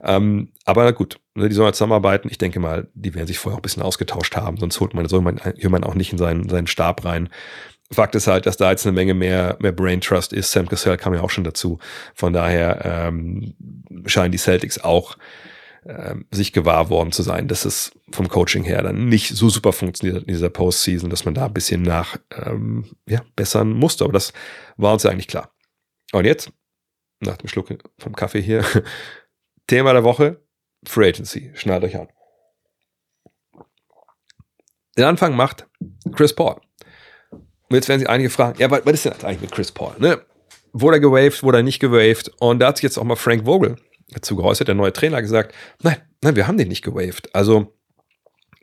Ähm, 0.03 0.49
aber 0.63 0.93
gut, 0.93 1.19
ne, 1.33 1.49
die 1.49 1.55
sollen 1.55 1.65
halt 1.65 1.75
zusammenarbeiten. 1.75 2.27
Ich 2.29 2.37
denke 2.37 2.59
mal, 2.59 2.87
die 2.93 3.15
werden 3.15 3.25
sich 3.25 3.39
vorher 3.39 3.55
auch 3.55 3.61
ein 3.61 3.63
bisschen 3.63 3.81
ausgetauscht 3.81 4.35
haben, 4.35 4.57
sonst 4.57 4.79
holt 4.79 4.93
man, 4.93 5.07
soll 5.07 5.21
man, 5.21 5.41
man 5.59 5.83
auch 5.83 5.95
nicht 5.95 6.11
in 6.11 6.19
seinen, 6.19 6.49
seinen 6.49 6.67
Stab 6.67 7.03
rein. 7.03 7.29
Fakt 7.91 8.13
ist 8.13 8.27
halt, 8.27 8.45
dass 8.45 8.57
da 8.57 8.69
jetzt 8.69 8.85
eine 8.85 8.93
Menge 8.93 9.15
mehr, 9.15 9.57
mehr 9.59 9.71
Brain 9.71 10.01
Trust 10.01 10.33
ist. 10.33 10.51
Sam 10.51 10.69
Cassell 10.69 10.97
kam 10.97 11.15
ja 11.15 11.21
auch 11.21 11.31
schon 11.31 11.43
dazu. 11.43 11.79
Von 12.13 12.31
daher 12.31 13.07
ähm, 13.07 13.55
scheinen 14.05 14.31
die 14.31 14.37
Celtics 14.37 14.79
auch 14.79 15.17
sich 16.31 16.53
gewahr 16.53 16.89
worden 16.89 17.11
zu 17.11 17.23
sein, 17.23 17.47
dass 17.47 17.65
es 17.65 17.91
vom 18.11 18.29
Coaching 18.29 18.63
her 18.63 18.81
dann 18.81 19.09
nicht 19.09 19.35
so 19.35 19.49
super 19.49 19.73
funktioniert 19.73 20.23
in 20.23 20.33
dieser 20.33 20.49
Postseason, 20.49 21.09
dass 21.09 21.25
man 21.25 21.33
da 21.33 21.45
ein 21.45 21.53
bisschen 21.53 21.81
nach 21.81 22.17
ähm, 22.31 22.95
ja, 23.07 23.21
bessern 23.35 23.73
musste. 23.73 24.05
Aber 24.05 24.13
das 24.13 24.33
war 24.77 24.93
uns 24.93 25.03
ja 25.03 25.11
eigentlich 25.11 25.27
klar. 25.27 25.53
Und 26.13 26.25
jetzt, 26.25 26.51
nach 27.19 27.37
dem 27.37 27.49
Schluck 27.49 27.69
vom 27.97 28.15
Kaffee 28.15 28.41
hier, 28.41 28.63
Thema 29.67 29.93
der 29.93 30.03
Woche, 30.03 30.41
Free 30.85 31.09
Agency. 31.09 31.51
Schnallt 31.55 31.83
euch 31.83 31.97
an. 31.97 32.07
Den 34.97 35.05
Anfang 35.05 35.35
macht 35.35 35.67
Chris 36.15 36.33
Paul. 36.33 36.61
Und 37.31 37.75
jetzt 37.75 37.89
werden 37.89 37.99
sich 37.99 38.09
einige 38.09 38.29
fragen, 38.29 38.59
ja, 38.59 38.69
was, 38.69 38.85
was 38.85 38.93
ist 38.93 39.05
denn 39.05 39.13
eigentlich 39.23 39.41
mit 39.41 39.51
Chris 39.51 39.71
Paul? 39.71 39.95
Ne? 39.97 40.21
Wurde 40.71 40.97
er 40.97 40.99
gewaved, 40.99 41.43
wurde 41.43 41.59
er 41.59 41.63
nicht 41.63 41.79
gewaved? 41.79 42.31
Und 42.39 42.59
da 42.59 42.67
hat 42.67 42.77
sich 42.77 42.83
jetzt 42.83 42.97
auch 42.97 43.03
mal 43.03 43.15
Frank 43.15 43.45
Vogel 43.45 43.77
dazu 44.13 44.35
geäußert, 44.35 44.67
der 44.67 44.75
neue 44.75 44.93
Trainer, 44.93 45.21
gesagt, 45.21 45.53
nein, 45.81 45.97
nein, 46.21 46.35
wir 46.35 46.47
haben 46.47 46.57
den 46.57 46.67
nicht 46.67 46.83
gewaved. 46.83 47.33
Also 47.35 47.73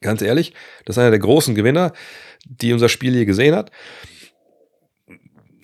ganz 0.00 0.22
ehrlich, 0.22 0.54
das 0.84 0.96
ist 0.96 1.00
einer 1.00 1.10
der 1.10 1.18
großen 1.18 1.54
Gewinner, 1.54 1.92
die 2.44 2.72
unser 2.72 2.88
Spiel 2.88 3.12
hier 3.14 3.26
gesehen 3.26 3.54
hat. 3.54 3.70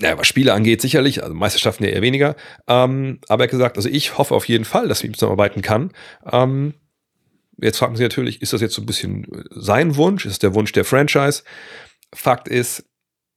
Ja, 0.00 0.18
was 0.18 0.26
Spiele 0.26 0.52
angeht, 0.52 0.82
sicherlich, 0.82 1.22
also 1.22 1.34
Meisterschaften 1.34 1.84
ja 1.84 1.90
eher 1.90 2.02
weniger. 2.02 2.36
Ähm, 2.66 3.20
aber 3.28 3.44
er 3.44 3.46
hat 3.46 3.50
gesagt, 3.50 3.76
also 3.78 3.88
ich 3.88 4.18
hoffe 4.18 4.34
auf 4.34 4.46
jeden 4.46 4.66
Fall, 4.66 4.88
dass 4.88 5.02
wir 5.02 5.08
ihm 5.08 5.14
zusammenarbeiten 5.14 5.62
kann. 5.62 5.92
Ähm, 6.30 6.74
jetzt 7.56 7.78
fragen 7.78 7.96
Sie 7.96 8.02
natürlich, 8.02 8.42
ist 8.42 8.52
das 8.52 8.60
jetzt 8.60 8.74
so 8.74 8.82
ein 8.82 8.86
bisschen 8.86 9.26
sein 9.50 9.96
Wunsch? 9.96 10.26
Ist 10.26 10.42
der 10.42 10.54
Wunsch 10.54 10.72
der 10.72 10.84
Franchise? 10.84 11.44
Fakt 12.14 12.46
ist, 12.46 12.84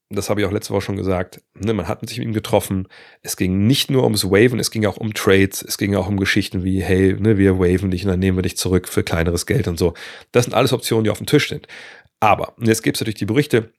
das 0.10 0.30
habe 0.30 0.42
ich 0.42 0.48
auch 0.48 0.52
letzte 0.52 0.74
Woche 0.74 0.82
schon 0.82 0.96
gesagt, 0.96 1.42
ne, 1.54 1.74
man 1.74 1.88
hat 1.88 2.08
sich 2.08 2.18
mit 2.18 2.28
ihm 2.28 2.34
getroffen. 2.34 2.88
Es 3.22 3.38
ging 3.38 3.68
nicht 3.68 3.92
nur 3.92 4.04
ums 4.04 4.26
Waven, 4.26 4.60
es 4.60 4.72
ging 4.72 4.86
auch 4.86 4.98
um 4.98 5.14
Trades, 5.14 5.62
es 5.62 5.78
ging 5.78 5.96
auch 5.96 6.08
um 6.08 6.18
Geschichten 6.18 6.64
wie, 6.64 6.82
hey, 6.82 7.14
ne, 7.14 7.38
wir 7.38 7.60
waven 7.60 7.92
dich 7.92 8.04
und 8.04 8.10
dann 8.10 8.20
nehmen 8.20 8.38
wir 8.38 8.42
dich 8.42 8.58
zurück 8.58 8.88
für 8.88 9.04
kleineres 9.04 9.46
Geld 9.46 9.68
und 9.68 9.78
so. 9.78 9.94
Das 10.32 10.46
sind 10.46 10.56
alles 10.56 10.74
Optionen, 10.74 11.04
die 11.04 11.12
auf 11.12 11.20
dem 11.20 11.28
Tisch 11.28 11.50
sind. 11.50 11.68
Aber, 12.20 12.58
und 12.58 12.68
jetzt 12.68 12.82
gibt 12.82 12.98
es 12.98 13.02
natürlich 13.02 13.20
die 13.20 13.26
Berichte, 13.26 13.72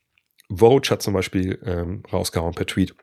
Vogue 0.48 0.88
hat 0.88 1.02
zum 1.02 1.14
Beispiel 1.14 1.58
ähm, 1.64 2.02
rausgehauen 2.12 2.54
per 2.54 2.66
Tweet. 2.66 2.94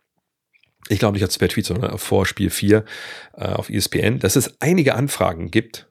Ich 0.90 1.00
glaube 1.00 1.14
nicht 1.14 1.24
als 1.24 1.38
per 1.38 1.50
Tweet, 1.50 1.66
sondern 1.66 1.98
vor 1.98 2.26
Spiel 2.26 2.50
4 2.50 2.86
äh, 3.34 3.46
auf 3.46 3.70
ESPN, 3.70 4.20
dass 4.20 4.36
es 4.38 4.56
einige 4.62 4.96
Anfragen 4.96 5.52
gibt, 5.52 5.90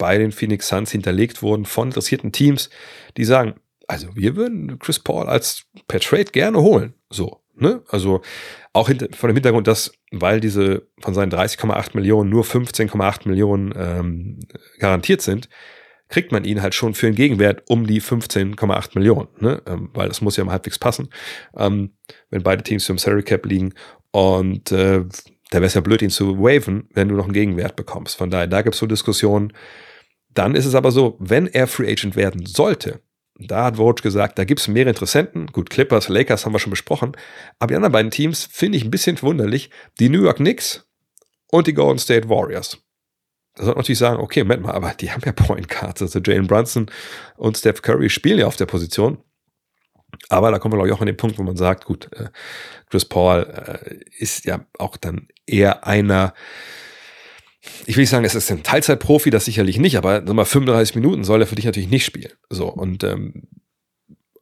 bei 0.00 0.18
den 0.18 0.32
Phoenix 0.32 0.68
Suns 0.68 0.90
hinterlegt 0.90 1.42
wurden 1.42 1.66
von 1.66 1.88
interessierten 1.88 2.32
Teams, 2.32 2.70
die 3.16 3.24
sagen, 3.24 3.60
also 3.90 4.14
wir 4.14 4.36
würden 4.36 4.78
Chris 4.78 5.00
Paul 5.00 5.28
als 5.28 5.64
per 5.88 5.98
Trade 5.98 6.26
gerne 6.26 6.60
holen. 6.60 6.94
So, 7.10 7.42
ne? 7.56 7.82
Also 7.88 8.22
auch 8.72 8.86
hinter, 8.86 9.08
von 9.12 9.28
dem 9.28 9.34
Hintergrund, 9.34 9.66
dass, 9.66 9.92
weil 10.12 10.38
diese 10.38 10.86
von 11.00 11.12
seinen 11.12 11.32
30,8 11.32 11.90
Millionen 11.94 12.30
nur 12.30 12.44
15,8 12.44 13.26
Millionen 13.26 13.74
ähm, 13.76 14.38
garantiert 14.78 15.22
sind, 15.22 15.48
kriegt 16.08 16.30
man 16.30 16.44
ihn 16.44 16.62
halt 16.62 16.76
schon 16.76 16.94
für 16.94 17.08
einen 17.08 17.16
Gegenwert 17.16 17.64
um 17.66 17.84
die 17.84 18.00
15,8 18.00 18.90
Millionen, 18.94 19.28
ne? 19.40 19.60
Ähm, 19.66 19.90
weil 19.92 20.06
das 20.06 20.20
muss 20.20 20.36
ja 20.36 20.44
mal 20.44 20.52
halbwegs 20.52 20.78
passen, 20.78 21.08
ähm, 21.56 21.90
wenn 22.30 22.44
beide 22.44 22.62
Teams 22.62 22.88
im 22.88 22.98
Salary 22.98 23.24
Cap 23.24 23.44
liegen. 23.44 23.74
Und 24.12 24.70
äh, 24.70 25.04
da 25.50 25.58
wäre 25.58 25.66
es 25.66 25.74
ja 25.74 25.80
blöd, 25.80 26.00
ihn 26.00 26.10
zu 26.10 26.38
waven, 26.38 26.88
wenn 26.94 27.08
du 27.08 27.16
noch 27.16 27.24
einen 27.24 27.32
Gegenwert 27.32 27.74
bekommst. 27.74 28.16
Von 28.16 28.30
daher, 28.30 28.46
da 28.46 28.62
gibt 28.62 28.74
es 28.74 28.80
so 28.80 28.86
Diskussionen. 28.86 29.52
Dann 30.32 30.54
ist 30.54 30.66
es 30.66 30.76
aber 30.76 30.92
so, 30.92 31.16
wenn 31.18 31.48
er 31.48 31.66
Free 31.66 31.90
Agent 31.90 32.14
werden 32.14 32.46
sollte, 32.46 33.00
da 33.40 33.64
hat 33.64 33.78
Woj 33.78 33.94
gesagt, 34.02 34.38
da 34.38 34.44
gibt 34.44 34.60
es 34.60 34.68
mehrere 34.68 34.90
Interessenten. 34.90 35.46
Gut, 35.46 35.70
Clippers, 35.70 36.08
Lakers 36.08 36.44
haben 36.44 36.52
wir 36.52 36.58
schon 36.58 36.70
besprochen. 36.70 37.16
Aber 37.58 37.68
die 37.68 37.76
anderen 37.76 37.92
beiden 37.92 38.10
Teams 38.10 38.48
finde 38.50 38.78
ich 38.78 38.84
ein 38.84 38.90
bisschen 38.90 39.16
verwunderlich. 39.16 39.70
Die 39.98 40.08
New 40.08 40.22
York 40.22 40.36
Knicks 40.36 40.86
und 41.50 41.66
die 41.66 41.74
Golden 41.74 41.98
State 41.98 42.28
Warriors. 42.28 42.78
Da 43.54 43.64
sollte 43.64 43.76
man 43.76 43.82
natürlich 43.82 43.98
sagen, 43.98 44.20
okay, 44.20 44.44
Moment 44.44 44.62
mal, 44.62 44.72
aber 44.72 44.94
die 44.94 45.10
haben 45.10 45.22
ja 45.24 45.32
Point 45.32 45.68
Guards. 45.68 46.02
Also 46.02 46.20
Jalen 46.20 46.46
Brunson 46.46 46.90
und 47.36 47.56
Steph 47.56 47.82
Curry 47.82 48.10
spielen 48.10 48.38
ja 48.38 48.46
auf 48.46 48.56
der 48.56 48.66
Position. 48.66 49.18
Aber 50.28 50.50
da 50.50 50.58
kommen 50.58 50.72
wir, 50.72 50.76
glaube 50.76 50.88
ich, 50.88 50.94
auch 50.94 51.00
an 51.00 51.06
den 51.06 51.16
Punkt, 51.16 51.38
wo 51.38 51.42
man 51.42 51.56
sagt, 51.56 51.84
gut, 51.84 52.12
äh, 52.12 52.28
Chris 52.88 53.04
Paul 53.04 53.42
äh, 53.42 53.96
ist 54.18 54.44
ja 54.44 54.66
auch 54.78 54.96
dann 54.96 55.28
eher 55.46 55.86
einer, 55.86 56.34
ich 57.86 57.96
will 57.96 58.02
nicht 58.02 58.10
sagen, 58.10 58.24
es 58.24 58.34
ist 58.34 58.50
ein 58.50 58.62
Teilzeitprofi, 58.62 59.30
das 59.30 59.44
sicherlich 59.44 59.78
nicht, 59.78 59.96
aber 59.96 60.22
mal 60.32 60.44
35 60.44 60.94
Minuten 60.96 61.24
soll 61.24 61.42
er 61.42 61.46
für 61.46 61.56
dich 61.56 61.66
natürlich 61.66 61.90
nicht 61.90 62.04
spielen. 62.04 62.32
So, 62.48 62.68
und 62.68 63.04
ähm, 63.04 63.48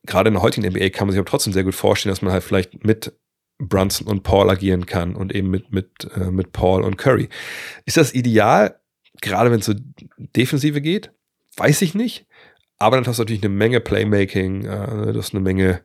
gerade 0.06 0.28
in 0.28 0.34
der 0.34 0.42
heutigen 0.42 0.66
NBA 0.66 0.90
kann 0.90 1.06
man 1.06 1.12
sich 1.12 1.18
aber 1.18 1.28
trotzdem 1.28 1.52
sehr 1.52 1.64
gut 1.64 1.74
vorstellen, 1.74 2.12
dass 2.12 2.22
man 2.22 2.32
halt 2.32 2.44
vielleicht 2.44 2.84
mit 2.84 3.12
Brunson 3.58 4.06
und 4.06 4.22
Paul 4.22 4.50
agieren 4.50 4.86
kann 4.86 5.16
und 5.16 5.34
eben 5.34 5.50
mit, 5.50 5.72
mit, 5.72 6.08
äh, 6.16 6.30
mit 6.30 6.52
Paul 6.52 6.82
und 6.82 6.96
Curry. 6.96 7.28
Ist 7.86 7.96
das 7.96 8.14
ideal, 8.14 8.80
gerade 9.20 9.50
wenn 9.50 9.60
es 9.60 9.66
so 9.66 9.74
Defensive 10.16 10.80
geht? 10.80 11.10
Weiß 11.56 11.82
ich 11.82 11.94
nicht. 11.94 12.26
Aber 12.78 12.96
dann 12.96 13.06
hast 13.06 13.18
du 13.18 13.22
natürlich 13.22 13.42
eine 13.42 13.52
Menge 13.52 13.80
Playmaking, 13.80 14.64
äh, 14.64 15.12
das 15.12 15.28
ist 15.28 15.34
eine 15.34 15.42
Menge 15.42 15.82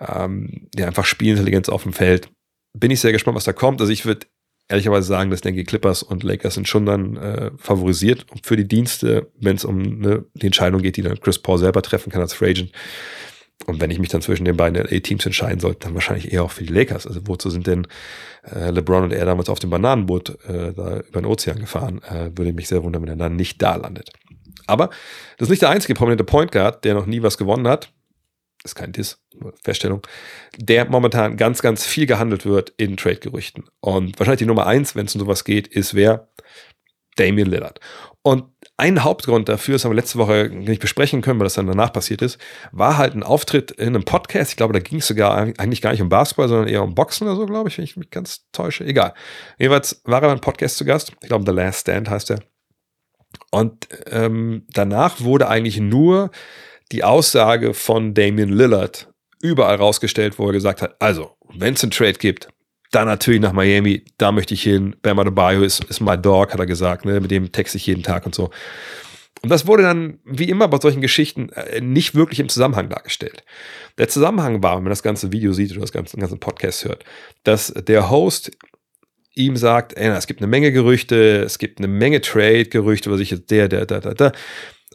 ähm, 0.00 0.68
ja, 0.74 0.86
einfach 0.86 1.04
Spielintelligenz 1.04 1.68
auf 1.68 1.82
dem 1.82 1.92
Feld. 1.92 2.30
Bin 2.72 2.90
ich 2.90 3.00
sehr 3.00 3.12
gespannt, 3.12 3.36
was 3.36 3.44
da 3.44 3.52
kommt. 3.52 3.82
Also 3.82 3.92
ich 3.92 4.06
würde 4.06 4.26
ehrlicherweise 4.70 5.08
sagen, 5.08 5.30
dass 5.30 5.40
denke 5.40 5.64
Clippers 5.64 6.02
und 6.02 6.22
Lakers 6.22 6.54
sind 6.54 6.68
schon 6.68 6.86
dann 6.86 7.16
äh, 7.16 7.50
favorisiert 7.58 8.24
für 8.42 8.56
die 8.56 8.68
Dienste, 8.68 9.30
wenn 9.38 9.56
es 9.56 9.64
um 9.64 9.98
ne, 9.98 10.24
die 10.34 10.46
Entscheidung 10.46 10.80
geht, 10.80 10.96
die 10.96 11.02
dann 11.02 11.20
Chris 11.20 11.38
Paul 11.38 11.58
selber 11.58 11.82
treffen 11.82 12.10
kann 12.10 12.22
als 12.22 12.34
Free 12.34 12.50
Agent. 12.50 12.72
Und 13.66 13.80
wenn 13.80 13.90
ich 13.90 13.98
mich 13.98 14.08
dann 14.08 14.22
zwischen 14.22 14.44
den 14.44 14.56
beiden 14.56 14.82
LA-Teams 14.82 15.26
entscheiden 15.26 15.60
sollte, 15.60 15.80
dann 15.80 15.94
wahrscheinlich 15.94 16.32
eher 16.32 16.44
auch 16.44 16.50
für 16.50 16.64
die 16.64 16.72
Lakers. 16.72 17.06
Also 17.06 17.20
wozu 17.26 17.50
sind 17.50 17.66
denn 17.66 17.86
äh, 18.44 18.70
LeBron 18.70 19.04
und 19.04 19.12
er 19.12 19.26
damals 19.26 19.50
auf 19.50 19.58
dem 19.58 19.68
Bananenboot 19.68 20.30
äh, 20.48 20.72
da 20.72 21.00
über 21.00 21.20
den 21.20 21.26
Ozean 21.26 21.58
gefahren? 21.58 22.00
Äh, 22.04 22.30
würde 22.36 22.52
mich 22.52 22.68
sehr 22.68 22.82
wundern, 22.82 23.02
wenn 23.02 23.10
er 23.10 23.16
dann 23.16 23.36
nicht 23.36 23.60
da 23.60 23.76
landet. 23.76 24.10
Aber 24.66 24.88
das 25.36 25.46
ist 25.46 25.50
nicht 25.50 25.62
der 25.62 25.70
einzige 25.70 25.94
prominente 25.94 26.24
Point 26.24 26.52
Guard, 26.52 26.84
der 26.84 26.94
noch 26.94 27.06
nie 27.06 27.22
was 27.22 27.36
gewonnen 27.36 27.68
hat. 27.68 27.92
Ist 28.64 28.76
kein 28.76 28.92
Diss, 28.92 29.19
Feststellung. 29.62 30.02
Der 30.56 30.84
momentan 30.86 31.36
ganz, 31.36 31.62
ganz 31.62 31.84
viel 31.84 32.06
gehandelt 32.06 32.46
wird 32.46 32.72
in 32.76 32.96
Trade-Gerüchten. 32.96 33.64
Und 33.80 34.18
wahrscheinlich 34.18 34.40
die 34.40 34.46
Nummer 34.46 34.66
eins, 34.66 34.96
wenn 34.96 35.06
es 35.06 35.14
um 35.14 35.20
sowas 35.20 35.44
geht, 35.44 35.66
ist 35.66 35.94
wer? 35.94 36.28
Damian 37.16 37.48
Lillard. 37.48 37.80
Und 38.22 38.44
ein 38.76 39.02
Hauptgrund 39.02 39.48
dafür, 39.48 39.74
das 39.74 39.84
haben 39.84 39.92
wir 39.92 39.96
letzte 39.96 40.18
Woche 40.18 40.50
nicht 40.50 40.80
besprechen 40.80 41.22
können, 41.22 41.38
weil 41.38 41.46
das 41.46 41.54
dann 41.54 41.66
danach 41.66 41.92
passiert 41.92 42.22
ist, 42.22 42.38
war 42.72 42.98
halt 42.98 43.14
ein 43.14 43.22
Auftritt 43.22 43.70
in 43.72 43.88
einem 43.88 44.04
Podcast. 44.04 44.50
Ich 44.50 44.56
glaube, 44.56 44.72
da 44.72 44.78
ging 44.78 44.98
es 44.98 45.06
sogar 45.06 45.36
eigentlich 45.36 45.82
gar 45.82 45.92
nicht 45.92 46.02
um 46.02 46.08
Basketball, 46.08 46.48
sondern 46.48 46.68
eher 46.68 46.82
um 46.82 46.94
Boxen 46.94 47.26
oder 47.26 47.36
so, 47.36 47.46
glaube 47.46 47.68
ich, 47.68 47.78
wenn 47.78 47.84
ich 47.84 47.96
mich 47.96 48.10
ganz 48.10 48.46
täusche. 48.52 48.84
Egal. 48.84 49.14
Jedenfalls 49.58 50.02
war 50.04 50.22
er 50.22 50.28
beim 50.28 50.40
Podcast 50.40 50.76
zu 50.76 50.84
Gast. 50.84 51.12
Ich 51.22 51.28
glaube, 51.28 51.44
The 51.46 51.56
Last 51.56 51.80
Stand 51.80 52.08
heißt 52.08 52.30
er. 52.30 52.40
Und 53.50 53.88
ähm, 54.06 54.64
danach 54.72 55.20
wurde 55.20 55.48
eigentlich 55.48 55.78
nur 55.78 56.30
die 56.92 57.04
Aussage 57.04 57.74
von 57.74 58.14
Damian 58.14 58.48
Lillard 58.48 59.09
überall 59.40 59.76
rausgestellt, 59.76 60.38
wo 60.38 60.46
er 60.46 60.52
gesagt 60.52 60.82
hat, 60.82 60.96
also, 61.00 61.36
wenn 61.54 61.74
es 61.74 61.82
einen 61.82 61.90
Trade 61.90 62.14
gibt, 62.14 62.48
dann 62.90 63.06
natürlich 63.06 63.40
nach 63.40 63.52
Miami, 63.52 64.04
da 64.18 64.32
möchte 64.32 64.54
ich 64.54 64.62
hin. 64.62 64.96
Bam 65.02 65.18
Adebayo 65.18 65.62
ist, 65.62 65.84
ist 65.84 66.00
my 66.00 66.18
dog, 66.18 66.52
hat 66.52 66.60
er 66.60 66.66
gesagt, 66.66 67.04
ne? 67.04 67.20
mit 67.20 67.30
dem 67.30 67.52
texte 67.52 67.76
ich 67.76 67.86
jeden 67.86 68.02
Tag 68.02 68.26
und 68.26 68.34
so. 68.34 68.50
Und 69.42 69.48
das 69.48 69.66
wurde 69.66 69.84
dann, 69.84 70.18
wie 70.24 70.50
immer 70.50 70.68
bei 70.68 70.78
solchen 70.80 71.00
Geschichten, 71.00 71.48
äh, 71.50 71.80
nicht 71.80 72.14
wirklich 72.14 72.40
im 72.40 72.48
Zusammenhang 72.48 72.88
dargestellt. 72.88 73.44
Der 73.96 74.08
Zusammenhang 74.08 74.62
war, 74.62 74.76
wenn 74.76 74.84
man 74.84 74.90
das 74.90 75.02
ganze 75.02 75.32
Video 75.32 75.52
sieht 75.52 75.70
oder 75.72 75.80
das 75.80 75.92
ganze, 75.92 76.16
den 76.16 76.20
ganzen 76.20 76.40
Podcast 76.40 76.84
hört, 76.84 77.04
dass 77.44 77.72
der 77.72 78.10
Host 78.10 78.50
ihm 79.34 79.56
sagt, 79.56 79.96
ey, 79.96 80.08
es 80.08 80.26
gibt 80.26 80.40
eine 80.40 80.48
Menge 80.48 80.72
Gerüchte, 80.72 81.42
es 81.42 81.58
gibt 81.58 81.78
eine 81.78 81.88
Menge 81.88 82.20
Trade-Gerüchte, 82.20 83.10
was 83.10 83.20
ich 83.20 83.30
jetzt 83.30 83.50
der, 83.50 83.68
der, 83.68 83.86
der, 83.86 84.00
der, 84.00 84.14
der. 84.14 84.32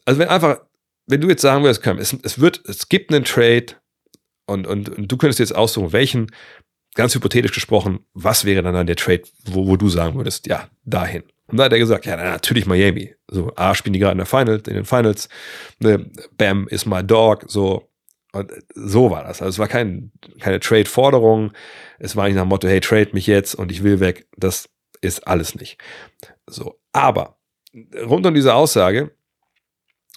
Also 0.04 0.20
wenn 0.20 0.28
einfach, 0.28 0.60
wenn 1.08 1.22
du 1.22 1.30
jetzt 1.30 1.42
sagen 1.42 1.64
würdest, 1.64 1.82
komm, 1.82 1.98
es, 1.98 2.16
es 2.22 2.40
wird, 2.40 2.62
es 2.68 2.90
gibt 2.90 3.12
einen 3.12 3.24
Trade 3.24 3.68
und, 4.46 4.68
und, 4.68 4.90
und 4.90 5.12
du 5.12 5.18
könntest 5.18 5.40
jetzt 5.40 5.56
aussuchen, 5.56 5.92
welchen, 5.92 6.32
ganz 6.96 7.14
hypothetisch 7.14 7.52
gesprochen, 7.52 8.00
was 8.14 8.46
wäre 8.46 8.64
dann, 8.64 8.74
dann 8.74 8.88
der 8.88 8.96
Trade, 8.96 9.24
wo, 9.46 9.68
wo 9.68 9.78
du 9.78 9.90
sagen 9.90 10.16
würdest, 10.16 10.48
ja, 10.48 10.70
dahin. 10.86 11.24
Und 11.48 11.58
da 11.58 11.66
hat 11.66 11.74
er 11.74 11.80
gesagt, 11.80 12.06
ja, 12.06 12.16
natürlich 12.16 12.66
Miami. 12.66 13.14
So, 13.30 13.52
A, 13.56 13.76
spielen 13.76 13.94
die 13.94 14.00
gerade 14.00 14.14
in 14.14 14.18
der 14.18 14.26
Finals, 14.26 14.68
in 14.68 14.74
den 14.74 14.86
Finals. 14.86 15.30
Ne, 15.80 16.10
Bam 16.38 16.68
ist 16.70 16.86
my 16.86 17.04
dog. 17.04 17.44
So, 17.48 17.92
und 18.32 18.52
so 18.74 19.12
war 19.12 19.24
das. 19.24 19.42
Also 19.42 19.50
es 19.50 19.60
war 19.60 19.68
kein, 19.68 20.12
keine 20.40 20.60
Trade-Forderung. 20.60 21.52
Es 22.00 22.16
war 22.16 22.26
nicht 22.26 22.36
nach 22.36 22.44
dem 22.44 22.50
Motto, 22.50 22.68
hey, 22.68 22.80
trade 22.80 23.12
mich 23.14 23.28
jetzt 23.28 23.54
und 23.54 23.72
ich 23.72 23.84
will 23.84 24.00
weg. 24.00 24.28
Das 24.38 24.70
ist 25.02 25.28
alles 25.28 25.56
nicht. 25.56 25.78
So, 26.48 26.80
aber 26.92 27.38
rund 28.04 28.26
um 28.26 28.34
diese 28.34 28.56
Aussage 28.56 29.12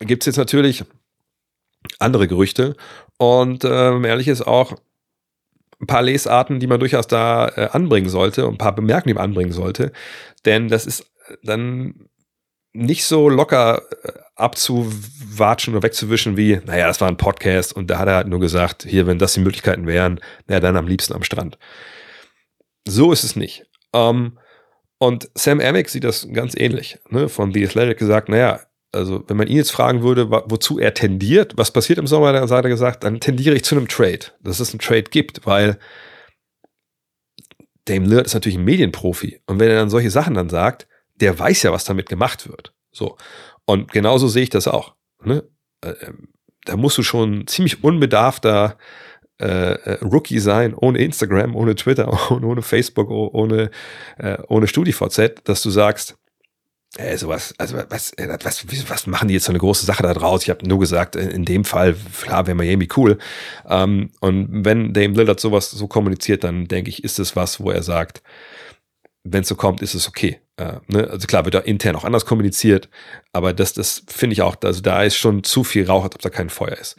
gibt 0.01 0.23
es 0.23 0.27
jetzt 0.27 0.37
natürlich 0.37 0.85
andere 1.99 2.27
Gerüchte. 2.27 2.77
Und 3.19 3.65
ähm, 3.65 4.05
ehrlich 4.05 4.29
ist 4.29 4.47
auch, 4.47 4.77
ein 5.81 5.87
paar 5.87 6.03
Lesarten, 6.03 6.59
die 6.61 6.67
man 6.67 6.81
durchaus 6.81 7.07
da 7.07 7.49
äh, 7.49 7.69
anbringen 7.73 8.09
sollte 8.09 8.47
ein 8.47 8.59
paar 8.59 8.75
Bemerkungen, 8.75 9.09
die 9.09 9.15
man 9.15 9.25
anbringen 9.25 9.53
sollte. 9.53 9.93
Denn 10.45 10.69
das 10.69 10.87
ist 10.87 11.07
dann 11.43 12.09
nicht 12.73 13.05
so 13.05 13.29
locker 13.29 13.83
äh, 14.03 14.13
abzuwatschen 14.37 15.75
oder 15.75 15.83
wegzuwischen 15.83 16.37
wie, 16.37 16.61
naja, 16.65 16.87
das 16.87 17.01
war 17.01 17.09
ein 17.09 17.17
Podcast 17.17 17.75
und 17.75 17.89
da 17.89 17.99
hat 17.99 18.09
er 18.09 18.17
halt 18.17 18.29
nur 18.29 18.41
gesagt, 18.41 18.85
hier, 18.89 19.07
wenn 19.07 19.19
das 19.19 19.35
die 19.35 19.41
Möglichkeiten 19.41 19.87
wären, 19.87 20.21
naja, 20.47 20.61
dann 20.61 20.77
am 20.77 20.87
liebsten 20.87 21.15
am 21.15 21.25
Strand. 21.25 21.59
So 22.87 23.13
ist 23.13 23.25
es 23.25 23.37
nicht. 23.37 23.67
Ähm, 23.93 24.39
und 24.99 25.31
Sam 25.35 25.61
Amick 25.61 25.89
sieht 25.89 26.05
das 26.05 26.29
ganz 26.33 26.57
ähnlich. 26.57 26.99
Ne? 27.09 27.29
Von 27.29 27.53
The 27.53 27.65
Athletic 27.67 27.99
gesagt, 27.99 28.29
naja, 28.29 28.61
also 28.93 29.23
wenn 29.27 29.37
man 29.37 29.49
ihn 29.49 29.57
jetzt 29.57 29.71
fragen 29.71 30.03
würde, 30.03 30.31
wozu 30.31 30.79
er 30.79 30.95
tendiert, 30.95 31.55
was 31.57 31.71
passiert 31.71 31.99
im 31.99 32.07
Sommer, 32.07 32.33
dann 32.33 32.49
hat 32.49 32.65
er 32.65 32.71
gesagt, 32.71 33.05
dann 33.05 33.21
tendiere 33.21 33.55
ich 33.55 33.65
zu 33.65 33.77
einem 33.77 33.89
Trade, 33.89 34.21
dass 34.41 34.61
es 34.61 34.71
einen 34.71 34.81
Trade 34.81 35.05
gibt, 35.05 35.47
weil 35.47 35.79
Dame 37.85 38.07
Lillard 38.07 38.27
ist 38.27 38.35
natürlich 38.35 38.59
ein 38.59 38.65
Medienprofi 38.65 39.41
und 39.47 39.59
wenn 39.59 39.71
er 39.71 39.77
dann 39.77 39.91
solche 39.91 40.11
Sachen 40.11 40.35
dann 40.35 40.49
sagt, 40.49 40.87
der 41.17 41.39
weiß 41.39 41.63
ja, 41.65 41.73
was 41.73 41.85
damit 41.85 42.09
gemacht 42.09 42.49
wird. 42.49 42.73
So 42.91 43.17
und 43.65 43.93
genauso 43.93 44.29
sehe 44.29 44.45
ich 44.45 44.51
das 44.51 44.69
auch. 44.69 44.95
Ne? 45.23 45.45
Äh, 45.83 45.91
ähm, 46.03 46.29
da 46.65 46.77
musst 46.77 46.99
du 46.99 47.03
schon 47.03 47.47
ziemlich 47.47 47.85
unbedarfter 47.85 48.79
äh, 49.41 49.73
äh 49.73 50.05
Rookie 50.05 50.39
sein, 50.39 50.75
ohne 50.75 50.99
Instagram, 50.99 51.55
ohne 51.55 51.75
Twitter, 51.75 52.09
ohne, 52.31 52.47
ohne 52.47 52.63
Facebook, 52.63 53.11
ohne, 53.11 53.71
äh, 54.19 54.39
ohne 54.49 54.67
StudiVZ, 54.67 55.43
dass 55.45 55.63
du 55.63 55.71
sagst, 55.71 56.19
Ey, 56.97 57.19
sowas, 57.19 57.55
also 57.59 57.77
was, 57.91 58.13
äh, 58.15 58.39
was, 58.43 58.65
was 58.89 59.07
machen 59.07 59.29
die 59.29 59.35
jetzt 59.35 59.45
so 59.45 59.53
eine 59.53 59.59
große 59.59 59.85
Sache 59.85 60.03
da 60.03 60.15
draus? 60.15 60.43
Ich 60.43 60.51
habe 60.51 60.67
nur 60.67 60.79
gesagt, 60.79 61.17
in 61.17 61.45
dem 61.45 61.65
Fall, 61.65 61.95
klar, 62.23 62.47
wäre 62.47 62.55
Miami 62.55 62.89
cool. 62.97 63.19
Ähm, 63.69 64.11
und 64.21 64.65
wenn 64.65 64.95
Dame 64.95 65.15
Lillard 65.15 65.39
sowas 65.39 65.71
so 65.71 65.87
kommuniziert, 65.87 66.45
dann 66.45 66.67
denke 66.67 66.89
ich, 66.89 67.05
ist 67.05 67.19
es 67.19 67.37
was, 67.37 67.61
wo 67.61 67.71
er 67.71 67.83
sagt, 67.83 68.23
wenn 69.23 69.43
es 69.43 69.49
so 69.49 69.55
kommt, 69.55 69.83
ist 69.83 69.95
es 69.95 70.09
okay. 70.09 70.41
Äh, 70.57 70.79
ne? 70.87 71.09
Also 71.11 71.27
klar, 71.27 71.45
wird 71.45 71.55
da 71.55 71.61
intern 71.61 71.95
auch 71.95 72.05
anders 72.05 72.25
kommuniziert, 72.25 72.89
aber 73.33 73.53
das, 73.53 73.75
das 73.75 74.03
finde 74.09 74.33
ich 74.33 74.43
auch, 74.43 74.57
also 74.65 74.81
da 74.81 75.03
ist 75.03 75.17
schon 75.17 75.45
zu 75.45 75.65
viel 75.65 75.87
Rauch, 75.87 76.05
als 76.05 76.15
ob 76.15 76.23
da 76.23 76.31
kein 76.31 76.49
Feuer 76.49 76.77
ist. 76.79 76.97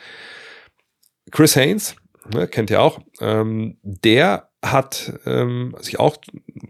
Chris 1.32 1.56
Haynes, 1.56 1.96
ne, 2.32 2.48
kennt 2.48 2.70
ihr 2.70 2.82
auch, 2.82 3.00
ähm, 3.22 3.78
der 3.82 4.50
hat 4.64 5.14
ähm, 5.26 5.76
sich 5.80 6.00
auch 6.00 6.18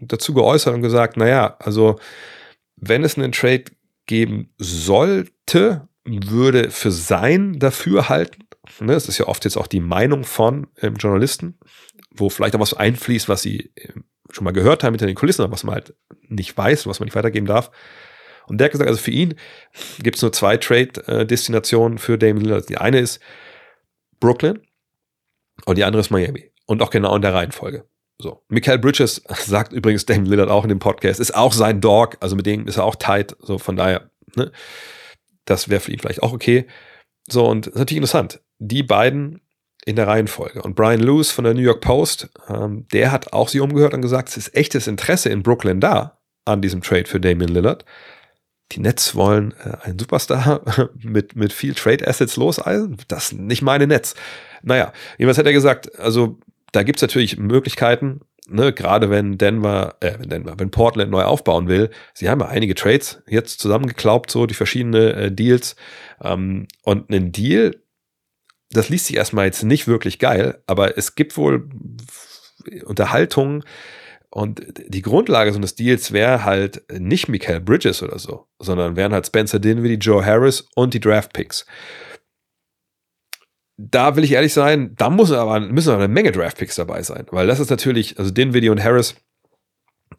dazu 0.00 0.32
geäußert 0.32 0.74
und 0.74 0.82
gesagt, 0.82 1.16
naja, 1.16 1.56
also 1.58 1.98
wenn 2.80 3.04
es 3.04 3.16
einen 3.16 3.32
Trade 3.32 3.64
geben 4.06 4.52
sollte, 4.58 5.88
würde 6.04 6.70
für 6.70 6.90
sein 6.90 7.58
dafür 7.58 8.08
halten. 8.08 8.44
Ne, 8.80 8.94
das 8.94 9.08
ist 9.08 9.18
ja 9.18 9.26
oft 9.26 9.44
jetzt 9.44 9.56
auch 9.56 9.66
die 9.66 9.80
Meinung 9.80 10.24
von 10.24 10.66
ähm, 10.80 10.94
Journalisten, 10.96 11.58
wo 12.10 12.28
vielleicht 12.30 12.54
auch 12.54 12.60
was 12.60 12.74
einfließt, 12.74 13.28
was 13.28 13.42
sie 13.42 13.72
ähm, 13.76 14.04
schon 14.30 14.44
mal 14.44 14.52
gehört 14.52 14.84
haben 14.84 14.94
hinter 14.94 15.06
den 15.06 15.16
Kulissen, 15.16 15.42
aber 15.42 15.52
was 15.52 15.64
man 15.64 15.74
halt 15.74 15.94
nicht 16.28 16.56
weiß, 16.56 16.86
was 16.86 17.00
man 17.00 17.06
nicht 17.06 17.16
weitergeben 17.16 17.46
darf. 17.46 17.70
Und 18.46 18.58
der 18.58 18.66
hat 18.66 18.72
gesagt, 18.72 18.88
also 18.88 19.00
für 19.00 19.10
ihn 19.10 19.34
gibt 20.02 20.16
es 20.16 20.22
nur 20.22 20.32
zwei 20.32 20.56
Trade-Destinationen 20.56 21.98
für 21.98 22.18
Damon 22.18 22.42
Lillard. 22.42 22.68
Die 22.68 22.78
eine 22.78 22.98
ist 22.98 23.20
Brooklyn 24.18 24.60
und 25.66 25.78
die 25.78 25.84
andere 25.84 26.00
ist 26.00 26.10
Miami. 26.10 26.50
Und 26.66 26.82
auch 26.82 26.90
genau 26.90 27.14
in 27.16 27.22
der 27.22 27.34
Reihenfolge. 27.34 27.84
So. 28.20 28.42
Michael 28.48 28.78
Bridges 28.78 29.22
sagt 29.46 29.72
übrigens 29.72 30.06
Dame 30.06 30.28
Lillard 30.28 30.50
auch 30.50 30.64
in 30.64 30.68
dem 30.68 30.78
Podcast, 30.78 31.20
ist 31.20 31.34
auch 31.34 31.52
sein 31.52 31.80
Dog, 31.80 32.16
also 32.20 32.36
mit 32.36 32.46
dem 32.46 32.66
ist 32.66 32.76
er 32.76 32.84
auch 32.84 32.96
tight, 32.96 33.36
so 33.40 33.58
von 33.58 33.76
daher, 33.76 34.10
ne, 34.36 34.52
das 35.46 35.68
wäre 35.68 35.80
für 35.80 35.92
ihn 35.92 35.98
vielleicht 35.98 36.22
auch 36.22 36.32
okay. 36.32 36.66
So, 37.28 37.46
und 37.46 37.66
das 37.66 37.74
ist 37.74 37.78
natürlich 37.78 37.98
interessant. 37.98 38.40
Die 38.58 38.82
beiden 38.82 39.40
in 39.86 39.96
der 39.96 40.06
Reihenfolge. 40.06 40.62
Und 40.62 40.74
Brian 40.74 41.00
Lewis 41.00 41.30
von 41.30 41.44
der 41.44 41.54
New 41.54 41.62
York 41.62 41.80
Post, 41.80 42.28
ähm, 42.48 42.86
der 42.92 43.12
hat 43.12 43.32
auch 43.32 43.48
sie 43.48 43.60
umgehört 43.60 43.94
und 43.94 44.02
gesagt, 44.02 44.28
es 44.28 44.36
ist 44.36 44.54
echtes 44.54 44.86
Interesse 44.86 45.30
in 45.30 45.42
Brooklyn 45.42 45.80
da 45.80 46.18
an 46.44 46.60
diesem 46.60 46.82
Trade 46.82 47.06
für 47.06 47.20
Damian 47.20 47.50
Lillard. 47.50 47.84
Die 48.72 48.80
Nets 48.80 49.14
wollen 49.14 49.54
äh, 49.64 49.76
einen 49.82 49.98
Superstar 49.98 50.90
mit, 51.02 51.34
mit 51.34 51.52
viel 51.52 51.74
Trade 51.74 52.06
Assets 52.06 52.36
loseisen. 52.36 52.98
Das 53.08 53.32
ist 53.32 53.38
nicht 53.38 53.62
meine 53.62 53.86
Nets. 53.86 54.14
Naja, 54.62 54.92
jedenfalls 55.16 55.38
hat 55.38 55.46
er 55.46 55.52
gesagt, 55.52 55.98
also 55.98 56.38
da 56.72 56.82
gibt 56.82 56.98
es 56.98 57.02
natürlich 57.02 57.38
Möglichkeiten. 57.38 58.20
ne, 58.48 58.72
gerade 58.72 59.10
wenn 59.10 59.38
Denver, 59.38 59.96
äh, 60.00 60.14
wenn 60.18 60.28
Denver, 60.28 60.54
wenn 60.58 60.70
Portland 60.70 61.10
neu 61.10 61.22
aufbauen 61.22 61.68
will, 61.68 61.90
sie 62.14 62.28
haben 62.28 62.40
ja 62.40 62.46
einige 62.46 62.74
Trades 62.74 63.22
jetzt 63.28 63.60
zusammengeklaubt, 63.60 64.30
so 64.30 64.46
die 64.46 64.54
verschiedenen 64.54 65.14
äh, 65.14 65.32
Deals. 65.32 65.76
Ähm, 66.22 66.66
und 66.82 67.10
ein 67.10 67.32
Deal, 67.32 67.76
das 68.70 68.88
liest 68.88 69.06
sich 69.06 69.16
erstmal 69.16 69.46
jetzt 69.46 69.62
nicht 69.62 69.86
wirklich 69.86 70.18
geil, 70.18 70.62
aber 70.66 70.96
es 70.98 71.14
gibt 71.14 71.36
wohl 71.36 71.68
Unterhaltungen, 72.84 73.64
und 74.30 74.62
die 74.86 75.02
Grundlage 75.02 75.50
so 75.52 75.58
eines 75.58 75.74
Deals 75.74 76.12
wäre 76.12 76.44
halt 76.44 76.82
nicht 76.92 77.28
Michael 77.28 77.60
Bridges 77.60 78.02
oder 78.02 78.18
so, 78.18 78.46
sondern 78.60 78.94
wären 78.94 79.12
halt 79.12 79.26
Spencer 79.26 79.58
Dinwiddie, 79.58 79.94
Joe 79.94 80.24
Harris 80.24 80.68
und 80.76 80.94
die 80.94 81.00
Draft 81.00 81.32
Picks. 81.32 81.66
Da 83.82 84.16
will 84.16 84.24
ich 84.24 84.32
ehrlich 84.32 84.52
sein, 84.52 84.94
da 84.96 85.08
muss 85.08 85.32
aber, 85.32 85.58
müssen 85.60 85.90
aber 85.90 86.04
eine 86.04 86.12
Menge 86.12 86.32
Draft 86.32 86.58
Picks 86.58 86.74
dabei 86.74 87.02
sein, 87.02 87.26
weil 87.30 87.46
das 87.46 87.60
ist 87.60 87.70
natürlich, 87.70 88.18
also 88.18 88.30
Dinwiddie 88.30 88.68
und 88.68 88.82
Harris, 88.82 89.14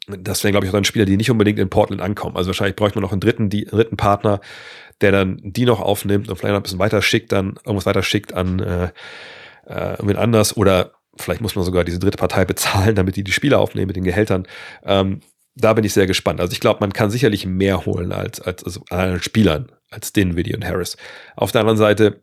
das 0.08 0.42
wären, 0.42 0.52
glaube 0.52 0.66
ich, 0.66 0.70
auch 0.70 0.74
dann 0.74 0.84
Spieler, 0.84 1.04
die 1.04 1.16
nicht 1.16 1.30
unbedingt 1.30 1.60
in 1.60 1.70
Portland 1.70 2.02
ankommen. 2.02 2.36
Also 2.36 2.48
wahrscheinlich 2.48 2.74
bräuchte 2.74 2.98
man 2.98 3.02
noch 3.02 3.12
einen 3.12 3.20
dritten, 3.20 3.50
die, 3.50 3.64
dritten 3.64 3.96
Partner, 3.96 4.40
der 5.00 5.12
dann 5.12 5.40
die 5.44 5.64
noch 5.64 5.80
aufnimmt 5.80 6.28
und 6.28 6.36
vielleicht 6.36 6.52
noch 6.52 6.60
ein 6.60 6.64
bisschen 6.64 6.78
weiter 6.80 7.02
schickt, 7.02 7.30
dann 7.30 7.54
irgendwas 7.64 7.86
weiter 7.86 8.02
schickt 8.02 8.34
an 8.34 8.58
äh, 8.58 8.90
äh, 9.66 10.16
anders 10.16 10.56
oder 10.56 10.92
Vielleicht 11.16 11.42
muss 11.42 11.54
man 11.54 11.64
sogar 11.64 11.84
diese 11.84 11.98
dritte 11.98 12.16
Partei 12.16 12.44
bezahlen, 12.46 12.94
damit 12.94 13.16
die 13.16 13.24
die 13.24 13.32
Spiele 13.32 13.58
aufnehmen 13.58 13.88
mit 13.88 13.96
den 13.96 14.04
Gehältern. 14.04 14.46
Ähm, 14.84 15.20
da 15.54 15.74
bin 15.74 15.84
ich 15.84 15.92
sehr 15.92 16.06
gespannt. 16.06 16.40
Also 16.40 16.52
ich 16.52 16.60
glaube, 16.60 16.80
man 16.80 16.92
kann 16.92 17.10
sicherlich 17.10 17.44
mehr 17.44 17.84
holen 17.84 18.12
als, 18.12 18.40
als, 18.40 18.64
also 18.64 18.82
an 18.88 19.20
Spielern 19.20 19.70
als 19.90 20.14
Dinwiddie 20.14 20.54
und 20.54 20.64
Harris. 20.64 20.96
Auf 21.36 21.52
der 21.52 21.60
anderen 21.60 21.76
Seite, 21.76 22.22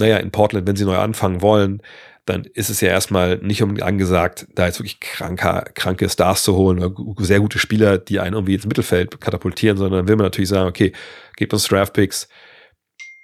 naja, 0.00 0.16
in 0.16 0.30
Portland, 0.30 0.66
wenn 0.66 0.76
sie 0.76 0.84
neu 0.84 0.96
anfangen 0.96 1.42
wollen, 1.42 1.82
dann 2.26 2.44
ist 2.44 2.70
es 2.70 2.80
ja 2.80 2.88
erstmal 2.88 3.38
nicht 3.38 3.62
unbedingt 3.62 3.86
angesagt, 3.86 4.46
da 4.54 4.66
jetzt 4.66 4.78
wirklich 4.78 5.00
kranker, 5.00 5.64
kranke 5.74 6.08
Stars 6.08 6.42
zu 6.42 6.54
holen 6.54 6.82
oder 6.82 7.24
sehr 7.24 7.40
gute 7.40 7.58
Spieler, 7.58 7.98
die 7.98 8.20
einen 8.20 8.34
irgendwie 8.34 8.54
ins 8.54 8.66
Mittelfeld 8.66 9.20
katapultieren, 9.20 9.78
sondern 9.78 10.06
will 10.06 10.16
man 10.16 10.26
natürlich 10.26 10.50
sagen, 10.50 10.68
okay, 10.68 10.92
gebt 11.36 11.52
uns 11.52 11.66
Draftpicks, 11.66 12.28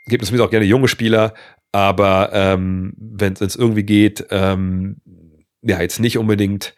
gebt 0.07 0.23
uns 0.23 0.33
mit 0.33 0.41
auch 0.41 0.51
gerne 0.51 0.67
junge 0.67 0.89
Spieler, 0.89 1.35
aber 1.73 2.31
ähm, 2.33 2.95
wenn 2.97 3.35
es 3.35 3.57
irgendwie 3.57 3.85
geht, 3.85 4.27
ähm, 4.31 5.01
ja, 5.63 5.81
jetzt 5.81 6.01
nicht 6.01 6.19
unbedingt 6.19 6.75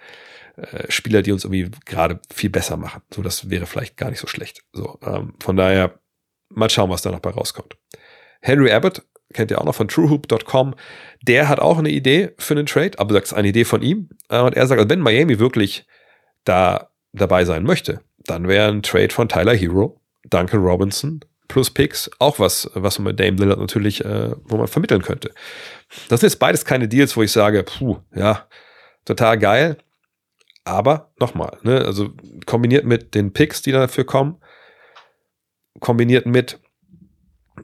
äh, 0.57 0.91
Spieler, 0.91 1.23
die 1.23 1.33
uns 1.33 1.45
irgendwie 1.45 1.71
gerade 1.85 2.21
viel 2.33 2.51
besser 2.51 2.77
machen. 2.77 3.03
So, 3.15 3.23
das 3.23 3.49
wäre 3.49 3.67
vielleicht 3.67 3.97
gar 3.97 4.11
nicht 4.11 4.21
so 4.21 4.27
schlecht. 4.27 4.65
So, 4.73 4.99
ähm, 5.05 5.35
von 5.41 5.57
daher, 5.57 6.01
mal 6.49 6.69
schauen, 6.71 6.91
was 6.91 7.03
da 7.03 7.11
noch 7.11 7.21
bei 7.21 7.31
rauskommt. 7.31 7.77
Henry 8.41 8.73
Abbott, 8.73 9.03
kennt 9.35 9.51
ihr 9.51 9.61
auch 9.61 9.65
noch 9.65 9.75
von 9.75 9.89
truehoop.com, 9.89 10.75
der 11.23 11.49
hat 11.49 11.61
auch 11.61 11.79
eine 11.79 11.91
Idee 11.91 12.31
für 12.39 12.55
einen 12.55 12.67
Trade, 12.67 12.99
aber 12.99 13.15
es 13.17 13.25
ist 13.25 13.35
eine 13.35 13.49
Idee 13.49 13.65
von 13.65 13.83
ihm. 13.83 14.09
Äh, 14.29 14.41
und 14.41 14.57
er 14.57 14.67
sagt, 14.67 14.81
also 14.81 14.91
wenn 14.91 15.01
Miami 15.01 15.39
wirklich 15.39 15.87
da 16.45 16.91
dabei 17.13 17.45
sein 17.45 17.65
möchte, 17.65 18.01
dann 18.19 18.49
wäre 18.49 18.69
ein 18.69 18.83
Trade 18.83 19.11
von 19.11 19.29
Tyler 19.29 19.55
Hero, 19.55 20.01
Duncan 20.25 20.61
Robinson 20.61 21.21
plus 21.49 21.71
Picks 21.71 22.11
auch 22.19 22.39
was, 22.39 22.71
was 22.75 22.99
man 22.99 23.13
mit 23.13 23.21
Dame 23.21 23.39
Lillard 23.39 23.59
natürlich, 23.59 24.05
äh, 24.05 24.35
wo 24.45 24.59
man 24.59 24.69
vermitteln 24.69 25.03
könnte. 25.03 25.33
Das 26.09 26.21
sind 26.21 26.29
jetzt 26.29 26.39
beides 26.39 26.65
keine 26.65 26.89
Deals, 26.89 27.17
wo 27.17 27.23
ich 27.23 27.33
sage, 27.33 27.65
puh, 27.65 27.99
ja, 28.15 28.47
total 29.05 29.39
geil. 29.39 29.79
Aber 30.65 31.11
nochmal, 31.19 31.57
ne, 31.63 31.83
also 31.85 32.11
kombiniert 32.45 32.85
mit 32.85 33.15
den 33.15 33.33
Picks, 33.33 33.63
die 33.63 33.73
dafür 33.73 34.05
kommen, 34.05 34.37
kombiniert 35.81 36.27
mit, 36.27 36.61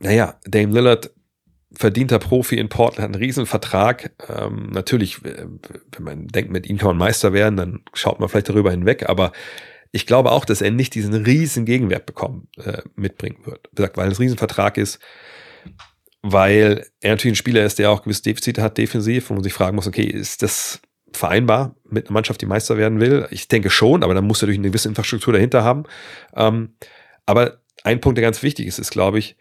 naja, 0.01 0.41
Dame 0.47 0.73
Lillard, 0.73 1.11
verdienter 1.77 2.19
Profi 2.19 2.57
in 2.57 2.69
Portland, 2.69 3.01
hat 3.01 3.15
einen 3.15 3.25
riesen 3.25 3.47
Vertrag. 3.47 4.13
Ähm, 4.29 4.71
natürlich, 4.73 5.23
wenn 5.25 5.61
man 6.01 6.29
denkt, 6.29 6.51
mit 6.51 6.67
ihm 6.67 6.79
kann 6.79 6.89
man 6.89 6.99
Meister 6.99 7.33
werden, 7.33 7.57
dann 7.57 7.81
schaut 7.93 8.21
man 8.21 8.29
vielleicht 8.29 8.49
darüber 8.49 8.71
hinweg, 8.71 9.09
aber 9.09 9.33
ich 9.93 10.07
glaube 10.07 10.33
auch, 10.33 10.45
dass 10.45 10.61
er 10.61 10.73
nicht 10.73 10.95
diesen 10.95 11.15
riesen 11.15 11.65
Gegenwert 11.65 12.05
bekommen, 12.05 12.49
äh, 12.57 12.83
mitbringen 12.97 13.39
wird. 13.45 13.69
Wie 13.71 13.77
gesagt, 13.77 13.97
weil 13.97 14.11
es 14.11 14.19
ein 14.19 14.23
Riesenvertrag 14.23 14.77
ist, 14.77 14.99
weil 16.23 16.87
er 17.01 17.11
natürlich 17.11 17.35
ein 17.35 17.37
Spieler 17.37 17.65
ist, 17.65 17.79
der 17.79 17.91
auch 17.91 18.03
gewisse 18.03 18.23
Defizite 18.23 18.63
hat 18.63 18.77
defensiv, 18.77 19.31
wo 19.31 19.35
man 19.35 19.45
sich 19.45 19.53
fragen 19.53 19.77
muss, 19.77 19.87
okay, 19.87 20.03
ist 20.03 20.43
das 20.43 20.81
vereinbar 21.13 21.77
mit 21.89 22.07
einer 22.07 22.15
Mannschaft, 22.15 22.41
die 22.41 22.47
Meister 22.47 22.77
werden 22.77 22.99
will? 22.99 23.29
Ich 23.31 23.47
denke 23.47 23.71
schon, 23.71 24.03
aber 24.03 24.15
dann 24.15 24.27
muss 24.27 24.43
er 24.43 24.47
durch 24.47 24.59
eine 24.59 24.69
gewisse 24.69 24.89
Infrastruktur 24.89 25.33
dahinter 25.33 25.63
haben. 25.63 25.85
Ähm, 26.35 26.75
aber 27.25 27.61
ein 27.85 28.01
Punkt, 28.01 28.19
der 28.19 28.25
ganz 28.25 28.43
wichtig 28.43 28.67
ist, 28.67 28.79
ist, 28.79 28.91
glaube 28.91 29.19
ich, 29.19 29.37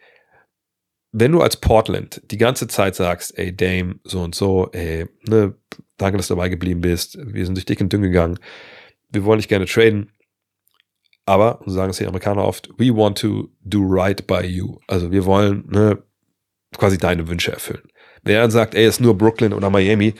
wenn 1.14 1.32
du 1.32 1.42
als 1.42 1.58
Portland 1.58 2.22
die 2.32 2.38
ganze 2.38 2.68
Zeit 2.68 2.96
sagst, 2.96 3.38
ey, 3.38 3.56
Dame, 3.56 4.00
so 4.04 4.22
und 4.22 4.36
so, 4.36 4.70
ey, 4.72 5.06
ne, 5.28 5.56
danke, 5.98 6.18
dass 6.18 6.28
du 6.28 6.36
dabei 6.36 6.50
geblieben 6.50 6.82
bist, 6.82 7.18
wir 7.22 7.46
sind 7.46 7.56
durch 7.56 7.66
dick 7.66 7.80
und 7.80 7.94
dünn 7.94 8.02
gegangen, 8.02 8.40
wir 9.12 9.24
wollen 9.24 9.38
dich 9.38 9.48
gerne 9.48 9.66
traden, 9.66 10.12
aber, 11.26 11.62
so 11.66 11.72
sagen 11.72 11.92
es 11.92 11.98
die 11.98 12.08
Amerikaner 12.08 12.44
oft, 12.44 12.70
we 12.78 12.90
want 12.94 13.18
to 13.20 13.50
do 13.62 13.80
right 13.82 14.26
by 14.28 14.42
you. 14.42 14.80
Also 14.88 15.12
wir 15.12 15.26
wollen 15.26 15.66
ne, 15.70 16.04
quasi 16.78 16.98
deine 16.98 17.28
Wünsche 17.28 17.52
erfüllen. 17.52 17.84
Wenn 18.24 18.36
er 18.36 18.42
dann 18.42 18.52
sagt, 18.52 18.76
ey, 18.76 18.86
ist 18.86 19.00
nur 19.00 19.18
Brooklyn 19.18 19.54
oder 19.54 19.70
Miami, 19.70 20.16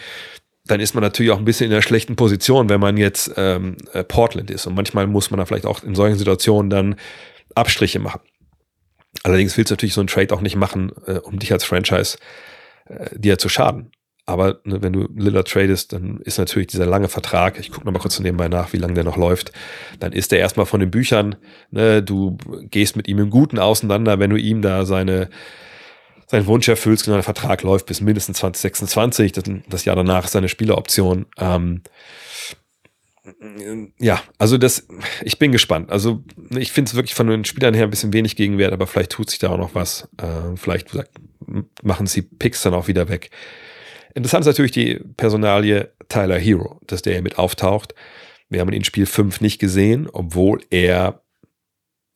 dann 0.66 0.80
ist 0.80 0.94
man 0.94 1.02
natürlich 1.02 1.32
auch 1.32 1.40
ein 1.40 1.46
bisschen 1.46 1.68
in 1.68 1.74
einer 1.74 1.82
schlechten 1.82 2.16
Position, 2.16 2.70
wenn 2.70 2.80
man 2.80 2.96
jetzt 2.96 3.34
ähm, 3.36 3.76
äh, 3.92 4.04
Portland 4.04 4.50
ist. 4.50 4.66
Und 4.66 4.76
manchmal 4.76 5.08
muss 5.08 5.30
man 5.30 5.40
da 5.40 5.46
vielleicht 5.46 5.66
auch 5.66 5.84
in 5.84 5.96
solchen 5.96 6.18
Situationen 6.18 6.70
dann 6.70 6.96
Abstriche 7.56 8.00
machen. 8.00 8.22
Allerdings 9.24 9.58
willst 9.58 9.72
du 9.72 9.74
natürlich 9.74 9.94
so 9.94 10.02
einen 10.02 10.08
Trade 10.08 10.34
auch 10.34 10.42
nicht 10.42 10.56
machen, 10.56 10.92
äh, 11.08 11.14
um 11.14 11.40
dich 11.40 11.52
als 11.52 11.64
Franchise 11.64 12.18
äh, 12.86 13.18
dir 13.18 13.38
zu 13.38 13.50
schaden. 13.50 13.92
Aber 14.26 14.62
ne, 14.64 14.82
wenn 14.82 14.94
du 14.94 15.10
Lillard 15.16 15.50
tradest, 15.50 15.92
dann 15.92 16.20
ist 16.20 16.38
natürlich 16.38 16.68
dieser 16.68 16.86
lange 16.86 17.10
Vertrag, 17.10 17.60
ich 17.60 17.72
gucke 17.72 17.86
nochmal 17.86 18.02
kurz 18.02 18.20
nebenbei 18.20 18.48
nach, 18.48 18.72
wie 18.72 18.78
lange 18.78 18.94
der 18.94 19.04
noch 19.04 19.18
läuft, 19.18 19.52
dann 20.00 20.14
ist 20.14 20.32
der 20.32 20.40
erstmal 20.40 20.66
von 20.66 20.80
den 20.80 20.92
Büchern, 20.92 21.36
ne, 21.72 22.02
du 22.02 22.38
gehst 22.70 22.96
mit 22.96 23.08
ihm 23.10 23.20
im 23.20 23.30
Guten 23.30 23.60
auseinander, 23.60 24.20
wenn 24.20 24.30
du 24.30 24.38
ihm 24.38 24.62
da 24.62 24.86
seine, 24.86 25.30
seinen 26.28 26.46
Wunsch 26.48 26.70
erfüllst, 26.70 27.04
genau, 27.04 27.18
der 27.18 27.24
Vertrag 27.24 27.64
läuft 27.64 27.86
bis 27.86 28.00
mindestens 28.00 28.38
2026, 28.38 29.34
das, 29.34 29.44
das 29.68 29.86
Jahr 29.86 29.98
danach 29.98 30.24
ist 30.24 30.32
seine 30.32 30.48
Spieleroption. 30.48 31.26
Ähm, 31.38 31.82
ja, 34.00 34.22
also 34.38 34.58
das, 34.58 34.88
ich 35.24 35.40
bin 35.40 35.52
gespannt. 35.52 35.90
Also 35.90 36.24
ich 36.50 36.72
finde 36.72 36.90
es 36.90 36.96
wirklich 36.96 37.16
von 37.16 37.28
den 37.28 37.46
Spielern 37.46 37.74
her 37.74 37.86
ein 37.86 37.90
bisschen 37.90 38.12
wenig 38.12 38.36
Gegenwert, 38.36 38.74
aber 38.74 38.86
vielleicht 38.86 39.12
tut 39.12 39.30
sich 39.30 39.40
da 39.40 39.50
auch 39.50 39.58
noch 39.58 39.76
was. 39.76 40.10
Äh, 40.18 40.58
vielleicht 40.58 40.92
gesagt, 40.92 41.12
machen 41.82 42.08
sie 42.08 42.22
Picks 42.22 42.64
dann 42.64 42.74
auch 42.74 42.88
wieder 42.88 43.08
weg. 43.08 43.30
Interessant 44.14 44.42
ist 44.42 44.48
natürlich 44.48 44.72
die 44.72 45.00
Personalie 45.18 45.92
Tyler 46.10 46.38
Hero, 46.38 46.80
dass 46.88 47.02
der 47.02 47.22
mit 47.22 47.38
auftaucht. 47.40 47.96
Wir 48.50 48.60
haben 48.60 48.70
ihn 48.70 48.76
in 48.76 48.84
Spiel 48.84 49.06
5 49.06 49.42
nicht 49.42 49.60
gesehen, 49.60 50.08
obwohl 50.12 50.62
er 50.70 51.24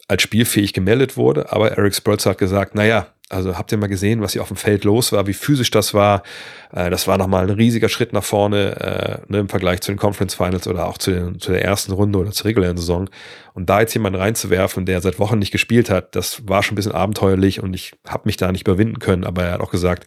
als 0.07 0.21
spielfähig 0.21 0.73
gemeldet 0.73 1.17
wurde. 1.17 1.51
Aber 1.51 1.71
Eric 1.71 1.95
Spurz 1.95 2.25
hat 2.25 2.37
gesagt, 2.37 2.75
naja, 2.75 3.13
also 3.29 3.57
habt 3.57 3.71
ihr 3.71 3.77
mal 3.77 3.87
gesehen, 3.87 4.21
was 4.21 4.33
hier 4.33 4.41
auf 4.41 4.47
dem 4.47 4.57
Feld 4.57 4.85
los 4.85 5.11
war, 5.11 5.27
wie 5.27 5.33
physisch 5.33 5.69
das 5.69 5.93
war. 5.93 6.23
Äh, 6.71 6.89
das 6.89 7.07
war 7.07 7.17
nochmal 7.17 7.43
ein 7.43 7.55
riesiger 7.55 7.89
Schritt 7.89 8.13
nach 8.13 8.23
vorne 8.23 9.21
äh, 9.27 9.31
ne, 9.31 9.39
im 9.39 9.49
Vergleich 9.49 9.81
zu 9.81 9.91
den 9.91 9.97
Conference 9.97 10.33
Finals 10.33 10.67
oder 10.67 10.87
auch 10.87 10.97
zu, 10.97 11.11
den, 11.11 11.39
zu 11.39 11.51
der 11.51 11.63
ersten 11.63 11.91
Runde 11.91 12.19
oder 12.19 12.31
zur 12.31 12.45
regulären 12.45 12.77
Saison. 12.77 13.09
Und 13.53 13.69
da 13.69 13.81
jetzt 13.81 13.93
jemanden 13.93 14.19
reinzuwerfen, 14.19 14.85
der 14.85 15.01
seit 15.01 15.19
Wochen 15.19 15.39
nicht 15.39 15.51
gespielt 15.51 15.89
hat, 15.89 16.15
das 16.15 16.47
war 16.47 16.63
schon 16.63 16.73
ein 16.73 16.77
bisschen 16.77 16.93
abenteuerlich 16.93 17.61
und 17.61 17.73
ich 17.73 17.93
habe 18.07 18.23
mich 18.25 18.37
da 18.37 18.51
nicht 18.51 18.61
überwinden 18.61 18.99
können. 18.99 19.25
Aber 19.25 19.43
er 19.43 19.53
hat 19.53 19.61
auch 19.61 19.71
gesagt, 19.71 20.05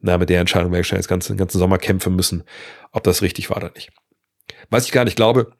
na, 0.00 0.18
mit 0.18 0.28
der 0.28 0.40
Entscheidung 0.40 0.70
wäre 0.70 0.82
ich 0.82 0.86
schon 0.86 0.98
jetzt 0.98 1.08
ganzen, 1.08 1.32
den 1.32 1.38
ganzen 1.38 1.58
Sommer 1.58 1.78
kämpfen 1.78 2.14
müssen, 2.14 2.44
ob 2.92 3.02
das 3.02 3.22
richtig 3.22 3.50
war 3.50 3.56
oder 3.56 3.70
nicht. 3.74 3.90
Was 4.70 4.84
ich 4.84 4.92
gar 4.92 5.04
nicht 5.04 5.16
glaube, 5.16 5.52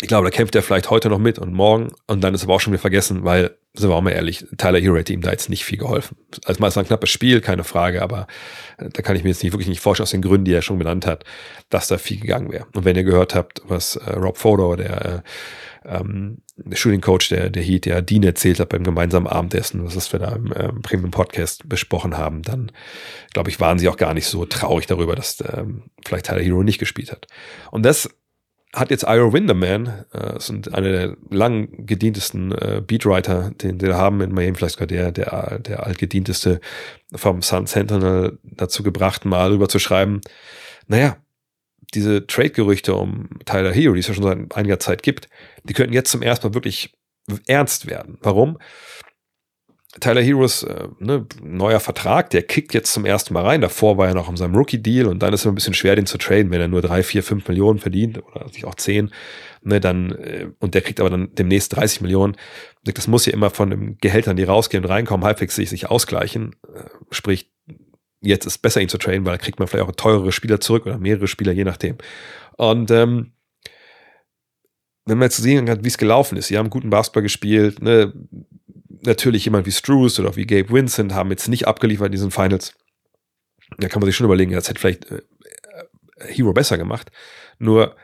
ich 0.00 0.08
glaube, 0.08 0.24
da 0.24 0.30
kämpft 0.30 0.54
er 0.54 0.62
vielleicht 0.62 0.90
heute 0.90 1.08
noch 1.08 1.18
mit 1.18 1.38
und 1.38 1.52
morgen 1.52 1.90
und 2.06 2.22
dann 2.22 2.34
ist 2.34 2.44
aber 2.44 2.54
auch 2.54 2.60
schon 2.60 2.72
wieder 2.72 2.80
vergessen, 2.80 3.24
weil, 3.24 3.56
sind 3.74 3.90
wir 3.90 3.96
auch 3.96 4.00
mal 4.00 4.10
ehrlich, 4.10 4.44
Tyler 4.56 4.80
Hero 4.80 4.96
hat 4.96 5.10
ihm 5.10 5.20
da 5.20 5.30
jetzt 5.30 5.48
nicht 5.48 5.64
viel 5.64 5.78
geholfen. 5.78 6.16
Also 6.44 6.60
mal 6.60 6.68
ist 6.68 6.78
ein 6.78 6.86
knappes 6.86 7.10
Spiel, 7.10 7.40
keine 7.40 7.64
Frage, 7.64 8.02
aber 8.02 8.26
äh, 8.78 8.88
da 8.90 9.02
kann 9.02 9.16
ich 9.16 9.24
mir 9.24 9.30
jetzt 9.30 9.42
nicht 9.42 9.52
wirklich 9.52 9.68
nicht 9.68 9.80
vorstellen, 9.80 10.04
aus 10.04 10.10
den 10.10 10.22
Gründen, 10.22 10.44
die 10.44 10.52
er 10.52 10.62
schon 10.62 10.78
benannt 10.78 11.06
hat, 11.06 11.24
dass 11.70 11.88
da 11.88 11.98
viel 11.98 12.20
gegangen 12.20 12.52
wäre. 12.52 12.66
Und 12.74 12.84
wenn 12.84 12.96
ihr 12.96 13.04
gehört 13.04 13.34
habt, 13.34 13.62
was 13.66 13.96
äh, 13.96 14.12
Rob 14.12 14.36
Fodor, 14.36 14.76
der 14.76 15.06
äh, 15.06 15.20
ähm, 15.88 16.38
Shooting 16.72 17.00
Coach 17.00 17.28
der, 17.28 17.50
der 17.50 17.62
Heat, 17.62 17.86
der 17.86 18.02
Dean 18.02 18.22
erzählt 18.22 18.60
hat 18.60 18.68
beim 18.68 18.84
gemeinsamen 18.84 19.26
Abendessen, 19.26 19.84
was 19.84 20.12
wir 20.12 20.20
da 20.20 20.32
im 20.32 20.52
ähm, 20.56 20.82
Premium 20.82 21.10
Podcast 21.10 21.68
besprochen 21.68 22.16
haben, 22.16 22.42
dann 22.42 22.72
glaube 23.32 23.50
ich, 23.50 23.60
waren 23.60 23.78
sie 23.78 23.88
auch 23.88 23.96
gar 23.96 24.14
nicht 24.14 24.26
so 24.26 24.44
traurig 24.44 24.86
darüber, 24.86 25.14
dass 25.14 25.42
ähm, 25.52 25.84
vielleicht 26.04 26.26
Tyler 26.26 26.42
Hero 26.42 26.62
nicht 26.62 26.78
gespielt 26.78 27.12
hat. 27.12 27.26
Und 27.70 27.84
das 27.84 28.08
hat 28.74 28.90
jetzt 28.90 29.04
Iro 29.04 29.32
Winderman, 29.32 30.04
äh, 30.12 30.38
sind 30.38 30.74
eine 30.74 30.92
der 30.92 31.16
lang 31.30 31.86
gedientesten 31.86 32.52
äh, 32.52 32.82
Beatwriter, 32.86 33.50
den 33.50 33.80
wir 33.80 33.96
haben 33.96 34.20
in 34.20 34.32
Miami, 34.32 34.56
vielleicht 34.56 34.74
sogar 34.74 34.86
der, 34.86 35.10
der, 35.10 35.58
der 35.60 35.86
altgedienteste 35.86 36.60
vom 37.14 37.40
Sun 37.40 37.66
Sentinel 37.66 38.38
dazu 38.42 38.82
gebracht, 38.82 39.24
mal 39.24 39.50
rüber 39.50 39.68
zu 39.68 39.78
schreiben, 39.78 40.20
naja, 40.86 41.16
diese 41.94 42.26
Trade-Gerüchte 42.26 42.94
um 42.94 43.30
Tyler 43.46 43.72
Hero, 43.72 43.94
die 43.94 44.00
es 44.00 44.08
ja 44.08 44.14
schon 44.14 44.24
seit 44.24 44.54
einiger 44.54 44.78
Zeit 44.78 45.02
gibt, 45.02 45.28
die 45.64 45.72
könnten 45.72 45.94
jetzt 45.94 46.10
zum 46.10 46.20
ersten 46.20 46.48
Mal 46.48 46.54
wirklich 46.54 46.92
ernst 47.46 47.86
werden. 47.86 48.18
Warum? 48.20 48.58
Tyler 50.00 50.20
Heroes 50.20 50.64
äh, 50.64 50.88
ne, 50.98 51.26
neuer 51.42 51.80
Vertrag, 51.80 52.28
der 52.30 52.42
kickt 52.42 52.74
jetzt 52.74 52.92
zum 52.92 53.06
ersten 53.06 53.32
Mal 53.32 53.44
rein. 53.44 53.62
Davor 53.62 53.96
war 53.96 54.08
er 54.08 54.14
noch 54.14 54.28
in 54.28 54.36
seinem 54.36 54.54
Rookie-Deal 54.54 55.06
und 55.06 55.20
dann 55.20 55.32
ist 55.32 55.40
es 55.40 55.46
ein 55.46 55.54
bisschen 55.54 55.74
schwer, 55.74 55.96
den 55.96 56.04
zu 56.04 56.18
traden, 56.18 56.50
wenn 56.50 56.60
er 56.60 56.68
nur 56.68 56.82
drei, 56.82 57.02
vier, 57.02 57.22
fünf 57.22 57.48
Millionen 57.48 57.78
verdient 57.78 58.22
oder 58.22 58.48
sich 58.48 58.66
auch 58.66 58.74
zehn. 58.74 59.10
Ne, 59.62 59.80
dann, 59.80 60.12
äh, 60.12 60.50
und 60.58 60.74
der 60.74 60.82
kriegt 60.82 61.00
aber 61.00 61.10
dann 61.10 61.34
demnächst 61.34 61.74
30 61.74 62.02
Millionen. 62.02 62.36
Das 62.84 63.08
muss 63.08 63.26
ja 63.26 63.32
immer 63.32 63.50
von 63.50 63.70
den 63.70 63.98
Gehältern, 63.98 64.36
die 64.36 64.44
rausgehen 64.44 64.84
und 64.84 64.90
reinkommen, 64.90 65.26
halbwegs 65.26 65.56
sich, 65.56 65.70
sich 65.70 65.90
ausgleichen. 65.90 66.54
Äh, 66.74 66.84
sprich, 67.10 67.50
jetzt 68.20 68.46
ist 68.46 68.58
besser, 68.58 68.82
ihn 68.82 68.88
zu 68.88 68.98
traden, 68.98 69.24
weil 69.24 69.32
da 69.32 69.38
kriegt 69.38 69.58
man 69.58 69.68
vielleicht 69.68 69.88
auch 69.88 69.96
teurere 69.96 70.32
Spieler 70.32 70.60
zurück 70.60 70.84
oder 70.86 70.98
mehrere 70.98 71.28
Spieler, 71.28 71.52
je 71.52 71.64
nachdem. 71.64 71.96
Und 72.56 72.90
ähm, 72.90 73.32
wenn 75.08 75.18
man 75.18 75.26
jetzt 75.26 75.38
sehen 75.38 75.66
kann, 75.66 75.84
wie 75.84 75.88
es 75.88 75.98
gelaufen 75.98 76.36
ist, 76.36 76.48
sie 76.48 76.58
haben 76.58 76.70
guten 76.70 76.90
Basketball 76.90 77.22
gespielt, 77.22 77.82
ne, 77.82 78.12
natürlich 79.02 79.44
jemand 79.44 79.66
wie 79.66 79.72
Struce 79.72 80.20
oder 80.20 80.36
wie 80.36 80.46
Gabe 80.46 80.70
Vincent 80.70 81.14
haben 81.14 81.30
jetzt 81.30 81.48
nicht 81.48 81.66
abgeliefert 81.66 82.06
in 82.06 82.12
diesen 82.12 82.30
Finals. 82.30 82.74
Da 83.78 83.88
kann 83.88 84.00
man 84.00 84.06
sich 84.06 84.16
schon 84.16 84.26
überlegen, 84.26 84.52
das 84.52 84.68
hätte 84.68 84.80
vielleicht 84.80 85.10
äh, 85.10 85.22
Hero 86.20 86.52
besser 86.52 86.78
gemacht. 86.78 87.10
Nur, 87.58 87.96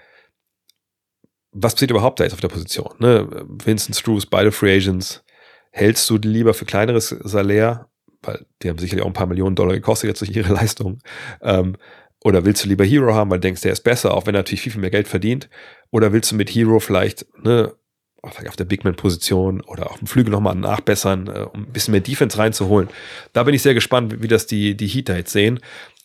was 1.53 1.75
passiert 1.75 1.91
überhaupt 1.91 2.21
da 2.21 2.25
jetzt 2.25 2.35
auf 2.35 2.41
der 2.41 2.49
Position? 2.49 2.95
Ne? 2.99 3.29
Vincent, 3.49 3.97
Struce, 3.97 4.27
beide 4.27 4.53
Free 4.53 4.77
Agents. 4.77 5.25
Hältst 5.73 6.09
du 6.11 6.19
die 6.19 6.29
lieber 6.29 6.55
für 6.55 6.65
kleineres 6.65 7.09
Salär? 7.09 7.89
Weil 8.23 8.47
die 8.63 8.69
haben 8.69 8.79
sicherlich 8.79 9.03
auch 9.03 9.09
ein 9.09 9.15
paar 9.15 9.27
Millionen 9.27 9.57
Dollar 9.57 9.75
gekostet 9.75 10.09
jetzt 10.09 10.21
durch 10.21 10.35
ihre 10.35 10.53
Leistung. 10.55 11.01
Ähm, 11.43 11.77
oder 12.23 12.45
willst 12.47 12.65
du 12.65 12.69
lieber 12.69 12.85
Hero 12.85 13.15
haben, 13.15 13.31
weil 13.31 13.39
du 13.39 13.43
denkst, 13.43 13.61
der 13.61 13.73
ist 13.73 13.83
besser, 13.83 14.15
auch 14.15 14.27
wenn 14.27 14.35
er 14.35 14.39
natürlich 14.39 14.63
viel, 14.63 14.73
viel 14.73 14.81
mehr 14.81 14.91
Geld 14.91 15.09
verdient? 15.09 15.51
Oder 15.95 16.13
willst 16.13 16.33
du 16.33 16.35
mit 16.35 16.51
Hero 16.51 16.81
vielleicht 16.81 17.25
ne, 17.45 17.73
auf 18.21 18.57
der 18.57 18.65
Bigman-Position 18.65 19.61
oder 19.61 19.93
auf 19.93 19.99
dem 19.99 20.09
Flügel 20.09 20.33
nochmal 20.33 20.57
nachbessern, 20.57 21.29
äh, 21.29 21.47
um 21.53 21.63
ein 21.63 21.73
bisschen 21.73 21.93
mehr 21.93 22.01
Defense 22.01 22.37
reinzuholen. 22.37 22.89
Da 23.33 23.45
bin 23.45 23.55
ich 23.55 23.63
sehr 23.63 23.75
gespannt, 23.75 24.21
wie 24.21 24.27
das 24.27 24.49
die, 24.49 24.77
die 24.77 24.89
Heater 24.89 25.17
jetzt 25.17 25.31
sehen. 25.31 25.61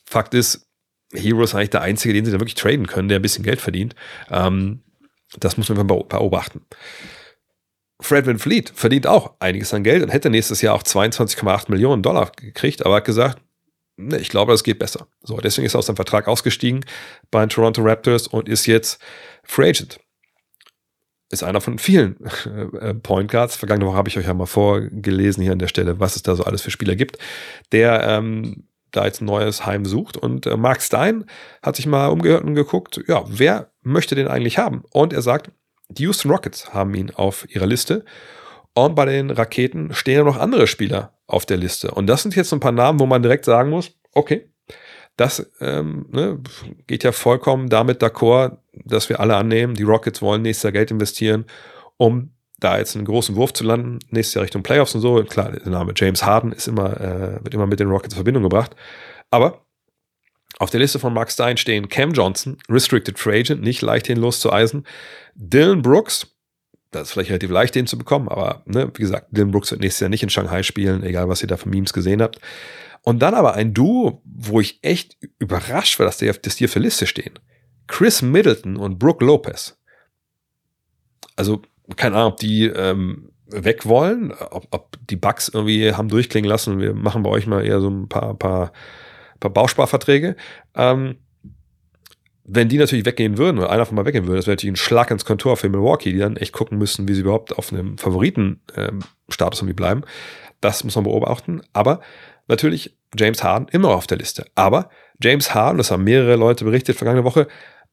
Fakt 0.06 0.36
ist, 0.36 0.70
Hero 1.12 1.42
ist 1.42 1.56
eigentlich 1.56 1.72
der 1.72 1.82
Einzige, 1.82 2.14
den 2.14 2.24
sie 2.24 2.32
da 2.32 2.40
wirklich 2.40 2.54
traden 2.54 2.86
können, 2.86 3.10
der 3.10 3.18
ein 3.18 3.24
bisschen 3.24 3.44
Geld 3.44 3.62
verdient. 3.62 3.96
Ähm, 4.30 4.84
das 5.40 5.58
muss 5.58 5.70
man 5.70 5.88
beobachten. 5.88 6.62
Fred 8.00 8.28
Van 8.28 8.38
Fleet 8.38 8.72
verdient 8.76 9.08
auch 9.08 9.38
einiges 9.40 9.74
an 9.74 9.84
Geld 9.84 10.04
und 10.04 10.10
hätte 10.10 10.30
nächstes 10.30 10.62
Jahr 10.62 10.76
auch 10.76 10.84
22,8 10.84 11.72
Millionen 11.72 12.04
Dollar 12.04 12.32
gekriegt, 12.36 12.86
aber 12.86 12.98
hat 12.98 13.06
gesagt, 13.06 13.42
ne, 14.08 14.18
ich 14.18 14.30
glaube, 14.30 14.52
das 14.52 14.64
geht 14.64 14.80
besser. 14.80 15.08
So, 15.24 15.38
deswegen 15.38 15.66
ist 15.66 15.76
er 15.76 15.80
aus 15.80 15.86
seinem 15.86 15.96
Vertrag 15.96 16.28
ausgestiegen 16.28 16.86
bei 17.32 17.42
den 17.42 17.50
Toronto 17.50 17.82
Raptors 17.82 18.28
und 18.28 18.50
ist 18.50 18.66
jetzt 18.66 19.02
Free 19.44 19.70
Agent 19.70 20.00
ist 21.32 21.44
einer 21.44 21.62
von 21.62 21.78
vielen 21.78 22.18
äh, 22.82 22.94
Point 22.96 23.30
Guards. 23.32 23.56
Vergangene 23.56 23.88
Woche 23.88 23.98
habe 23.98 24.10
ich 24.10 24.18
euch 24.18 24.26
ja 24.26 24.34
mal 24.34 24.48
vorgelesen 24.48 25.44
hier 25.44 25.52
an 25.52 25.60
der 25.60 25.68
Stelle, 25.68 26.00
was 26.00 26.16
es 26.16 26.24
da 26.24 26.36
so 26.36 26.44
alles 26.44 26.62
für 26.62 26.72
Spieler 26.72 26.96
gibt, 26.96 27.18
der 27.72 28.04
ähm, 28.04 28.68
da 28.92 29.06
jetzt 29.06 29.22
ein 29.22 29.26
neues 29.26 29.66
Heim 29.66 29.86
sucht. 29.86 30.18
Und 30.18 30.48
äh, 30.48 30.58
Mark 30.58 30.82
Stein 30.82 31.26
hat 31.62 31.76
sich 31.76 31.86
mal 31.86 32.08
umgehört 32.08 32.44
und 32.44 32.56
geguckt, 32.56 33.02
ja, 33.08 33.24
wer 33.28 33.72
möchte 33.84 34.16
den 34.16 34.28
eigentlich 34.28 34.58
haben? 34.58 34.84
Und 34.92 35.14
er 35.14 35.22
sagt, 35.22 35.52
die 35.90 36.04
Houston 36.04 36.32
Rockets 36.32 36.74
haben 36.74 36.94
ihn 36.96 37.12
auf 37.12 37.48
ihrer 37.54 37.68
Liste. 37.68 38.06
Und 38.74 38.96
bei 38.96 39.06
den 39.06 39.30
Raketen 39.30 39.94
stehen 39.94 40.18
ja 40.18 40.24
noch 40.24 40.38
andere 40.38 40.66
Spieler 40.68 41.19
auf 41.30 41.46
der 41.46 41.58
Liste. 41.58 41.92
Und 41.92 42.08
das 42.08 42.24
sind 42.24 42.36
jetzt 42.36 42.52
ein 42.52 42.60
paar 42.60 42.72
Namen, 42.72 43.00
wo 43.00 43.06
man 43.06 43.22
direkt 43.22 43.46
sagen 43.46 43.70
muss, 43.70 43.92
okay, 44.14 44.50
das 45.16 45.52
ähm, 45.60 46.06
ne, 46.12 46.40
geht 46.88 47.04
ja 47.04 47.12
vollkommen 47.12 47.70
damit 47.70 48.02
d'accord, 48.02 48.58
dass 48.74 49.10
wir 49.10 49.20
alle 49.20 49.36
annehmen, 49.36 49.76
die 49.76 49.84
Rockets 49.84 50.22
wollen 50.22 50.42
nächstes 50.42 50.64
Jahr 50.64 50.72
Geld 50.72 50.92
investieren, 50.92 51.46
um 51.98 52.32
da 52.58 52.78
jetzt 52.78 52.96
einen 52.96 53.06
großen 53.06 53.36
Wurf 53.36 53.54
zu 53.54 53.64
landen, 53.64 54.00
nächstes 54.10 54.36
Jahr 54.36 54.44
Richtung 54.44 54.64
Playoffs 54.64 54.96
und 54.96 55.02
so. 55.02 55.24
Klar, 55.24 55.52
der 55.52 55.70
Name 55.70 55.94
James 55.96 56.24
Harden 56.24 56.52
ist 56.52 56.68
immer, 56.68 57.00
äh, 57.00 57.44
wird 57.44 57.54
immer 57.54 57.68
mit 57.68 57.80
den 57.80 57.90
Rockets 57.90 58.14
in 58.14 58.18
Verbindung 58.18 58.44
gebracht. 58.44 58.76
Aber 59.30 59.66
auf 60.58 60.70
der 60.70 60.80
Liste 60.80 61.00
von 61.00 61.14
Mark 61.14 61.32
Stein 61.32 61.58
stehen 61.58 61.90
Cam 61.90 62.12
Johnson, 62.12 62.58
Restricted 62.70 63.20
Free 63.20 63.40
Agent, 63.40 63.62
nicht 63.62 63.82
leicht 63.82 64.08
den 64.08 64.18
loszueisen. 64.18 64.86
Dylan 65.36 65.82
Brooks, 65.82 66.36
das 66.92 67.04
ist 67.04 67.12
vielleicht 67.12 67.30
relativ 67.30 67.52
leicht, 67.52 67.76
den 67.76 67.88
zu 67.88 67.98
bekommen, 67.98 68.30
aber 68.30 68.64
ne, 68.66 68.92
wie 68.96 69.02
gesagt, 69.02 69.28
Dylan 69.32 69.52
Brooks 69.52 69.72
wird 69.72 69.82
nächstes 69.82 70.02
Jahr 70.02 70.10
nicht 70.10 70.24
in 70.24 70.30
Shanghai 70.30 70.64
spielen, 70.64 71.04
egal 71.04 71.30
was 71.30 71.42
ihr 71.42 71.48
da 71.48 71.58
von 71.58 71.70
Memes 71.70 71.94
gesehen 71.94 72.22
habt. 72.22 72.40
Und 73.04 73.20
dann 73.20 73.34
aber 73.34 73.54
ein 73.54 73.74
Duo, 73.74 74.22
wo 74.26 74.60
ich 74.60 74.80
echt 74.82 75.18
überrascht 75.40 76.00
war, 76.00 76.06
dass 76.06 76.18
die, 76.18 76.32
dass 76.42 76.56
die 76.56 76.66
auf 76.66 76.74
der 76.74 76.82
Liste 76.82 77.08
stehen. 77.08 77.34
Chris 77.88 78.22
Middleton 78.22 78.76
und 78.76 79.00
Brooke 79.00 79.24
Lopez. 79.24 79.78
Also, 81.36 81.62
keine 81.96 82.18
Ahnung, 82.18 82.34
ob 82.34 82.40
die 82.40 82.66
ähm, 82.66 83.32
weg 83.48 83.86
wollen, 83.86 84.32
ob, 84.32 84.68
ob 84.72 84.98
die 85.08 85.16
Bugs 85.16 85.50
irgendwie 85.50 85.94
haben 85.94 86.10
durchklingen 86.10 86.50
lassen. 86.50 86.80
Wir 86.80 86.94
machen 86.94 87.24
bei 87.24 87.30
euch 87.30 87.48
mal 87.48 87.66
eher 87.66 87.80
so 87.80 87.90
ein 87.90 88.10
paar, 88.10 88.36
paar, 88.36 88.74
paar 89.40 89.52
Bausparverträge. 89.52 90.36
Ähm, 90.76 91.18
wenn 92.52 92.68
die 92.68 92.78
natürlich 92.78 93.06
weggehen 93.06 93.38
würden, 93.38 93.60
oder 93.60 93.70
einer 93.70 93.86
von 93.86 93.96
mal 93.96 94.06
weggehen 94.06 94.26
würde, 94.26 94.38
das 94.38 94.48
wäre 94.48 94.56
natürlich 94.56 94.74
ein 94.74 94.84
Schlag 94.84 95.12
ins 95.12 95.26
Kontor 95.26 95.56
für 95.56 95.70
Milwaukee, 95.70 96.12
die 96.12 96.18
dann 96.18 96.36
echt 96.36 96.52
gucken 96.52 96.78
müssen, 96.80 97.08
wie 97.08 97.14
sie 97.14 97.22
überhaupt 97.22 97.56
auf 97.56 97.72
einem 97.72 97.98
Favoritenstatus 98.00 98.68
ähm, 98.76 99.68
irgendwie 99.68 99.74
bleiben. 99.74 100.02
Das 100.60 100.84
muss 100.84 100.96
man 100.96 101.04
beobachten. 101.04 101.62
Aber 101.74 102.02
natürlich 102.48 102.98
James 103.16 103.44
Harden 103.44 103.68
immer 103.70 103.90
auf 103.90 104.08
der 104.08 104.18
Liste. 104.18 104.48
Aber 104.56 104.90
James 105.22 105.54
Harden, 105.54 105.78
das 105.78 105.92
haben 105.92 106.04
mehrere 106.04 106.36
Leute 106.36 106.66
berichtet 106.66 106.98
vergangene 106.98 107.24
Woche, 107.24 107.48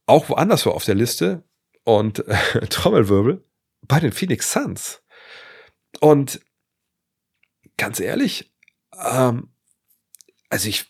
auch 0.07 0.29
woanders 0.31 0.65
war 0.65 0.75
auf 0.75 0.85
der 0.85 0.95
Liste 0.95 1.43
und 1.85 2.27
äh, 2.55 2.67
Trommelwirbel 2.67 3.45
bei 3.83 4.01
den 4.01 4.13
Phoenix 4.13 4.53
Suns. 4.53 5.03
Und 6.01 6.41
ganz 7.77 8.01
ehrlich, 8.01 8.55
ähm, 9.05 9.51
also 10.49 10.69
ich, 10.69 10.87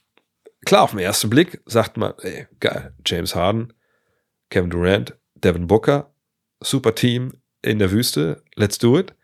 klar, 0.66 0.82
auf 0.82 0.90
den 0.90 1.00
ersten 1.00 1.30
Blick 1.30 1.62
sagt 1.64 1.96
man, 1.96 2.12
ey, 2.20 2.46
geil, 2.60 2.92
James 3.06 3.34
Harden, 3.34 3.72
Kevin 4.50 4.70
Durant, 4.70 5.16
Devin 5.34 5.66
Booker, 5.66 6.12
super 6.60 6.94
Team 6.94 7.32
in 7.62 7.78
der 7.78 7.90
Wüste, 7.90 8.42
let's 8.54 8.78
do 8.78 8.98
it. 8.98 9.14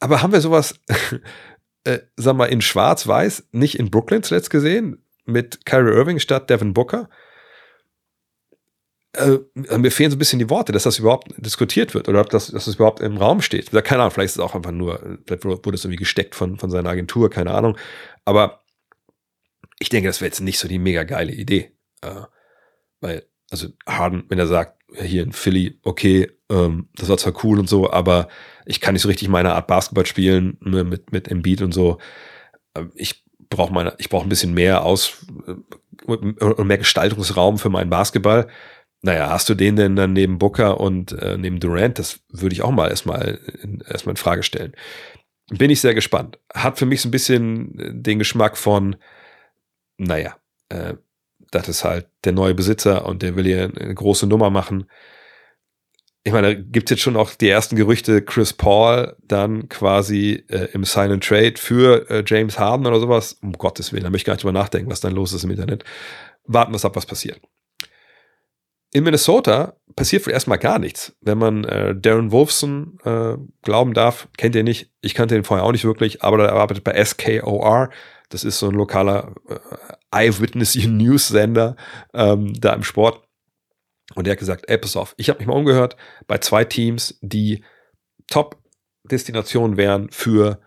Aber 0.00 0.22
haben 0.22 0.32
wir 0.32 0.40
sowas 0.40 0.74
äh, 1.84 2.00
sag 2.16 2.36
mal, 2.36 2.46
in 2.46 2.60
Schwarz-Weiß, 2.60 3.48
nicht 3.52 3.78
in 3.78 3.90
Brooklyn 3.90 4.22
zuletzt 4.22 4.50
gesehen, 4.50 5.04
mit 5.24 5.64
Kyrie 5.66 5.94
Irving 5.94 6.18
statt 6.18 6.50
Devin 6.50 6.74
Booker. 6.74 7.08
Äh, 9.14 9.38
mir 9.54 9.90
fehlen 9.90 10.10
so 10.10 10.16
ein 10.16 10.18
bisschen 10.18 10.38
die 10.38 10.48
Worte, 10.48 10.72
dass 10.72 10.84
das 10.84 10.98
überhaupt 10.98 11.34
diskutiert 11.36 11.94
wird 11.94 12.08
oder 12.08 12.20
ob 12.20 12.30
das, 12.30 12.46
dass 12.48 12.64
das 12.64 12.76
überhaupt 12.76 13.00
im 13.00 13.18
Raum 13.18 13.42
steht. 13.42 13.70
Keine 13.84 14.02
Ahnung, 14.02 14.10
vielleicht 14.10 14.30
ist 14.30 14.36
es 14.36 14.42
auch 14.42 14.54
einfach 14.54 14.70
nur, 14.70 15.18
vielleicht 15.26 15.44
wurde 15.44 15.74
es 15.74 15.84
irgendwie 15.84 15.98
gesteckt 15.98 16.34
von, 16.34 16.58
von 16.58 16.70
seiner 16.70 16.88
Agentur, 16.88 17.28
keine 17.28 17.52
Ahnung. 17.52 17.76
Aber 18.24 18.61
ich 19.82 19.88
denke, 19.88 20.08
das 20.08 20.20
wäre 20.20 20.28
jetzt 20.28 20.40
nicht 20.40 20.58
so 20.58 20.68
die 20.68 20.78
mega 20.78 21.02
geile 21.02 21.32
Idee. 21.32 21.72
Äh, 22.02 22.22
weil, 23.00 23.26
also 23.50 23.68
Harden, 23.84 24.24
wenn 24.28 24.38
er 24.38 24.46
sagt, 24.46 24.80
hier 24.94 25.24
in 25.24 25.32
Philly, 25.32 25.80
okay, 25.82 26.30
ähm, 26.48 26.88
das 26.94 27.08
war 27.08 27.18
zwar 27.18 27.44
cool 27.44 27.58
und 27.58 27.68
so, 27.68 27.90
aber 27.90 28.28
ich 28.64 28.80
kann 28.80 28.92
nicht 28.92 29.02
so 29.02 29.08
richtig 29.08 29.28
meine 29.28 29.54
Art 29.54 29.66
Basketball 29.66 30.06
spielen 30.06 30.56
ne, 30.60 30.84
mit, 30.84 31.10
mit 31.10 31.26
Embiid 31.26 31.62
und 31.62 31.72
so. 31.72 31.98
Ähm, 32.76 32.92
ich 32.94 33.24
brauche 33.50 33.72
meine, 33.72 33.96
ein 33.98 34.28
bisschen 34.28 34.54
mehr 34.54 34.84
aus 34.84 35.26
äh, 35.48 35.54
und 36.06 36.66
mehr 36.66 36.78
Gestaltungsraum 36.78 37.58
für 37.58 37.70
meinen 37.70 37.90
Basketball. 37.90 38.46
Naja, 39.02 39.30
hast 39.30 39.48
du 39.48 39.54
den 39.54 39.74
denn 39.74 39.96
dann 39.96 40.12
neben 40.12 40.38
Booker 40.38 40.78
und 40.78 41.10
äh, 41.12 41.36
neben 41.36 41.58
Durant? 41.58 41.98
Das 41.98 42.20
würde 42.28 42.52
ich 42.52 42.62
auch 42.62 42.70
mal 42.70 42.88
erstmal 42.88 43.40
in, 43.62 43.80
erstmal 43.80 44.12
in 44.12 44.16
Frage 44.16 44.44
stellen. 44.44 44.74
Bin 45.48 45.70
ich 45.70 45.80
sehr 45.80 45.94
gespannt. 45.94 46.38
Hat 46.54 46.78
für 46.78 46.86
mich 46.86 47.00
so 47.00 47.08
ein 47.08 47.10
bisschen 47.10 47.72
den 48.00 48.20
Geschmack 48.20 48.56
von, 48.56 48.96
naja, 50.02 50.36
äh, 50.68 50.94
das 51.50 51.68
ist 51.68 51.84
halt 51.84 52.08
der 52.24 52.32
neue 52.32 52.54
Besitzer 52.54 53.06
und 53.06 53.22
der 53.22 53.36
will 53.36 53.44
hier 53.44 53.70
eine 53.78 53.94
große 53.94 54.26
Nummer 54.26 54.50
machen. 54.50 54.88
Ich 56.24 56.32
meine, 56.32 56.54
da 56.54 56.60
gibt 56.60 56.88
es 56.88 56.96
jetzt 56.96 57.02
schon 57.02 57.16
auch 57.16 57.34
die 57.34 57.48
ersten 57.48 57.74
Gerüchte, 57.76 58.22
Chris 58.22 58.52
Paul 58.52 59.16
dann 59.26 59.68
quasi 59.68 60.44
äh, 60.48 60.68
im 60.72 60.84
Sign 60.84 61.10
and 61.10 61.24
Trade 61.24 61.54
für 61.56 62.08
äh, 62.08 62.22
James 62.24 62.58
Harden 62.58 62.86
oder 62.86 63.00
sowas. 63.00 63.38
Um 63.42 63.52
Gottes 63.52 63.92
Willen, 63.92 64.04
da 64.04 64.10
möchte 64.10 64.22
ich 64.22 64.26
gar 64.26 64.34
nicht 64.34 64.44
drüber 64.44 64.52
nachdenken, 64.52 64.90
was 64.90 65.00
dann 65.00 65.14
los 65.14 65.32
ist 65.32 65.44
im 65.44 65.50
Internet. 65.50 65.84
Warten 66.44 66.72
wir 66.72 66.84
ab, 66.84 66.96
was 66.96 67.06
passiert. 67.06 67.40
In 68.92 69.04
Minnesota 69.04 69.74
passiert 69.96 70.26
wohl 70.26 70.32
erstmal 70.32 70.58
gar 70.58 70.78
nichts. 70.78 71.16
Wenn 71.20 71.38
man 71.38 71.64
äh, 71.64 71.94
Darren 71.94 72.30
Wolfson 72.30 72.98
äh, 73.04 73.36
glauben 73.62 73.94
darf, 73.94 74.28
kennt 74.36 74.54
ihr 74.54 74.62
nicht. 74.62 74.90
Ich 75.00 75.14
kannte 75.14 75.34
ihn 75.34 75.44
vorher 75.44 75.64
auch 75.64 75.72
nicht 75.72 75.84
wirklich, 75.84 76.22
aber 76.22 76.44
er 76.44 76.52
arbeitet 76.52 76.84
bei 76.84 77.02
SKOR. 77.04 77.90
Das 78.28 78.44
ist 78.44 78.58
so 78.58 78.68
ein 78.68 78.74
lokaler 78.74 79.34
äh, 79.48 79.58
Eyewitness 80.12 80.76
News 80.76 81.28
Sender 81.28 81.76
ähm, 82.14 82.54
da 82.54 82.72
im 82.72 82.84
Sport. 82.84 83.26
Und 84.14 84.26
der 84.26 84.32
hat 84.32 84.38
gesagt, 84.38 84.64
ey, 84.68 84.78
pass 84.78 84.96
auf, 84.96 85.14
ich 85.16 85.28
habe 85.28 85.38
mich 85.38 85.48
mal 85.48 85.56
umgehört 85.56 85.96
bei 86.26 86.38
zwei 86.38 86.64
Teams, 86.64 87.18
die 87.22 87.64
Top-Destinationen 88.28 89.76
wären 89.76 90.10
für 90.10 90.60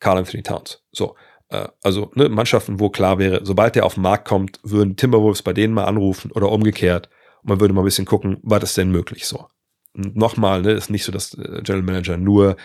Carl 0.00 0.18
Anthony 0.18 0.42
Towns. 0.42 0.82
So, 0.92 1.16
äh, 1.48 1.68
also 1.82 2.10
ne, 2.14 2.28
Mannschaften, 2.28 2.80
wo 2.80 2.90
klar 2.90 3.18
wäre, 3.18 3.44
sobald 3.44 3.74
der 3.74 3.84
auf 3.84 3.94
den 3.94 4.02
Markt 4.02 4.26
kommt, 4.26 4.60
würden 4.62 4.96
Timberwolves 4.96 5.42
bei 5.42 5.52
denen 5.52 5.74
mal 5.74 5.84
anrufen 5.84 6.30
oder 6.32 6.50
umgekehrt. 6.50 7.08
Und 7.42 7.50
man 7.50 7.60
würde 7.60 7.74
mal 7.74 7.82
ein 7.82 7.86
bisschen 7.86 8.06
gucken, 8.06 8.38
war 8.42 8.60
das 8.60 8.74
denn 8.74 8.90
möglich 8.90 9.26
so. 9.26 9.46
Nochmal, 9.94 10.62
ne, 10.62 10.72
ist 10.72 10.90
nicht 10.90 11.04
so, 11.04 11.12
dass 11.12 11.34
äh, 11.34 11.62
General 11.62 11.82
Manager 11.82 12.16
nur 12.16 12.56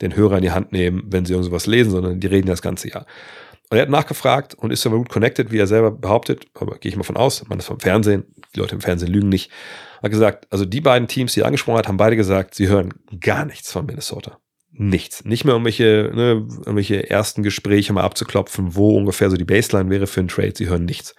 den 0.00 0.16
Hörer 0.16 0.36
in 0.36 0.42
die 0.42 0.50
Hand 0.50 0.72
nehmen, 0.72 1.04
wenn 1.06 1.24
sie 1.24 1.34
irgendwas 1.34 1.66
lesen, 1.66 1.90
sondern 1.90 2.20
die 2.20 2.26
reden 2.26 2.48
das 2.48 2.62
ganze 2.62 2.88
Jahr. 2.88 3.06
Und 3.70 3.78
er 3.78 3.82
hat 3.82 3.90
nachgefragt 3.90 4.54
und 4.54 4.70
ist 4.70 4.86
aber 4.86 4.98
gut 4.98 5.08
connected, 5.08 5.50
wie 5.50 5.58
er 5.58 5.66
selber 5.66 5.90
behauptet, 5.90 6.46
aber 6.54 6.78
gehe 6.78 6.90
ich 6.90 6.96
mal 6.96 7.02
von 7.02 7.16
aus, 7.16 7.46
man 7.48 7.58
ist 7.58 7.66
vom 7.66 7.80
Fernsehen, 7.80 8.24
die 8.54 8.60
Leute 8.60 8.74
im 8.74 8.80
Fernsehen 8.80 9.10
lügen 9.10 9.28
nicht, 9.28 9.50
hat 10.02 10.10
gesagt, 10.10 10.46
also 10.50 10.64
die 10.64 10.80
beiden 10.80 11.08
Teams, 11.08 11.32
die 11.32 11.40
er 11.40 11.46
angesprochen 11.46 11.78
hat, 11.78 11.88
haben 11.88 11.96
beide 11.96 12.16
gesagt, 12.16 12.54
sie 12.54 12.68
hören 12.68 12.92
gar 13.20 13.44
nichts 13.46 13.72
von 13.72 13.86
Minnesota. 13.86 14.38
Nichts. 14.76 15.24
Nicht 15.24 15.44
mehr 15.44 15.54
irgendwelche, 15.54 16.10
ne, 16.14 16.46
irgendwelche 16.58 17.08
ersten 17.08 17.42
Gespräche 17.42 17.92
mal 17.92 18.02
abzuklopfen, 18.02 18.74
wo 18.74 18.96
ungefähr 18.96 19.30
so 19.30 19.36
die 19.36 19.44
Baseline 19.44 19.88
wäre 19.88 20.08
für 20.08 20.20
einen 20.20 20.28
Trade. 20.28 20.52
Sie 20.56 20.68
hören 20.68 20.84
nichts. 20.84 21.14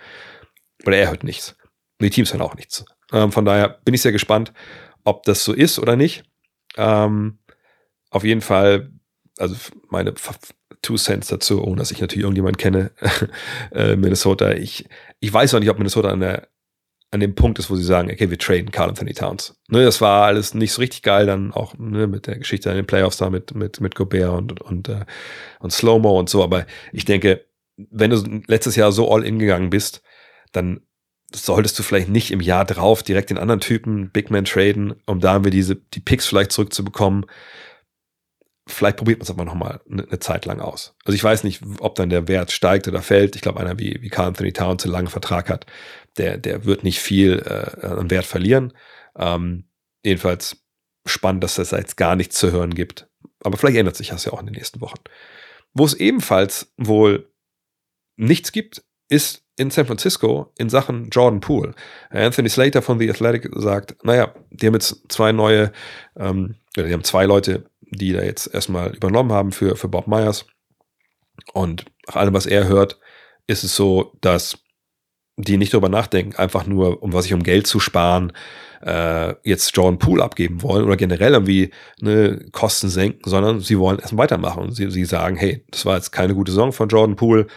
Oder 0.86 0.98
er 0.98 1.10
hört 1.10 1.24
nichts. 1.24 1.56
Die 2.02 2.10
Teams 2.10 2.34
hören 2.34 2.42
auch 2.42 2.56
nichts. 2.56 2.84
Ähm, 3.14 3.32
von 3.32 3.46
daher 3.46 3.80
bin 3.86 3.94
ich 3.94 4.02
sehr 4.02 4.12
gespannt, 4.12 4.52
ob 5.06 5.24
das 5.24 5.46
so 5.46 5.54
ist 5.54 5.80
oder 5.80 5.96
nicht. 5.96 6.26
Ähm, 6.76 7.40
auf 8.10 8.26
jeden 8.26 8.42
Fall, 8.42 8.92
also 9.38 9.56
meine 9.90 10.14
Two 10.86 10.98
Cents 10.98 11.28
dazu, 11.28 11.64
ohne 11.64 11.78
dass 11.78 11.92
ich 11.92 12.00
natürlich 12.00 12.24
irgendjemanden 12.24 12.58
kenne, 12.58 12.92
äh, 13.72 13.96
Minnesota. 13.96 14.52
Ich, 14.52 14.88
ich 15.20 15.34
weiß 15.34 15.54
auch 15.54 15.60
nicht, 15.60 15.70
ob 15.70 15.78
Minnesota 15.78 16.10
an, 16.10 16.20
der, 16.20 16.48
an 17.12 17.20
dem 17.20 17.34
Punkt 17.34 17.58
ist, 17.58 17.70
wo 17.70 17.76
sie 17.76 17.84
sagen, 17.84 18.12
okay, 18.12 18.30
wir 18.30 18.38
traden 18.38 18.72
Carl 18.72 18.90
Anthony 18.90 19.14
Towns. 19.14 19.60
Ne, 19.70 19.84
das 19.84 20.00
war 20.00 20.26
alles 20.26 20.54
nicht 20.54 20.74
so 20.74 20.82
richtig 20.82 21.02
geil, 21.02 21.26
dann 21.26 21.52
auch 21.52 21.74
ne, 21.78 22.06
mit 22.08 22.28
der 22.28 22.38
Geschichte 22.38 22.70
in 22.70 22.76
den 22.76 22.86
Playoffs 22.86 23.18
da 23.18 23.30
mit, 23.30 23.56
mit, 23.56 23.82
mit 23.82 23.96
Gobert 23.96 24.30
und, 24.30 24.62
und, 24.62 24.90
äh, 24.90 25.06
und 25.60 25.72
Slow-Mo 25.72 26.20
und 26.20 26.30
so. 26.30 26.44
Aber 26.44 26.68
ich 26.94 27.06
denke, 27.06 27.46
wenn 27.78 28.12
du 28.12 28.42
letztes 28.48 28.76
Jahr 28.76 28.92
so 28.92 29.12
all 29.12 29.24
in 29.24 29.40
gegangen 29.40 29.72
bist, 29.72 30.02
dann 30.52 30.82
solltest 31.34 31.78
du 31.80 31.84
vielleicht 31.84 32.10
nicht 32.10 32.32
im 32.32 32.42
Jahr 32.42 32.66
drauf 32.66 33.04
direkt 33.04 33.32
den 33.32 33.38
anderen 33.38 33.60
Typen 33.60 34.12
Big 34.12 34.30
Man 34.30 34.46
traden, 34.46 34.94
um 35.06 35.20
da 35.20 35.44
wir 35.44 35.52
diese, 35.52 35.76
die 35.76 36.00
Picks 36.00 36.28
vielleicht 36.28 36.52
zurückzubekommen. 36.52 37.26
Vielleicht 38.68 38.98
probiert 38.98 39.20
man 39.20 39.24
es 39.24 39.30
aber 39.30 39.46
nochmal 39.46 39.80
eine, 39.90 40.04
eine 40.08 40.20
Zeit 40.20 40.46
lang 40.46 40.60
aus. 40.60 40.96
Also 41.06 41.16
ich 41.16 41.24
weiß 41.24 41.44
nicht, 41.44 41.62
ob 41.80 41.96
dann 41.96 42.10
der 42.10 42.28
Wert 42.28 42.52
steigt 42.52 42.88
oder 42.88 43.02
fällt. 43.02 43.36
Ich 43.36 43.42
glaube, 43.42 43.60
einer 43.60 43.78
wie, 43.78 44.02
wie 44.02 44.10
Carl 44.10 44.30
Anthony 44.30 44.54
Towns 44.54 44.84
einen 44.84 44.94
langen 44.94 45.08
Vertrag 45.08 45.50
hat, 45.50 45.68
der, 46.18 46.38
der 46.38 46.66
wird 46.66 46.84
nicht 46.84 47.00
viel 47.00 47.44
äh, 47.46 47.86
an 47.86 48.10
Wert 48.10 48.26
verlieren. 48.26 48.74
Ähm, 49.16 49.66
jedenfalls 50.04 50.58
spannend, 51.06 51.44
dass 51.44 51.60
es 51.60 51.72
jetzt 51.72 51.98
gar 51.98 52.16
nichts 52.16 52.38
zu 52.38 52.52
hören 52.52 52.74
gibt. 52.74 53.08
Aber 53.44 53.58
vielleicht 53.58 53.78
ändert 53.78 53.96
sich 53.96 54.10
das 54.10 54.26
ja 54.26 54.34
auch 54.34 54.40
in 54.40 54.48
den 54.48 54.56
nächsten 54.56 54.82
Wochen. 54.82 55.00
Wo 55.74 55.86
es 55.86 55.94
ebenfalls 55.94 56.74
wohl 56.78 57.32
nichts 58.18 58.52
gibt, 58.52 58.84
ist 59.10 59.44
in 59.58 59.72
San 59.72 59.86
Francisco 59.86 60.52
in 60.58 60.70
Sachen 60.70 61.10
Jordan 61.10 61.40
Poole. 61.40 61.76
Anthony 62.10 62.50
Slater 62.50 62.82
von 62.82 63.00
The 63.00 63.10
Athletic 63.10 63.50
sagt, 63.56 64.04
naja, 64.04 64.34
die 64.50 64.68
haben 64.68 64.74
jetzt 64.74 65.04
zwei 65.10 65.32
neue, 65.32 65.72
ähm, 66.18 66.56
die 66.76 66.92
haben 66.92 67.04
zwei 67.04 67.26
Leute, 67.26 67.70
die 67.92 68.14
da 68.14 68.24
jetzt 68.24 68.54
erstmal 68.54 68.96
übernommen 68.96 69.32
haben 69.32 69.52
für, 69.52 69.76
für 69.76 69.88
Bob 69.88 70.08
Myers. 70.08 70.46
Und 71.54 71.86
nach 72.08 72.16
allem, 72.16 72.34
was 72.34 72.46
er 72.46 72.68
hört, 72.68 73.00
ist 73.48 73.64
es 73.64 73.76
so, 73.76 74.14
dass 74.22 74.58
die 75.38 75.58
nicht 75.58 75.74
darüber 75.74 75.90
nachdenken, 75.90 76.36
einfach 76.38 76.66
nur, 76.66 77.04
um 77.04 77.12
was 77.14 77.26
ich 77.26 77.34
um 77.34 77.44
Geld 77.44 77.68
zu 77.68 77.80
sparen, 77.80 78.32
äh, 78.82 79.34
jetzt 79.44 79.76
Jordan 79.76 80.00
Poole 80.00 80.24
abgeben 80.24 80.62
wollen 80.62 80.86
oder 80.86 80.96
generell 80.96 81.34
irgendwie 81.34 81.72
ne, 82.00 82.46
Kosten 82.52 82.90
senken, 82.90 83.30
sondern 83.30 83.60
sie 83.60 83.78
wollen 83.78 84.00
erstmal 84.00 84.24
weitermachen. 84.24 84.64
Und 84.64 84.72
sie, 84.72 84.90
sie 84.92 85.06
sagen, 85.06 85.36
hey, 85.36 85.66
das 85.72 85.86
war 85.86 85.96
jetzt 85.96 86.12
keine 86.12 86.36
gute 86.36 86.52
Saison 86.52 86.72
von 86.72 86.88
Jordan 86.88 87.16
Poole, 87.16 87.48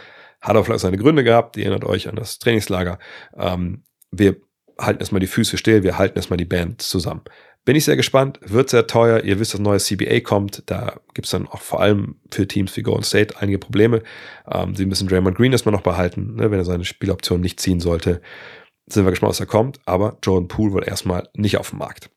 hat 0.41 0.57
auch 0.57 0.65
vielleicht 0.65 0.81
seine 0.81 0.99
Gründe 0.99 1.25
gehabt, 1.25 1.57
ihr 1.57 1.65
erinnert 1.65 1.85
euch 1.85 2.09
an 2.09 2.17
das 2.17 2.39
Trainingslager. 2.39 2.99
Ähm, 3.37 3.85
wir 4.11 4.37
halten 4.81 5.01
erstmal 5.01 5.21
die 5.21 5.27
Füße 5.27 5.57
still, 5.57 5.83
wir 5.83 5.99
halten 5.99 6.17
erstmal 6.17 6.37
die 6.37 6.45
Band 6.45 6.83
zusammen. 6.83 7.23
Bin 7.65 7.77
ich 7.77 7.85
sehr 7.85 7.97
gespannt, 7.97 8.41
wird 8.43 8.71
sehr 8.71 8.87
teuer. 8.87 9.25
Ihr 9.25 9.39
wisst, 9.39 9.53
das 9.53 9.61
neue 9.61 9.79
CBA 9.79 10.21
kommt. 10.21 10.63
Da 10.67 11.01
gibt's 11.13 11.31
dann 11.31 11.47
auch 11.47 11.61
vor 11.61 11.81
allem 11.81 12.17
für 12.31 12.49
Teams 12.49 12.75
wie 12.77 12.83
Golden 12.83 13.03
State 13.05 13.35
einige 13.39 13.59
Probleme. 13.59 14.03
Ähm, 14.51 14.75
sie 14.75 14.87
müssen 14.87 15.07
Draymond 15.07 15.37
Green 15.37 15.53
erstmal 15.53 15.75
noch 15.75 15.83
behalten, 15.83 16.37
ne, 16.37 16.51
wenn 16.51 16.59
er 16.59 16.65
seine 16.65 16.87
Spieloption 16.87 17.41
nicht 17.41 17.61
ziehen 17.61 17.81
sollte. 17.81 18.23
Sind 18.87 19.05
wir 19.05 19.11
gespannt, 19.11 19.31
was 19.31 19.39
da 19.39 19.45
kommt. 19.45 19.81
Aber 19.85 20.17
Jordan 20.23 20.49
Poole 20.49 20.73
wird 20.73 20.89
erstmal 20.89 21.29
nicht 21.35 21.59
auf 21.59 21.71
dem 21.71 21.81
Markt. 21.81 22.11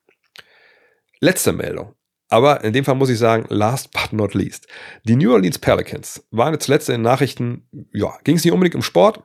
Letzte 1.20 1.52
Meldung. 1.52 1.96
Aber 2.30 2.64
in 2.64 2.72
dem 2.72 2.86
Fall 2.86 2.96
muss 2.96 3.10
ich 3.10 3.20
sagen, 3.20 3.46
last 3.50 3.92
but 3.92 4.14
not 4.14 4.34
least. 4.34 4.66
Die 5.04 5.18
New 5.18 5.34
Orleans 5.34 5.60
Pelicans 5.60 6.26
waren 6.32 6.54
jetzt 6.54 6.70
letzte 6.70 6.94
in 6.94 7.02
Nachrichten, 7.02 7.68
ja, 7.92 8.18
ging 8.24 8.38
es 8.38 8.46
nicht 8.46 8.54
unbedingt 8.54 8.76
um 8.76 8.82
Sport, 8.82 9.22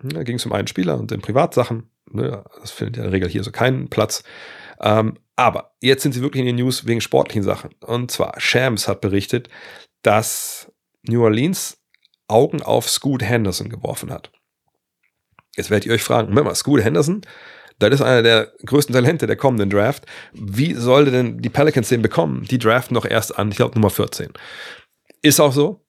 da 0.00 0.22
ging 0.22 0.36
es 0.36 0.46
um 0.46 0.52
einen 0.52 0.68
Spieler 0.68 0.98
und 0.98 1.10
in 1.10 1.20
Privatsachen. 1.20 1.90
Ne, 2.12 2.44
das 2.60 2.70
findet 2.70 2.96
ja 2.96 3.02
in 3.02 3.10
der 3.10 3.12
Regel 3.12 3.28
hier 3.28 3.42
so 3.42 3.50
keinen 3.50 3.88
Platz. 3.88 4.22
Ähm, 4.80 5.18
aber 5.36 5.74
jetzt 5.80 6.02
sind 6.02 6.12
sie 6.12 6.22
wirklich 6.22 6.40
in 6.40 6.46
den 6.46 6.56
News 6.56 6.86
wegen 6.86 7.00
sportlichen 7.00 7.42
Sachen. 7.42 7.70
Und 7.80 8.10
zwar, 8.10 8.34
Shams 8.38 8.86
hat 8.86 9.00
berichtet, 9.00 9.48
dass 10.02 10.70
New 11.02 11.22
Orleans 11.22 11.78
Augen 12.28 12.62
auf 12.62 12.88
Scoot 12.88 13.22
Henderson 13.22 13.68
geworfen 13.68 14.10
hat. 14.10 14.30
Jetzt 15.56 15.70
werdet 15.70 15.86
ihr 15.86 15.92
euch 15.92 16.02
fragen, 16.02 16.28
Moment 16.28 16.46
mal, 16.46 16.54
Scoot 16.54 16.82
Henderson, 16.82 17.22
das 17.78 17.94
ist 17.94 18.02
einer 18.02 18.22
der 18.22 18.52
größten 18.64 18.94
Talente 18.94 19.26
der 19.26 19.36
kommenden 19.36 19.70
Draft. 19.70 20.06
Wie 20.32 20.74
sollte 20.74 21.10
denn 21.10 21.38
die 21.38 21.50
Pelicans 21.50 21.88
den 21.88 22.02
bekommen? 22.02 22.44
Die 22.44 22.58
draften 22.58 22.94
doch 22.94 23.04
erst 23.04 23.36
an, 23.38 23.50
ich 23.50 23.56
glaube, 23.56 23.74
Nummer 23.74 23.90
14. 23.90 24.32
Ist 25.22 25.40
auch 25.40 25.52
so. 25.52 25.83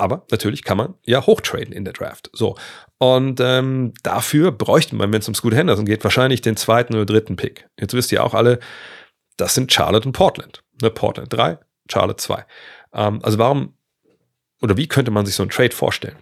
Aber 0.00 0.26
natürlich 0.30 0.64
kann 0.64 0.78
man 0.78 0.94
ja 1.04 1.26
hochtraden 1.26 1.72
in 1.72 1.84
der 1.84 1.92
Draft. 1.92 2.30
So. 2.32 2.56
Und 2.98 3.40
ähm, 3.40 3.92
dafür 4.02 4.50
bräuchte 4.50 4.96
man, 4.96 5.12
wenn 5.12 5.20
es 5.20 5.28
um 5.28 5.34
Scoot 5.34 5.54
Henderson 5.54 5.84
geht, 5.84 6.02
wahrscheinlich 6.04 6.40
den 6.40 6.56
zweiten 6.56 6.94
oder 6.94 7.06
dritten 7.06 7.36
Pick. 7.36 7.68
Jetzt 7.78 7.94
wisst 7.94 8.10
ihr 8.12 8.24
auch 8.24 8.34
alle, 8.34 8.60
das 9.36 9.54
sind 9.54 9.72
Charlotte 9.72 10.08
und 10.08 10.12
Portland. 10.12 10.62
Ne, 10.80 10.90
Portland 10.90 11.32
3, 11.32 11.58
Charlotte 11.90 12.16
2. 12.22 12.44
Ähm, 12.94 13.20
also 13.22 13.38
warum 13.38 13.74
oder 14.62 14.76
wie 14.76 14.88
könnte 14.88 15.10
man 15.10 15.26
sich 15.26 15.34
so 15.34 15.42
einen 15.42 15.50
Trade 15.50 15.74
vorstellen? 15.74 16.16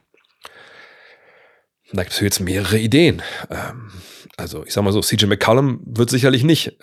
Da 1.93 2.03
gibt 2.03 2.13
es 2.13 2.21
jetzt 2.21 2.41
mehrere 2.41 2.79
Ideen. 2.79 3.23
Ähm, 3.51 3.91
also 4.37 4.65
ich 4.65 4.73
sag 4.73 4.83
mal 4.85 4.93
so, 4.93 5.01
CJ 5.01 5.27
McCollum 5.27 5.81
wird 5.85 6.11
sicherlich 6.11 6.45
nicht 6.45 6.77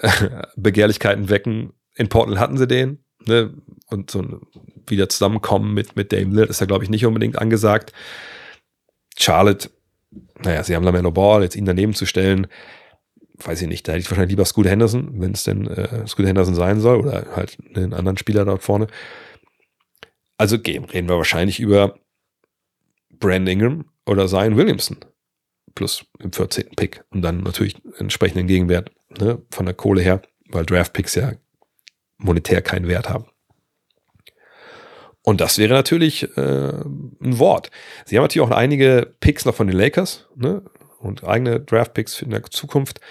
Begehrlichkeiten 0.56 1.30
wecken. 1.30 1.74
In 1.96 2.10
Portland 2.10 2.40
hatten 2.40 2.58
sie 2.58 2.68
den. 2.68 3.05
Ne? 3.26 3.54
Und 3.88 4.12
so 4.12 4.42
wieder 4.88 5.10
zusammenkommen 5.10 5.74
mit, 5.74 5.96
mit 5.96 6.12
Dame 6.12 6.34
Lillard 6.34 6.50
ist 6.50 6.60
ja, 6.60 6.68
glaube 6.68 6.84
ich, 6.84 6.90
nicht 6.90 7.06
unbedingt 7.06 7.40
angesagt. 7.40 7.94
Charlotte, 9.18 9.70
naja, 10.44 10.64
sie 10.64 10.76
haben 10.76 10.86
da 10.86 10.92
Melo 10.92 11.12
Ball, 11.12 11.44
jetzt 11.44 11.56
ihn 11.56 11.66
daneben 11.66 11.94
zu 11.94 12.06
stellen, 12.06 12.48
weiß 13.44 13.62
ich 13.62 13.68
nicht, 13.68 13.88
da 13.88 13.94
hätte 13.94 14.02
ich 14.02 14.10
wahrscheinlich 14.10 14.32
lieber 14.32 14.46
Scoot 14.46 14.68
Henderson, 14.68 15.22
wenn 15.22 15.32
es 15.32 15.44
denn 15.44 15.68
äh, 15.68 16.08
Scoot 16.08 16.26
Henderson 16.26 16.56
sein 16.56 16.80
soll, 16.80 17.00
oder 17.00 17.26
halt 17.36 17.58
einen 17.76 17.94
anderen 17.94 18.18
Spieler 18.18 18.46
dort 18.46 18.64
vorne. 18.64 18.88
Also 20.38 20.60
gehen, 20.60 20.86
reden 20.86 21.10
wir 21.10 21.18
wahrscheinlich 21.18 21.60
über 21.60 21.98
Brand 23.10 23.48
Ingram 23.48 23.86
oder 24.06 24.28
Zion 24.28 24.58
Williamson 24.58 24.98
plus 25.76 26.06
im 26.20 26.32
14. 26.32 26.72
Pick 26.76 27.04
und 27.10 27.22
dann 27.22 27.44
natürlich 27.44 27.76
entsprechenden 27.98 28.48
Gegenwert 28.48 28.92
ne, 29.20 29.42
von 29.52 29.66
der 29.66 29.76
Kohle 29.76 30.02
her, 30.02 30.22
weil 30.50 30.66
Draft-Picks 30.66 31.16
ja 31.16 31.34
monetär 32.18 32.62
keinen 32.62 32.88
Wert 32.88 33.10
haben. 33.10 33.26
Und 35.26 35.42
das 35.42 35.58
wäre 35.58 35.74
natürlich 35.74 36.24
äh, 36.38 36.72
ein 36.72 37.40
Wort. 37.40 37.72
Sie 38.06 38.16
haben 38.16 38.24
natürlich 38.24 38.48
auch 38.48 38.56
einige 38.56 39.16
Picks 39.20 39.44
noch 39.46 39.56
von 39.56 39.68
den 39.68 39.76
Lakers 39.76 40.28
ne, 40.36 40.62
und 41.00 41.24
eigene 41.24 41.60
Draft-Picks 41.60 42.22
in 42.22 42.30
der 42.30 42.44
Zukunft. 42.44 43.02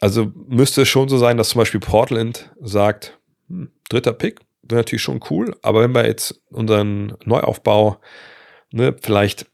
Also 0.00 0.30
müsste 0.46 0.82
es 0.82 0.88
schon 0.88 1.08
so 1.08 1.18
sein, 1.18 1.36
dass 1.36 1.48
zum 1.48 1.58
Beispiel 1.58 1.80
Portland 1.80 2.52
sagt, 2.60 3.18
hm, 3.48 3.72
dritter 3.88 4.12
Pick, 4.12 4.40
wäre 4.62 4.80
natürlich 4.80 5.02
schon 5.02 5.20
cool, 5.30 5.56
aber 5.62 5.82
wenn 5.82 5.94
wir 5.94 6.06
jetzt 6.06 6.40
unseren 6.50 7.16
Neuaufbau 7.24 7.98
ne, 8.70 8.94
vielleicht 9.00 9.46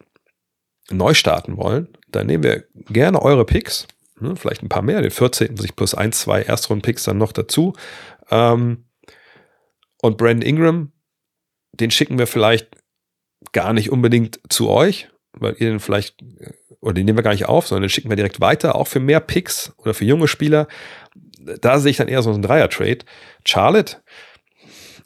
neu 0.91 1.15
starten 1.15 1.57
wollen, 1.57 1.89
dann 2.11 2.27
nehmen 2.27 2.45
wir 2.45 2.65
gerne 2.89 3.23
eure 3.23 3.45
Picks, 3.47 3.87
ne, 4.21 4.37
vielleicht 4.37 4.63
ein 4.63 4.69
paar 4.69 4.83
mehr, 4.83 5.01
den 5.01 5.11
14. 5.11 5.57
sich 5.57 5.77
plus 5.77 5.95
1, 5.95 6.21
2 6.21 6.43
Erstrunden-Picks 6.43 7.05
dann 7.05 7.19
noch 7.19 7.33
dazu. 7.33 7.73
Ähm, 8.33 8.87
und 10.01 10.17
Brandon 10.17 10.43
Ingram, 10.43 10.93
den 11.73 11.91
schicken 11.93 12.19
wir 12.19 12.27
vielleicht 12.27 12.69
gar 13.53 13.73
nicht 13.73 13.93
unbedingt 13.93 14.41
zu 14.49 14.69
euch, 14.69 15.09
weil 15.33 15.55
ihr 15.59 15.71
den 15.71 15.81
vielleicht, 15.81 16.17
oder 16.81 16.95
den 16.95 17.05
nehmen 17.05 17.19
wir 17.19 17.23
gar 17.23 17.33
nicht 17.33 17.47
auf, 17.47 17.69
sondern 17.69 17.83
den 17.83 17.91
schicken 17.91 18.09
wir 18.09 18.17
direkt 18.17 18.41
weiter, 18.41 18.75
auch 18.75 18.89
für 18.89 19.01
mehr 19.01 19.21
Picks 19.21 19.73
oder 19.77 19.95
für 19.95 20.05
junge 20.05 20.29
Spieler. 20.29 20.67
Da 21.61 21.79
sehe 21.79 21.91
ich 21.91 21.97
dann 21.99 22.09
eher 22.09 22.23
so 22.23 22.33
einen 22.33 22.43
Dreier-Trade. 22.43 22.99
Charlotte, 23.47 23.99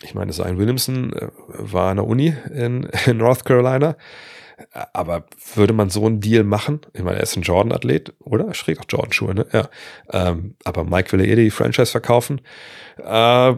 ich 0.03 0.14
meine, 0.14 0.33
Zion 0.33 0.59
Williamson 0.59 1.12
äh, 1.12 1.29
war 1.49 1.91
an 1.91 1.97
der 1.97 2.07
Uni 2.07 2.35
in, 2.53 2.89
in 3.07 3.16
North 3.18 3.45
Carolina. 3.45 3.97
Aber 4.92 5.26
würde 5.54 5.72
man 5.72 5.90
so 5.90 6.07
einen 6.07 6.20
Deal 6.20 6.44
machen? 6.44 6.80
Ich 6.94 7.02
meine, 7.02 7.18
er 7.18 7.22
ist 7.22 7.36
ein 7.36 7.42
Jordan-Athlet, 7.42 8.14
oder? 8.20 8.46
Er 8.46 8.54
schräg 8.54 8.80
auch 8.80 8.86
Jordan-Schuhe, 8.88 9.34
ne? 9.34 9.46
Ja. 9.52 9.68
Ähm, 10.11 10.57
aber 10.64 10.84
Mike 10.84 11.12
will 11.12 11.20
eh 11.20 11.34
die 11.36 11.50
Franchise 11.50 11.90
verkaufen. 11.90 12.40
Äh, 12.96 13.54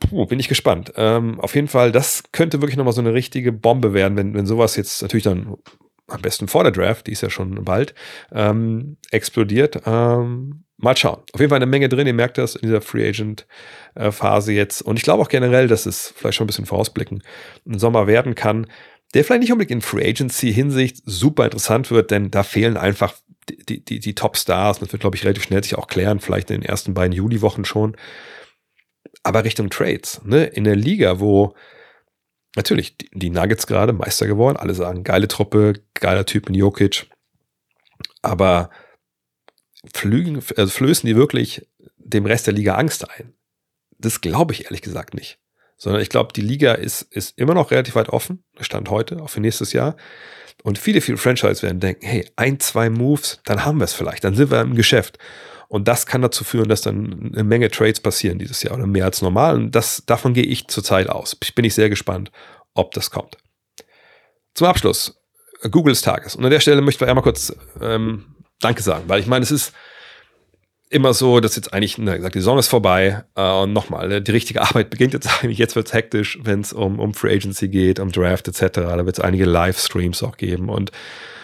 puh, 0.00 0.26
bin 0.26 0.40
ich 0.40 0.48
gespannt. 0.48 0.92
Ähm, 0.96 1.40
auf 1.40 1.54
jeden 1.54 1.68
Fall, 1.68 1.92
das 1.92 2.24
könnte 2.32 2.60
wirklich 2.60 2.76
nochmal 2.76 2.92
so 2.92 3.00
eine 3.00 3.14
richtige 3.14 3.52
Bombe 3.52 3.94
werden, 3.94 4.16
wenn, 4.16 4.34
wenn 4.34 4.46
sowas 4.46 4.76
jetzt 4.76 5.00
natürlich 5.02 5.24
dann 5.24 5.56
am 6.08 6.20
besten 6.20 6.48
vor 6.48 6.64
der 6.64 6.72
Draft, 6.72 7.06
die 7.06 7.12
ist 7.12 7.22
ja 7.22 7.30
schon 7.30 7.64
bald, 7.64 7.94
ähm, 8.32 8.98
explodiert. 9.10 9.82
Ähm, 9.86 10.64
mal 10.76 10.96
schauen. 10.96 11.20
Auf 11.32 11.40
jeden 11.40 11.50
Fall 11.50 11.56
eine 11.56 11.66
Menge 11.66 11.88
drin, 11.88 12.06
ihr 12.06 12.12
merkt 12.12 12.38
das 12.38 12.56
in 12.56 12.68
dieser 12.68 12.80
Free 12.80 13.08
Agent 13.08 13.46
äh, 13.94 14.10
Phase 14.10 14.52
jetzt. 14.52 14.82
Und 14.82 14.98
ich 14.98 15.04
glaube 15.04 15.22
auch 15.22 15.28
generell, 15.28 15.68
dass 15.68 15.86
es 15.86 16.12
vielleicht 16.14 16.36
schon 16.36 16.44
ein 16.44 16.48
bisschen 16.48 16.66
vorausblicken 16.66 17.22
ein 17.66 17.78
Sommer 17.78 18.06
werden 18.06 18.34
kann, 18.34 18.66
der 19.14 19.24
vielleicht 19.24 19.42
nicht 19.42 19.52
unbedingt 19.52 19.70
in 19.70 19.82
Free 19.82 20.08
Agency 20.08 20.52
Hinsicht 20.52 21.02
super 21.04 21.44
interessant 21.44 21.90
wird, 21.90 22.10
denn 22.10 22.30
da 22.30 22.42
fehlen 22.42 22.76
einfach 22.76 23.14
die, 23.48 23.84
die, 23.84 24.00
die 24.00 24.14
Top-Stars. 24.14 24.78
Das 24.78 24.92
wird, 24.92 25.00
glaube 25.00 25.16
ich, 25.16 25.24
relativ 25.24 25.44
schnell 25.44 25.62
sich 25.62 25.76
auch 25.76 25.86
klären, 25.86 26.20
vielleicht 26.20 26.50
in 26.50 26.60
den 26.60 26.68
ersten 26.68 26.94
beiden 26.94 27.12
Juli-Wochen 27.12 27.64
schon. 27.64 27.96
Aber 29.22 29.44
Richtung 29.44 29.70
Trades, 29.70 30.22
ne? 30.24 30.44
In 30.44 30.64
der 30.64 30.76
Liga, 30.76 31.20
wo 31.20 31.54
natürlich 32.56 32.96
die, 32.96 33.10
die 33.12 33.30
Nuggets 33.30 33.66
gerade 33.66 33.92
Meister 33.92 34.26
geworden, 34.26 34.56
alle 34.56 34.74
sagen, 34.74 35.04
geile 35.04 35.28
Truppe, 35.28 35.74
geiler 35.94 36.26
Typ 36.26 36.48
in 36.48 36.54
Jokic. 36.54 37.06
Aber 38.22 38.70
flügen, 39.94 40.42
also 40.56 40.70
flößen 40.70 41.06
die 41.06 41.16
wirklich 41.16 41.68
dem 41.96 42.26
Rest 42.26 42.46
der 42.46 42.54
Liga 42.54 42.76
Angst 42.76 43.08
ein? 43.10 43.34
Das 43.98 44.20
glaube 44.20 44.52
ich 44.52 44.64
ehrlich 44.64 44.82
gesagt 44.82 45.14
nicht. 45.14 45.41
Sondern 45.82 46.00
ich 46.00 46.10
glaube, 46.10 46.32
die 46.32 46.42
Liga 46.42 46.74
ist, 46.74 47.02
ist 47.02 47.36
immer 47.36 47.54
noch 47.54 47.72
relativ 47.72 47.96
weit 47.96 48.08
offen, 48.08 48.44
Stand 48.60 48.88
heute, 48.88 49.20
auch 49.20 49.30
für 49.30 49.40
nächstes 49.40 49.72
Jahr. 49.72 49.96
Und 50.62 50.78
viele, 50.78 51.00
viele 51.00 51.18
Franchise 51.18 51.60
werden 51.60 51.80
denken, 51.80 52.06
hey, 52.06 52.24
ein, 52.36 52.60
zwei 52.60 52.88
Moves, 52.88 53.40
dann 53.46 53.64
haben 53.64 53.78
wir 53.78 53.84
es 53.86 53.92
vielleicht, 53.92 54.22
dann 54.22 54.36
sind 54.36 54.52
wir 54.52 54.60
im 54.60 54.76
Geschäft. 54.76 55.18
Und 55.66 55.88
das 55.88 56.06
kann 56.06 56.22
dazu 56.22 56.44
führen, 56.44 56.68
dass 56.68 56.82
dann 56.82 57.32
eine 57.32 57.42
Menge 57.42 57.68
Trades 57.68 57.98
passieren 57.98 58.38
dieses 58.38 58.62
Jahr 58.62 58.74
oder 58.74 58.86
mehr 58.86 59.06
als 59.06 59.22
normal. 59.22 59.56
Und 59.56 59.72
das, 59.72 60.04
davon 60.06 60.34
gehe 60.34 60.44
ich 60.44 60.68
zurzeit 60.68 61.08
aus. 61.08 61.36
Ich 61.42 61.56
bin 61.56 61.64
ich 61.64 61.74
sehr 61.74 61.88
gespannt, 61.88 62.30
ob 62.74 62.92
das 62.92 63.10
kommt. 63.10 63.36
Zum 64.54 64.68
Abschluss, 64.68 65.20
Google 65.68 65.94
des 65.94 66.02
Tages. 66.02 66.36
Und 66.36 66.44
an 66.44 66.52
der 66.52 66.60
Stelle 66.60 66.80
möchte 66.80 67.04
ich 67.04 67.08
einmal 67.10 67.24
kurz 67.24 67.52
ähm, 67.80 68.36
Danke 68.60 68.84
sagen, 68.84 69.08
weil 69.08 69.18
ich 69.18 69.26
meine, 69.26 69.42
es 69.42 69.50
ist 69.50 69.72
immer 70.92 71.14
so, 71.14 71.40
dass 71.40 71.56
jetzt 71.56 71.72
eigentlich, 71.72 71.98
na, 71.98 72.16
gesagt, 72.16 72.34
die 72.34 72.40
Saison 72.40 72.58
ist 72.58 72.68
vorbei 72.68 73.24
äh, 73.34 73.50
und 73.50 73.72
nochmal, 73.72 74.20
die 74.20 74.30
richtige 74.30 74.60
Arbeit 74.68 74.90
beginnt 74.90 75.14
jetzt 75.14 75.42
eigentlich, 75.42 75.58
jetzt 75.58 75.76
wird 75.76 75.86
es 75.86 75.92
hektisch, 75.92 76.38
wenn 76.42 76.60
es 76.60 76.72
um, 76.72 76.98
um 76.98 77.14
Free 77.14 77.34
Agency 77.34 77.68
geht, 77.68 77.98
um 77.98 78.12
Draft 78.12 78.48
etc. 78.48 78.68
Da 78.74 79.06
wird 79.06 79.18
es 79.18 79.24
einige 79.24 79.44
Livestreams 79.44 80.22
auch 80.22 80.36
geben 80.36 80.68
und 80.68 80.92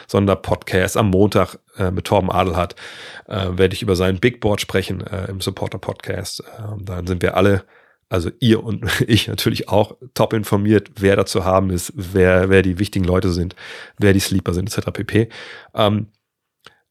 Sonderpodcast 0.09 0.97
am 0.97 1.11
Montag 1.11 1.59
äh, 1.77 1.91
mit 1.91 2.07
Torben 2.07 2.31
Adelhardt 2.31 2.75
äh, 3.27 3.47
werde 3.53 3.75
ich 3.75 3.83
über 3.83 3.95
sein 3.95 4.19
Big 4.19 4.41
Board 4.41 4.61
sprechen 4.61 5.07
äh, 5.07 5.27
im 5.27 5.41
Supporter 5.41 5.79
Podcast. 5.79 6.41
Äh, 6.41 6.83
dann 6.83 7.07
sind 7.07 7.23
wir 7.23 7.37
alle, 7.37 7.65
also 8.09 8.31
ihr 8.41 8.65
und 8.65 8.85
ich 9.07 9.29
natürlich 9.29 9.69
auch 9.69 9.97
top 10.15 10.33
informiert, 10.33 10.91
wer 10.99 11.17
da 11.17 11.27
zu 11.27 11.45
haben 11.45 11.71
ist, 11.71 11.93
wer, 11.95 12.49
wer 12.49 12.63
die 12.63 12.79
wichtigen 12.79 13.05
Leute 13.05 13.31
sind, 13.31 13.55
wer 13.99 14.15
die 14.15 14.21
Sleeper 14.21 14.55
sind 14.55 14.75
etc. 14.75 14.91
pp. 14.93 15.29
Ähm, 15.75 16.09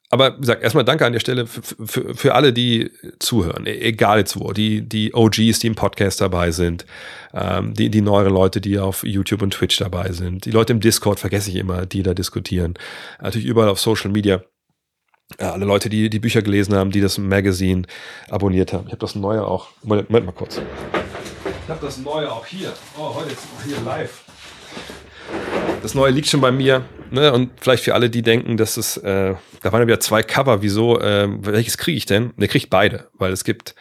aber 0.10 0.38
wie 0.38 0.42
gesagt, 0.42 0.64
erstmal 0.64 0.86
danke 0.86 1.06
an 1.06 1.14
der 1.14 1.20
Stelle 1.20 1.48
für, 1.48 1.62
für, 1.86 2.16
für 2.16 2.36
alle, 2.36 2.54
die 2.54 2.92
zuhören, 3.20 3.66
e-, 3.66 3.80
egal 3.80 4.20
jetzt 4.20 4.40
wo, 4.40 4.54
die, 4.54 4.88
die 4.88 5.14
OGs, 5.14 5.60
die 5.60 5.68
im 5.68 5.76
Podcast 5.76 6.22
dabei 6.22 6.52
sind, 6.52 6.86
ähm, 7.34 7.74
die, 7.74 7.90
die 7.90 8.02
neueren 8.02 8.34
Leute, 8.34 8.62
die 8.62 8.80
auf 8.80 9.04
YouTube 9.04 9.42
und 9.42 9.52
Twitch 9.52 9.78
dabei 9.78 10.14
sind, 10.14 10.46
die 10.46 10.52
Leute 10.52 10.74
im 10.74 10.80
Discord, 10.80 11.20
vergesse 11.20 11.50
ich 11.50 11.58
immer, 11.58 11.86
die 11.86 12.04
da 12.04 12.14
diskutieren, 12.14 12.76
natürlich 13.22 13.48
überall 13.48 13.70
auf 13.70 13.80
Social 13.80 14.12
Media. 14.12 14.42
Ja, 15.42 15.52
alle 15.52 15.66
Leute, 15.66 15.90
die 15.90 16.10
die 16.10 16.20
Bücher 16.20 16.42
gelesen 16.42 16.74
haben, 16.74 16.92
die 16.92 17.02
das 17.02 17.18
Magazine 17.18 17.84
abonniert 18.30 18.72
haben. 18.72 18.86
Ich 18.86 18.94
habe 18.94 19.02
das 19.02 19.14
neue 19.14 19.46
auch. 19.46 19.68
Moment, 19.84 20.10
Moment 20.10 20.26
mal 20.26 20.32
kurz. 20.32 20.62
Ich 21.64 21.70
habe 21.70 21.86
das 21.86 21.98
neue 21.98 22.32
auch 22.32 22.46
hier. 22.46 22.72
Oh, 22.98 23.14
heute 23.14 23.34
ist 23.34 23.42
hier 23.66 23.78
live. 23.82 24.24
Das 25.82 25.94
neue 25.96 26.12
liegt 26.12 26.28
schon 26.28 26.42
bei 26.42 26.52
mir. 26.52 26.84
Ne? 27.12 27.32
Und 27.32 27.52
vielleicht 27.62 27.84
für 27.84 27.94
alle, 27.94 28.10
die 28.10 28.22
denken, 28.22 28.58
dass 28.58 28.78
es, 28.78 28.98
äh, 28.98 29.36
da 29.62 29.72
waren 29.72 29.82
ja 29.82 29.88
wieder 29.88 30.00
zwei 30.00 30.24
Cover, 30.24 30.62
wieso, 30.62 31.00
äh, 31.00 31.28
welches 31.42 31.78
kriege 31.78 31.98
ich 31.98 32.06
denn? 32.06 32.34
Der 32.38 32.48
kriegt 32.48 32.70
beide, 32.70 33.08
weil 33.14 33.32
es 33.32 33.44
gibt 33.44 33.76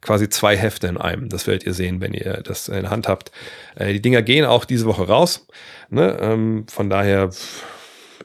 quasi 0.00 0.28
zwei 0.28 0.56
Hefte 0.56 0.88
in 0.88 0.98
einem. 0.98 1.28
Das 1.28 1.46
werdet 1.46 1.64
ihr 1.64 1.74
sehen, 1.74 2.00
wenn 2.00 2.12
ihr 2.12 2.42
das 2.42 2.68
in 2.68 2.82
der 2.82 2.90
Hand 2.90 3.08
habt. 3.08 3.30
Äh, 3.76 3.92
die 3.92 4.02
Dinger 4.02 4.22
gehen 4.22 4.44
auch 4.44 4.64
diese 4.64 4.86
Woche 4.86 5.06
raus. 5.06 5.46
Ne? 5.90 6.18
Ähm, 6.20 6.66
von 6.68 6.90
daher, 6.90 7.30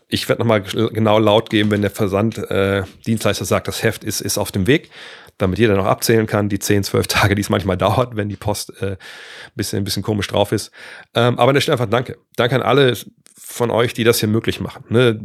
ich 0.07 0.27
werde 0.27 0.41
nochmal 0.41 0.61
genau 0.61 1.19
laut 1.19 1.49
geben, 1.49 1.69
wenn 1.69 1.81
der 1.81 1.91
Versanddienstleister 1.91 3.43
äh, 3.43 3.45
sagt, 3.45 3.67
das 3.67 3.83
Heft 3.83 4.03
ist, 4.03 4.21
ist 4.21 4.37
auf 4.37 4.51
dem 4.51 4.67
Weg 4.67 4.89
damit 5.37 5.59
jeder 5.59 5.75
noch 5.75 5.85
abzählen 5.85 6.25
kann, 6.25 6.49
die 6.49 6.59
10, 6.59 6.83
12 6.83 7.07
Tage, 7.07 7.35
die 7.35 7.41
es 7.41 7.49
manchmal 7.49 7.77
dauert, 7.77 8.15
wenn 8.15 8.29
die 8.29 8.35
Post 8.35 8.81
äh, 8.81 8.97
bisschen, 9.55 9.77
ein 9.79 9.83
bisschen 9.83 10.03
komisch 10.03 10.27
drauf 10.27 10.51
ist. 10.51 10.71
Ähm, 11.13 11.37
aber 11.37 11.49
an 11.49 11.53
der 11.53 11.61
Stelle 11.61 11.73
einfach 11.73 11.89
danke. 11.89 12.17
Danke 12.35 12.55
an 12.55 12.61
alle 12.61 12.95
von 13.35 13.71
euch, 13.71 13.93
die 13.93 14.03
das 14.03 14.19
hier 14.19 14.29
möglich 14.29 14.59
machen. 14.59 14.83
Ne? 14.89 15.19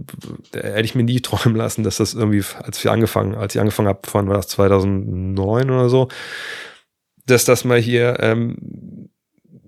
Da 0.52 0.60
hätte 0.60 0.84
ich 0.84 0.94
mir 0.94 1.02
nie 1.02 1.20
träumen 1.20 1.56
lassen, 1.56 1.82
dass 1.82 1.96
das 1.96 2.14
irgendwie, 2.14 2.44
als 2.62 2.82
wir 2.84 2.92
angefangen, 2.92 3.34
als 3.34 3.54
ich 3.54 3.60
angefangen 3.60 3.88
habe, 3.88 4.00
von 4.04 4.28
war 4.28 4.36
das 4.36 4.48
2009 4.48 5.70
oder 5.70 5.88
so, 5.88 6.08
dass 7.26 7.44
das 7.44 7.64
mal 7.64 7.80
hier 7.80 8.18
ähm, 8.20 9.08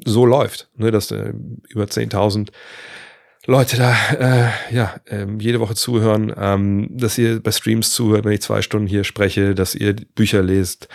so 0.05 0.27
läuft, 0.27 0.69
ne? 0.77 0.91
dass 0.91 1.11
äh, 1.11 1.33
über 1.69 1.85
10.000 1.85 2.51
Leute 3.47 3.77
da 3.77 3.95
äh, 4.13 4.75
ja 4.75 4.95
ähm, 5.09 5.39
jede 5.39 5.61
Woche 5.61 5.75
zuhören, 5.75 6.33
ähm, 6.37 6.89
dass 6.91 7.19
ihr 7.19 7.43
bei 7.43 7.53
Streams 7.53 7.91
zuhört, 7.91 8.25
wenn 8.25 8.33
ich 8.33 8.43
zwei 8.43 8.63
Stunden 8.63 8.87
hier 8.87 9.05
spreche, 9.05 9.55
dass 9.55 9.75
ihr 9.75 9.95
Bücher 9.95 10.43
lest, 10.43 10.89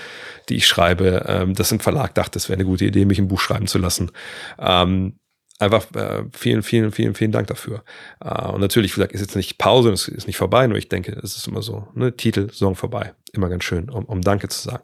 die 0.49 0.55
ich 0.55 0.67
schreibe, 0.67 1.25
ähm, 1.27 1.53
dass 1.53 1.71
ein 1.71 1.79
Verlag 1.79 2.15
dachte, 2.15 2.31
das 2.31 2.49
wäre 2.49 2.57
eine 2.57 2.65
gute 2.65 2.85
Idee, 2.85 3.05
mich 3.05 3.19
ein 3.19 3.27
Buch 3.27 3.39
schreiben 3.39 3.67
zu 3.67 3.77
lassen. 3.77 4.11
Ähm, 4.57 5.19
einfach 5.59 5.85
äh, 5.93 6.23
vielen, 6.31 6.63
vielen, 6.63 6.91
vielen, 6.91 7.13
vielen 7.13 7.31
Dank 7.31 7.47
dafür. 7.47 7.83
Äh, 8.23 8.47
und 8.47 8.61
natürlich, 8.61 8.93
wie 8.93 8.95
gesagt, 8.95 9.13
ist 9.13 9.21
jetzt 9.21 9.35
nicht 9.35 9.59
Pause, 9.59 9.91
es 9.91 10.07
ist 10.07 10.25
nicht 10.25 10.37
vorbei, 10.37 10.65
nur 10.65 10.77
ich 10.77 10.89
denke, 10.89 11.11
es 11.21 11.37
ist 11.37 11.47
immer 11.47 11.61
so, 11.61 11.87
ne, 11.93 12.15
Titel, 12.15 12.49
Song 12.51 12.75
vorbei. 12.75 13.13
Immer 13.33 13.49
ganz 13.49 13.63
schön, 13.63 13.89
um, 13.89 14.05
um 14.05 14.21
Danke 14.21 14.47
zu 14.47 14.59
sagen. 14.59 14.83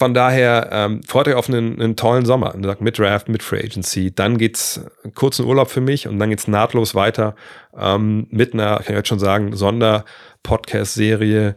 Von 0.00 0.14
daher 0.14 0.70
ähm, 0.72 1.02
freut 1.06 1.28
euch 1.28 1.34
auf 1.34 1.50
einen, 1.50 1.78
einen 1.78 1.94
tollen 1.94 2.24
Sommer. 2.24 2.54
Mit 2.78 2.98
Draft, 2.98 3.28
mit 3.28 3.42
Free 3.42 3.62
Agency. 3.62 4.14
Dann 4.14 4.38
geht's 4.38 4.80
kurzen 5.14 5.44
Urlaub 5.44 5.70
für 5.70 5.82
mich 5.82 6.08
und 6.08 6.18
dann 6.18 6.30
geht's 6.30 6.48
nahtlos 6.48 6.94
weiter 6.94 7.34
ähm, 7.78 8.26
mit 8.30 8.54
einer, 8.54 8.76
kann 8.76 8.94
ich 8.94 8.96
jetzt 8.96 9.08
schon 9.08 9.18
sagen, 9.18 9.54
Sonder-Podcast-Serie 9.54 11.54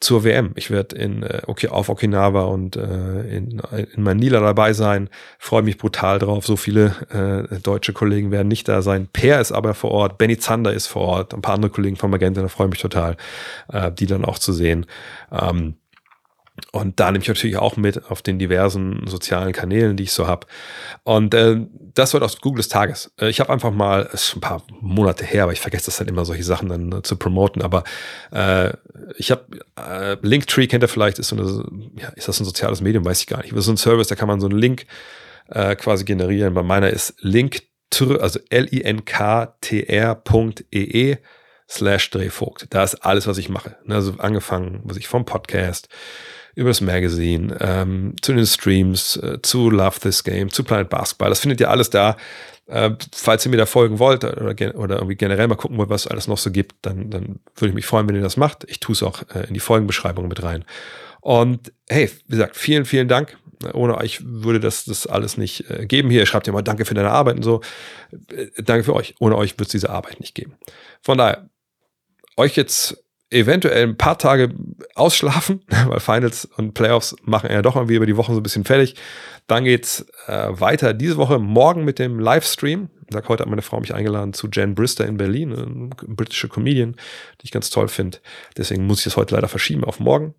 zur 0.00 0.24
WM. 0.24 0.50
Ich 0.56 0.72
werde 0.72 0.96
in 0.96 1.22
äh, 1.22 1.42
okay, 1.46 1.68
auf 1.68 1.88
Okinawa 1.88 2.46
und 2.46 2.74
äh, 2.74 3.20
in, 3.28 3.62
in 3.94 4.02
Manila 4.02 4.40
dabei 4.40 4.72
sein. 4.72 5.08
Freue 5.38 5.62
mich 5.62 5.78
brutal 5.78 6.18
drauf. 6.18 6.44
So 6.44 6.56
viele 6.56 6.86
äh, 7.12 7.44
deutsche 7.60 7.92
Kollegen 7.92 8.32
werden 8.32 8.48
nicht 8.48 8.66
da 8.66 8.82
sein. 8.82 9.06
Per 9.12 9.40
ist 9.40 9.52
aber 9.52 9.74
vor 9.74 9.92
Ort, 9.92 10.18
Benny 10.18 10.38
Zander 10.38 10.72
ist 10.72 10.88
vor 10.88 11.02
Ort, 11.02 11.34
ein 11.34 11.40
paar 11.40 11.54
andere 11.54 11.70
Kollegen 11.70 11.94
von 11.94 12.10
Magenta, 12.10 12.42
da 12.42 12.48
freue 12.48 12.66
ich 12.66 12.72
mich 12.72 12.82
total, 12.82 13.16
äh, 13.72 13.92
die 13.92 14.06
dann 14.06 14.24
auch 14.24 14.40
zu 14.40 14.52
sehen. 14.52 14.86
Ähm, 15.30 15.76
und 16.72 16.98
da 17.00 17.10
nehme 17.10 17.22
ich 17.22 17.28
natürlich 17.28 17.56
auch 17.56 17.76
mit 17.76 18.10
auf 18.10 18.22
den 18.22 18.38
diversen 18.38 19.06
sozialen 19.06 19.52
Kanälen, 19.52 19.96
die 19.96 20.04
ich 20.04 20.12
so 20.12 20.26
habe. 20.26 20.46
Und 21.04 21.34
äh, 21.34 21.60
das 21.94 22.14
wird 22.14 22.22
aus 22.22 22.40
Google 22.40 22.58
des 22.58 22.68
Tages. 22.68 23.12
Äh, 23.20 23.28
ich 23.28 23.40
habe 23.40 23.52
einfach 23.52 23.72
mal, 23.72 24.08
es 24.12 24.28
ist 24.28 24.36
ein 24.36 24.40
paar 24.40 24.62
Monate 24.80 25.24
her, 25.24 25.42
aber 25.42 25.52
ich 25.52 25.60
vergesse 25.60 25.86
das 25.86 25.98
halt 25.98 26.08
immer, 26.08 26.24
solche 26.24 26.44
Sachen 26.44 26.68
dann 26.68 26.92
äh, 26.92 27.02
zu 27.02 27.16
promoten. 27.16 27.60
Aber 27.62 27.84
äh, 28.32 28.72
ich 29.16 29.30
habe 29.30 29.44
äh, 29.76 30.16
Linktree 30.22 30.66
kennt 30.66 30.82
ihr 30.82 30.88
vielleicht, 30.88 31.18
ist 31.18 31.28
so 31.28 31.36
eine, 31.36 31.64
ja, 32.00 32.08
ist 32.16 32.28
das 32.28 32.40
ein 32.40 32.44
soziales 32.44 32.80
Medium, 32.80 33.04
weiß 33.04 33.20
ich 33.20 33.26
gar 33.26 33.42
nicht. 33.42 33.52
Das 33.52 33.60
ist 33.60 33.66
so 33.66 33.72
ein 33.72 33.76
Service, 33.76 34.08
da 34.08 34.14
kann 34.14 34.28
man 34.28 34.40
so 34.40 34.48
einen 34.48 34.58
Link 34.58 34.86
äh, 35.48 35.76
quasi 35.76 36.04
generieren. 36.04 36.54
Bei 36.54 36.62
meiner 36.62 36.88
ist 36.90 37.14
Linktr, 37.20 38.20
also 38.20 38.40
L-I-N-K-T-R.ee 38.48 39.90
e 40.72 41.18
slash 41.68 42.10
Drehvogt. 42.10 42.66
Da 42.70 42.84
ist 42.84 42.94
alles, 42.96 43.26
was 43.26 43.38
ich 43.38 43.48
mache. 43.48 43.76
Also 43.88 44.14
angefangen, 44.18 44.80
was 44.84 44.96
ich 44.96 45.08
vom 45.08 45.24
Podcast, 45.24 45.88
über 46.56 46.70
das 46.70 46.80
Magazine, 46.80 47.56
ähm, 47.60 48.14
zu 48.22 48.32
den 48.32 48.46
Streams, 48.46 49.16
äh, 49.16 49.38
zu 49.42 49.70
Love 49.70 50.00
This 50.00 50.24
Game, 50.24 50.50
zu 50.50 50.64
Planet 50.64 50.88
Basketball. 50.88 51.28
Das 51.28 51.40
findet 51.40 51.60
ihr 51.60 51.70
alles 51.70 51.90
da. 51.90 52.16
Äh, 52.66 52.92
falls 53.14 53.44
ihr 53.44 53.50
mir 53.50 53.58
da 53.58 53.66
folgen 53.66 53.98
wollt 53.98 54.24
oder, 54.24 54.74
oder 54.74 54.96
irgendwie 54.96 55.14
generell 55.14 55.46
mal 55.46 55.54
gucken 55.54 55.76
wollt, 55.76 55.90
was 55.90 56.06
es 56.06 56.10
alles 56.10 56.26
noch 56.26 56.38
so 56.38 56.50
gibt, 56.50 56.74
dann, 56.82 57.10
dann 57.10 57.40
würde 57.54 57.68
ich 57.68 57.74
mich 57.74 57.86
freuen, 57.86 58.08
wenn 58.08 58.16
ihr 58.16 58.22
das 58.22 58.38
macht. 58.38 58.64
Ich 58.68 58.80
tue 58.80 58.94
es 58.94 59.02
auch 59.02 59.22
äh, 59.34 59.46
in 59.46 59.54
die 59.54 59.60
Folgenbeschreibung 59.60 60.26
mit 60.28 60.42
rein. 60.42 60.64
Und 61.20 61.72
hey, 61.88 62.10
wie 62.26 62.32
gesagt, 62.32 62.56
vielen, 62.56 62.86
vielen 62.86 63.06
Dank. 63.06 63.36
Ohne 63.74 63.98
euch 63.98 64.20
würde 64.24 64.58
das, 64.58 64.86
das 64.86 65.06
alles 65.06 65.36
nicht 65.36 65.70
äh, 65.70 65.84
geben 65.84 66.08
hier. 66.08 66.20
Ihr 66.20 66.26
schreibt 66.26 66.46
ja 66.46 66.54
mal 66.54 66.62
Danke 66.62 66.86
für 66.86 66.94
deine 66.94 67.10
Arbeit 67.10 67.36
und 67.36 67.42
so. 67.42 67.60
Äh, 68.34 68.62
danke 68.62 68.84
für 68.84 68.94
euch. 68.94 69.14
Ohne 69.20 69.36
euch 69.36 69.58
wird 69.58 69.68
es 69.68 69.72
diese 69.72 69.90
Arbeit 69.90 70.20
nicht 70.20 70.34
geben. 70.34 70.54
Von 71.02 71.18
daher, 71.18 71.50
euch 72.38 72.56
jetzt 72.56 73.05
eventuell 73.30 73.84
ein 73.84 73.96
paar 73.96 74.18
Tage 74.18 74.54
ausschlafen, 74.94 75.60
weil 75.86 76.00
Finals 76.00 76.44
und 76.44 76.74
Playoffs 76.74 77.16
machen 77.22 77.50
ja 77.50 77.62
doch 77.62 77.76
wieder 77.88 77.96
über 77.96 78.06
die 78.06 78.16
Wochen 78.16 78.34
so 78.34 78.40
ein 78.40 78.42
bisschen 78.42 78.64
fertig. 78.64 78.94
Dann 79.46 79.64
geht's 79.64 80.06
äh, 80.26 80.48
weiter 80.50 80.94
diese 80.94 81.16
Woche 81.16 81.38
morgen 81.38 81.84
mit 81.84 81.98
dem 81.98 82.18
Livestream. 82.18 82.88
Ich 83.08 83.14
sag, 83.14 83.28
heute 83.28 83.42
hat 83.42 83.50
meine 83.50 83.62
Frau 83.62 83.78
mich 83.78 83.94
eingeladen 83.94 84.32
zu 84.32 84.48
Jen 84.48 84.74
Brister 84.74 85.06
in 85.06 85.16
Berlin, 85.16 85.52
eine 85.52 86.14
britische 86.14 86.48
Comedian, 86.48 86.94
die 87.40 87.44
ich 87.44 87.52
ganz 87.52 87.70
toll 87.70 87.88
finde. 87.88 88.18
Deswegen 88.56 88.86
muss 88.86 88.98
ich 88.98 89.04
das 89.04 89.16
heute 89.16 89.34
leider 89.34 89.48
verschieben 89.48 89.84
auf 89.84 90.00
morgen. 90.00 90.34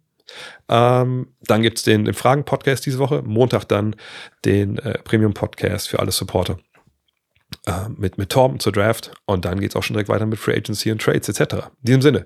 Ähm, 0.67 1.29
dann 1.41 1.61
gibt's 1.61 1.83
den, 1.83 2.03
den 2.03 2.13
Fragen-Podcast 2.13 2.85
diese 2.85 2.99
Woche. 2.99 3.21
Montag 3.23 3.65
dann 3.65 3.95
den 4.43 4.77
äh, 4.79 4.97
Premium-Podcast 4.99 5.87
für 5.87 5.99
alle 5.99 6.11
Supporter. 6.11 6.57
äh, 7.65 7.89
mit, 7.95 8.17
mit 8.17 8.29
Tom 8.29 8.59
zur 8.59 8.73
Draft 8.73 9.11
und 9.25 9.45
dann 9.45 9.59
geht 9.59 9.71
es 9.71 9.75
auch 9.77 9.83
schon 9.83 9.93
direkt 9.93 10.09
weiter 10.09 10.25
mit 10.25 10.39
Free 10.39 10.55
Agency 10.55 10.91
und 10.91 11.01
Trades 11.01 11.29
etc. 11.29 11.53
In 11.53 11.85
diesem 11.85 12.01
Sinne, 12.01 12.25